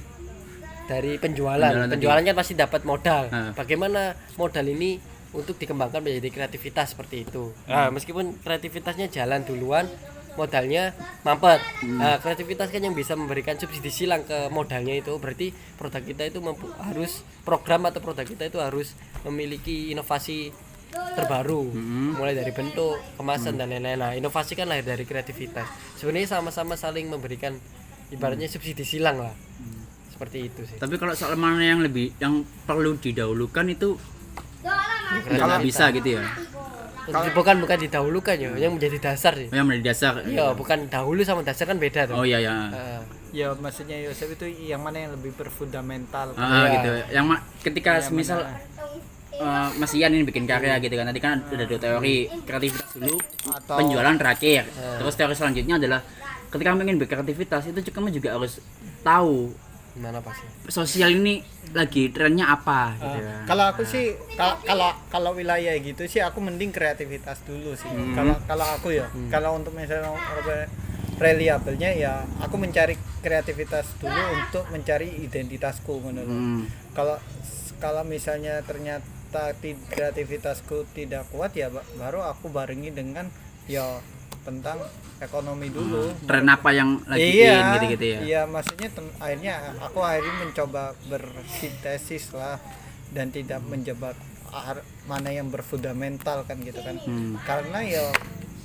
dari 0.87 1.18
penjualan. 1.18 1.59
Penjualan 1.61 1.89
tadi. 1.89 1.95
penjualannya 1.99 2.33
pasti 2.35 2.55
dapat 2.59 2.83
modal. 2.83 3.22
Ah. 3.30 3.51
bagaimana 3.55 4.16
modal 4.37 4.66
ini 4.66 4.99
untuk 5.33 5.57
dikembangkan 5.57 6.05
menjadi 6.05 6.28
kreativitas 6.28 6.93
seperti 6.93 7.24
itu? 7.24 7.53
Nah, 7.64 7.89
meskipun 7.89 8.37
kreativitasnya 8.45 9.09
jalan 9.09 9.43
duluan 9.47 9.89
modalnya 10.33 10.97
mampet. 11.28 11.61
Nah, 11.85 12.16
kreativitas 12.16 12.72
kan 12.72 12.80
yang 12.80 12.97
bisa 12.97 13.12
memberikan 13.12 13.57
subsidi 13.61 13.93
silang 13.93 14.24
ke 14.24 14.49
modalnya 14.49 14.97
itu. 14.97 15.12
Berarti 15.20 15.53
produk 15.76 16.01
kita 16.01 16.24
itu 16.28 16.41
mampu, 16.41 16.68
harus 16.80 17.20
program 17.45 17.89
atau 17.89 18.01
produk 18.01 18.24
kita 18.24 18.49
itu 18.49 18.57
harus 18.61 18.97
memiliki 19.28 19.93
inovasi 19.93 20.53
terbaru. 20.93 21.72
Mulai 22.16 22.37
dari 22.37 22.53
bentuk 22.53 22.97
kemasan 23.16 23.61
dan 23.61 23.72
lain-lain. 23.72 23.97
Nah 23.97 24.12
inovasi 24.16 24.57
kan 24.57 24.68
lahir 24.68 24.85
dari 24.85 25.05
kreativitas. 25.05 25.68
Sebenarnya 26.01 26.41
sama-sama 26.41 26.76
saling 26.76 27.09
memberikan 27.09 27.57
ibaratnya 28.12 28.49
subsidi 28.49 28.85
silang 28.85 29.20
lah 29.20 29.33
seperti 30.13 30.39
itu 30.47 30.61
sih 30.63 30.77
Tapi 30.77 30.95
kalau 30.95 31.13
soal 31.13 31.35
mana 31.35 31.61
yang 31.61 31.81
lebih 31.81 32.13
yang 32.19 32.35
perlu 32.63 32.95
didahulukan 32.95 33.65
itu 33.67 33.97
Kalau 34.63 35.47
nggak 35.49 35.65
bisa 35.65 35.89
gitu 35.91 36.17
ya. 36.17 36.25
bukan 37.35 37.59
bukan 37.59 37.79
didahulukan 37.81 38.37
ya 38.37 38.51
yang 38.57 38.73
menjadi 38.73 39.11
dasar 39.11 39.35
sih 39.35 39.49
Oh, 39.49 39.57
yang 39.57 39.67
menjadi 39.67 39.91
dasar. 39.91 40.13
ya 40.25 40.55
bukan 40.55 40.87
dahulu 40.87 41.21
sama 41.21 41.43
dasar 41.43 41.67
kan 41.67 41.77
beda 41.77 42.07
tuh 42.07 42.15
Oh 42.15 42.23
iya 42.23 42.39
ya. 42.39 42.53
Ah, 42.71 43.01
Ya 43.33 43.49
maksudnya 43.51 43.97
Yosef 43.99 44.29
itu 44.31 44.45
yang 44.69 44.79
mana 44.79 45.01
yang 45.01 45.17
lebih 45.17 45.33
berfundamental? 45.33 46.37
Ah, 46.37 46.63
Iya. 46.63 46.69
gitu. 46.77 46.91
Yang 47.11 47.25
ma- 47.27 47.43
ketika 47.59 47.93
Yang 47.97 48.13
misal 48.13 48.39
mana? 48.39 48.61
eh, 49.35 49.69
Mas 49.75 49.93
Ian 49.97 50.13
ini 50.13 50.23
bikin 50.23 50.45
karya 50.45 50.77
gitu 50.79 50.93
kan. 50.93 51.09
Tadi 51.09 51.17
kan 51.19 51.41
ada 51.43 51.65
dua 51.65 51.81
teori, 51.81 52.17
kreativitas 52.45 52.93
dulu, 52.93 53.17
Atau- 53.49 53.79
penjualan 53.81 54.13
terakhir. 54.15 54.69
Terus 54.69 55.15
teori 55.17 55.33
selanjutnya 55.33 55.81
adalah 55.81 56.05
ketika 56.47 56.77
ingin 56.77 57.01
berkreativitas 57.01 57.63
itu 57.67 57.81
kamu 57.89 58.13
juga 58.13 58.37
harus 58.37 58.61
tahu 59.03 59.57
gimana 59.93 60.18
pasti 60.18 60.45
sosial 60.66 61.12
ini 61.12 61.45
lagi 61.70 62.09
trennya 62.09 62.49
apa 62.51 62.97
gitu 62.97 63.18
ya. 63.18 63.45
Kalau 63.45 63.64
aku 63.66 63.82
sih 63.82 64.05
kal- 64.32 64.61
kalau 64.62 64.88
kalau 65.09 65.30
wilayah 65.32 65.72
gitu 65.76 66.05
sih 66.05 66.18
aku 66.18 66.40
mending 66.40 66.68
kreativitas 66.68 67.40
dulu 67.43 67.72
sih. 67.72 67.88
Kalau 68.12 68.36
kalau 68.43 68.66
aku 68.72 68.88
ya, 68.90 69.05
kalau 69.28 69.55
untuk 69.55 69.72
misalnya 69.72 70.12
reliabelnya 71.16 71.90
ya 71.93 72.12
aku 72.38 72.57
mencari 72.57 72.95
kreativitas 73.20 73.86
dulu 73.97 74.20
untuk 74.34 74.64
mencari 74.68 75.22
identitasku 75.22 76.03
menurut. 76.03 76.28
Hmm. 76.28 76.64
Kalau 76.93 77.16
kalau 77.78 78.03
misalnya 78.03 78.59
ternyata 78.62 79.05
ti- 79.57 79.78
kreativitasku 79.88 80.88
tidak 80.90 81.28
kuat 81.28 81.53
ya 81.53 81.68
ba- 81.68 81.86
baru 81.95 82.26
aku 82.26 82.49
barengi 82.49 82.90
dengan 82.90 83.28
ya 83.64 84.03
tentang 84.43 84.78
ekonomi 85.18 85.68
dulu 85.68 86.11
tren 86.22 86.47
apa 86.47 86.70
yang 86.70 86.99
lagi 87.05 87.22
iya 87.38 87.55
in 87.55 87.66
gitu-gitu 87.76 88.05
ya 88.05 88.18
iya 88.20 88.40
maksudnya 88.45 88.88
akhirnya 89.16 89.55
aku 89.78 89.99
akhirnya 89.99 90.34
mencoba 90.40 90.82
bersintesis 91.07 92.32
lah 92.32 92.59
dan 93.11 93.28
tidak 93.28 93.62
menjebak 93.62 94.18
ar- 94.49 94.82
mana 95.05 95.30
yang 95.30 95.47
berfundamental 95.47 96.43
kan 96.43 96.59
gitu 96.59 96.78
kan 96.78 96.99
Hmm. 97.01 97.38
karena 97.43 97.78
ya 97.80 98.05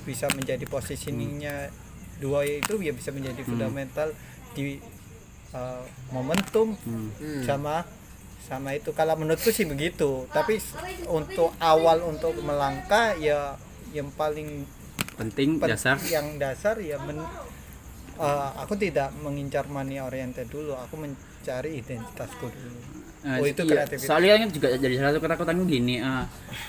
bisa 0.02 0.26
menjadi 0.30 0.64
positioningnya 0.64 1.70
dua 2.18 2.42
itu 2.42 2.74
ya 2.78 2.90
bisa 2.90 3.08
menjadi 3.08 3.38
fundamental 3.42 4.10
di 4.52 4.82
uh, 5.52 5.82
momentum 6.10 6.74
Hmm. 6.80 7.10
Hmm. 7.14 7.42
sama 7.42 7.86
sama 8.40 8.72
itu 8.72 8.90
kalau 8.90 9.12
menurutku 9.14 9.48
sih 9.48 9.62
begitu 9.62 10.24
tapi 10.30 10.56
untuk 11.06 11.52
awal 11.58 12.00
untuk 12.02 12.32
melangkah 12.40 13.12
ya 13.14 13.54
yang 13.90 14.08
paling 14.10 14.64
penting 15.18 15.58
pen- 15.58 15.74
dasar. 15.74 15.98
yang 16.06 16.38
dasar 16.38 16.78
ya 16.78 16.96
men, 17.02 17.18
uh, 17.18 18.50
aku 18.62 18.78
tidak 18.78 19.10
mengincar 19.20 19.66
money 19.66 19.98
oriented 19.98 20.46
dulu. 20.48 20.78
Aku 20.78 20.94
mencari 20.96 21.82
identitasku 21.82 22.46
dulu 22.48 22.97
oh 23.30 23.44
itu 23.44 23.62
iya, 23.62 23.70
kreativitas 23.84 24.06
soalnya 24.06 24.34
kan 24.38 24.48
juga 24.48 24.66
jadi 24.74 24.94
salah 24.96 25.10
satu 25.10 25.20
ketakutanku 25.20 25.64
gini 25.64 25.94
eh, 25.98 26.24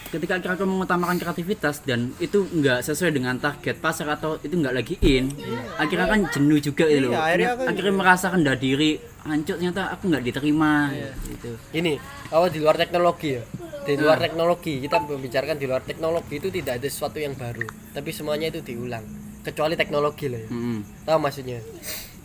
ketika 0.10 0.34
kita 0.38 0.66
mengutamakan 0.66 1.16
kreativitas 1.16 1.80
dan 1.82 2.12
itu 2.18 2.44
nggak 2.44 2.82
sesuai 2.82 3.12
dengan 3.12 3.38
target 3.38 3.78
pasar 3.78 4.10
atau 4.10 4.36
itu 4.38 4.52
nggak 4.52 4.74
lagi 4.74 4.96
in 5.00 5.32
akhirnya 5.76 6.08
kan 6.08 6.20
jenuh 6.30 6.60
juga 6.60 6.84
gitu 6.86 7.08
loh 7.08 7.14
Iya, 7.14 7.22
akhirnya 7.24 7.50
aku- 7.54 7.68
akhirnya 7.68 7.94
merasa 7.94 8.26
rendah 8.28 8.56
diri 8.56 8.92
hancur 9.22 9.56
ternyata 9.56 9.82
aku 9.90 10.04
nggak 10.08 10.24
diterima 10.26 10.72
Iya. 10.90 11.12
gitu 11.26 11.52
Ini 11.72 11.92
awal 12.30 12.50
di 12.50 12.60
luar 12.60 12.76
teknologi 12.76 13.30
ya. 13.34 13.44
Di 13.80 13.96
luar 13.96 14.18
teknologi 14.18 14.74
kita 14.80 15.02
membicarakan 15.02 15.58
di 15.58 15.66
luar 15.66 15.82
teknologi 15.82 16.34
itu 16.36 16.50
tidak 16.50 16.78
ada 16.78 16.86
sesuatu 16.86 17.18
yang 17.18 17.34
baru, 17.34 17.66
tapi 17.90 18.10
semuanya 18.10 18.48
itu 18.48 18.62
diulang. 18.62 19.02
Kecuali 19.42 19.74
teknologi 19.74 20.30
lah 20.30 20.40
ya. 20.40 20.48
Mm-mm. 20.48 20.80
Tahu 21.04 21.18
maksudnya? 21.18 21.58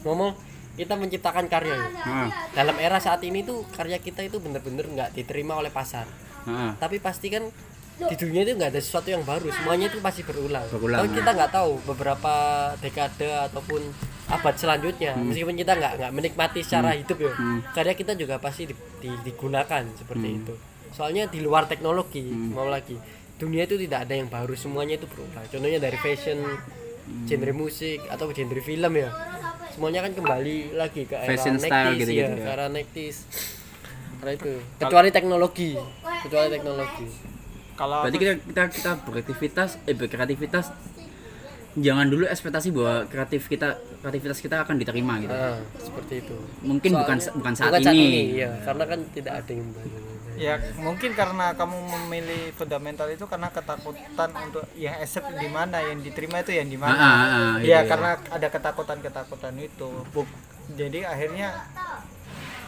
Ngomong 0.03 0.37
kita 0.75 0.95
menciptakan 0.95 1.47
karya 1.47 1.75
ya. 1.75 1.89
Ah, 2.03 2.29
Dalam 2.53 2.77
era 2.77 2.99
saat 2.99 3.23
ini 3.23 3.41
tuh 3.41 3.63
karya 3.71 3.99
kita 3.99 4.21
itu 4.21 4.39
bener-bener 4.39 4.85
nggak 4.85 5.11
diterima 5.13 5.55
oleh 5.55 5.71
pasar. 5.71 6.07
ah, 6.45 6.75
Tapi 6.75 6.99
pasti 6.99 7.29
kan 7.29 7.47
di 7.95 8.17
dunia 8.19 8.43
itu 8.43 8.59
nggak 8.59 8.75
ada 8.75 8.83
sesuatu 8.83 9.07
yang 9.07 9.23
baru, 9.23 9.47
semuanya 9.49 9.87
itu 9.87 10.03
pasti 10.03 10.21
berulang. 10.21 10.67
Berulang, 10.67 10.99
Tapi 10.99 11.15
kita 11.15 11.31
nggak 11.31 11.53
tahu 11.53 11.73
beberapa 11.87 12.35
dekade 12.77 13.31
ataupun 13.47 13.81
abad 14.27 14.55
selanjutnya, 14.57 15.15
Hmm. 15.15 15.31
meskipun 15.31 15.55
kita 15.55 15.73
nggak 15.73 15.93
nggak 15.97 16.13
menikmati 16.13 16.61
secara 16.61 16.91
hidup 16.93 17.23
ya, 17.23 17.33
karya 17.71 17.95
kita 17.95 18.13
juga 18.15 18.43
pasti 18.43 18.67
di- 18.67 18.75
di- 18.99 19.21
digunakan 19.23 19.87
seperti 19.95 20.27
Hmm. 20.27 20.39
itu. 20.43 20.55
Soalnya 20.91 21.31
di 21.31 21.39
luar 21.39 21.65
teknologi, 21.65 22.27
mau 22.27 22.67
lagi 22.67 22.99
dunia 23.35 23.63
itu 23.63 23.79
tidak 23.79 24.11
ada 24.11 24.15
yang 24.17 24.27
baru, 24.27 24.55
semuanya 24.55 24.95
itu 24.97 25.07
berulang. 25.07 25.47
Contohnya 25.47 25.79
dari 25.79 25.95
fashion, 25.97 26.43
Hmm. 26.43 27.27
genre 27.29 27.53
musik 27.53 28.01
atau 28.09 28.27
genre 28.29 28.59
film 28.59 28.93
ya, 28.97 29.11
semuanya 29.75 30.01
kan 30.01 30.13
kembali 30.15 30.57
lagi 30.73 31.03
ke 31.03 31.15
era 31.15 31.27
Fashion 31.27 31.57
style 31.59 31.93
90s, 31.93 32.01
gitu-gitu 32.01 32.23
ya, 32.23 32.29
ya. 32.31 32.37
ke 32.39 32.51
era 32.53 32.67
90s. 32.69 33.17
Karena 34.15 34.33
itu, 34.33 34.51
kecuali 34.79 35.09
teknologi, 35.11 35.71
kecuali 36.23 36.49
teknologi. 36.49 37.07
kalau 37.75 38.07
berarti 38.07 38.17
kita 38.17 38.33
kita 38.41 38.63
kita 38.71 38.91
beraktivitas 39.03 39.71
eh 39.85 39.93
berkreativitas 39.93 40.71
jangan 41.75 42.07
dulu 42.07 42.23
ekspektasi 42.25 42.71
bahwa 42.71 43.03
kreatif 43.05 43.51
kita 43.51 43.75
kreativitas 43.99 44.39
kita 44.39 44.63
akan 44.63 44.79
diterima 44.79 45.19
gitu 45.19 45.35
Nah, 45.35 45.59
seperti 45.77 46.23
itu. 46.23 46.39
mungkin 46.63 46.95
bukan 46.95 47.19
Soalnya- 47.19 47.35
bukan 47.35 47.53
saat 47.53 47.75
bukan 47.75 47.83
ini, 47.93 48.39
ya, 48.39 48.63
karena 48.63 48.85
kan 48.87 48.99
tidak 49.11 49.35
ada 49.35 49.51
yang 49.51 49.69
baru. 49.75 49.91
Ya 50.35 50.59
mungkin 50.83 51.15
karena 51.15 51.55
kamu 51.55 51.77
memilih 51.95 52.43
fundamental 52.59 53.07
itu 53.07 53.23
karena 53.31 53.49
ketakutan 53.55 54.31
untuk 54.43 54.67
yang 54.75 54.99
accept 54.99 55.31
di 55.39 55.47
mana 55.47 55.79
yang 55.83 56.03
diterima 56.03 56.43
itu 56.43 56.53
yang 56.59 56.67
di 56.67 56.79
mana. 56.79 56.99
Ah, 56.99 57.07
ah, 57.07 57.23
ah, 57.23 57.55
ya 57.63 57.63
gitu 57.63 57.71
ya. 57.71 57.81
karena 57.87 58.11
ada 58.31 58.49
ketakutan 58.51 58.99
ketakutan 58.99 59.55
itu. 59.63 59.91
Buk- 60.11 60.43
jadi 60.75 61.07
akhirnya 61.07 61.49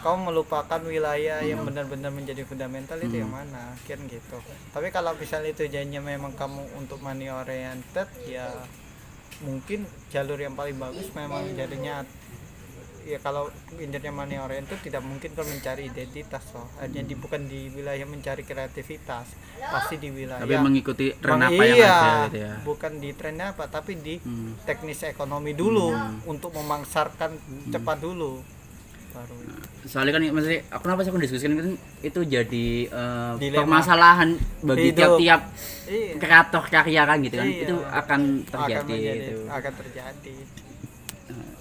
kamu 0.04 0.30
melupakan 0.30 0.78
wilayah 0.86 1.42
yang 1.42 1.66
benar-benar 1.66 2.14
menjadi 2.14 2.46
fundamental 2.46 2.94
itu 3.02 3.26
yang 3.26 3.32
mana 3.32 3.74
kan 3.82 3.98
gitu. 4.06 4.38
Tapi 4.70 4.88
kalau 4.94 5.18
misalnya 5.18 5.50
itu 5.50 5.66
jadinya 5.66 5.98
memang 5.98 6.30
kamu 6.38 6.62
untuk 6.78 7.02
money 7.02 7.26
oriented 7.26 8.06
ya 8.28 8.46
mungkin 9.42 9.84
jalur 10.08 10.38
yang 10.40 10.56
paling 10.56 10.78
bagus 10.80 11.12
memang 11.12 11.44
jadinya 11.58 12.06
ya 13.06 13.22
kalau 13.22 13.46
injernya 13.78 14.10
money 14.10 14.34
oriented 14.34 14.82
tidak 14.82 14.98
mungkin 15.00 15.30
kan 15.30 15.46
mencari 15.46 15.86
identitas 15.86 16.42
loh 16.50 16.66
hanya 16.82 17.06
di 17.06 17.14
bukan 17.14 17.46
di 17.46 17.70
wilayah 17.70 18.02
mencari 18.02 18.42
kreativitas 18.42 19.30
pasti 19.62 20.02
di 20.02 20.10
wilayah 20.10 20.42
tapi 20.42 20.58
mengikuti 20.58 21.14
tren 21.14 21.38
apa 21.38 21.62
yang 21.62 21.78
iya, 21.78 21.94
ada 21.94 22.10
gitu 22.26 22.38
ya. 22.42 22.52
bukan 22.66 22.92
di 22.98 23.10
trennya 23.14 23.54
apa 23.54 23.70
tapi 23.70 23.94
di 23.96 24.18
Hmm. 24.18 24.58
teknis 24.66 25.06
ekonomi 25.06 25.54
dulu 25.54 25.94
untuk 26.26 26.50
memangsarkan 26.50 27.30
cepat 27.70 27.98
dulu. 28.02 28.42
Baru. 29.14 29.36
Soalnya 29.86 30.12
kan 30.18 30.22
maksudnya 30.28 30.60
aku 30.68 30.82
kenapa 30.82 31.00
sih 31.00 31.10
aku 31.14 31.20
diskusikan 31.22 31.54
kan 31.56 31.68
itu 32.02 32.20
jadi 32.26 32.66
Dilema. 33.38 33.62
permasalahan 33.62 34.34
bagi 34.60 34.90
tiap-tiap 34.92 35.40
iya. 35.86 36.12
kreator 36.18 36.64
karya 36.66 37.02
kan 37.06 37.16
gitu 37.22 37.36
kan. 37.38 37.46
Iya. 37.46 37.62
itu 37.64 37.76
akan 37.86 38.20
terjadi 38.44 38.76
akan 38.76 38.84
menjadi 38.90 39.28
itu. 39.30 39.40
akan 39.46 39.72
terjadi 39.78 40.34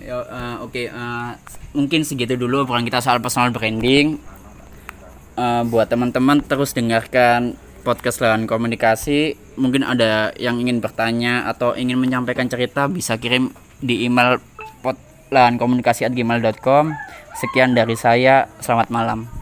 Ya, 0.06 0.22
eh, 0.22 0.56
oke 0.62 0.86
eh, 0.86 1.32
mungkin 1.74 2.06
segitu 2.06 2.38
dulu 2.38 2.62
obrolan 2.62 2.86
kita 2.86 3.02
soal 3.02 3.18
personal 3.18 3.50
branding. 3.50 4.22
Eh, 5.34 5.64
buat 5.66 5.90
teman-teman 5.90 6.46
terus 6.46 6.78
dengarkan 6.78 7.58
podcast 7.82 8.22
lawan 8.22 8.46
komunikasi. 8.46 9.34
Mungkin 9.58 9.82
ada 9.82 10.30
yang 10.38 10.62
ingin 10.62 10.78
bertanya 10.78 11.50
atau 11.50 11.74
ingin 11.74 11.98
menyampaikan 11.98 12.46
cerita 12.46 12.86
bisa 12.86 13.18
kirim 13.18 13.50
di 13.82 14.06
email 14.06 14.38
pot 14.86 14.94
lawan 15.34 15.58
komunikasi 15.58 16.06
sekian 17.42 17.74
dari 17.74 17.98
saya 17.98 18.46
selamat 18.62 18.94
malam 18.94 19.36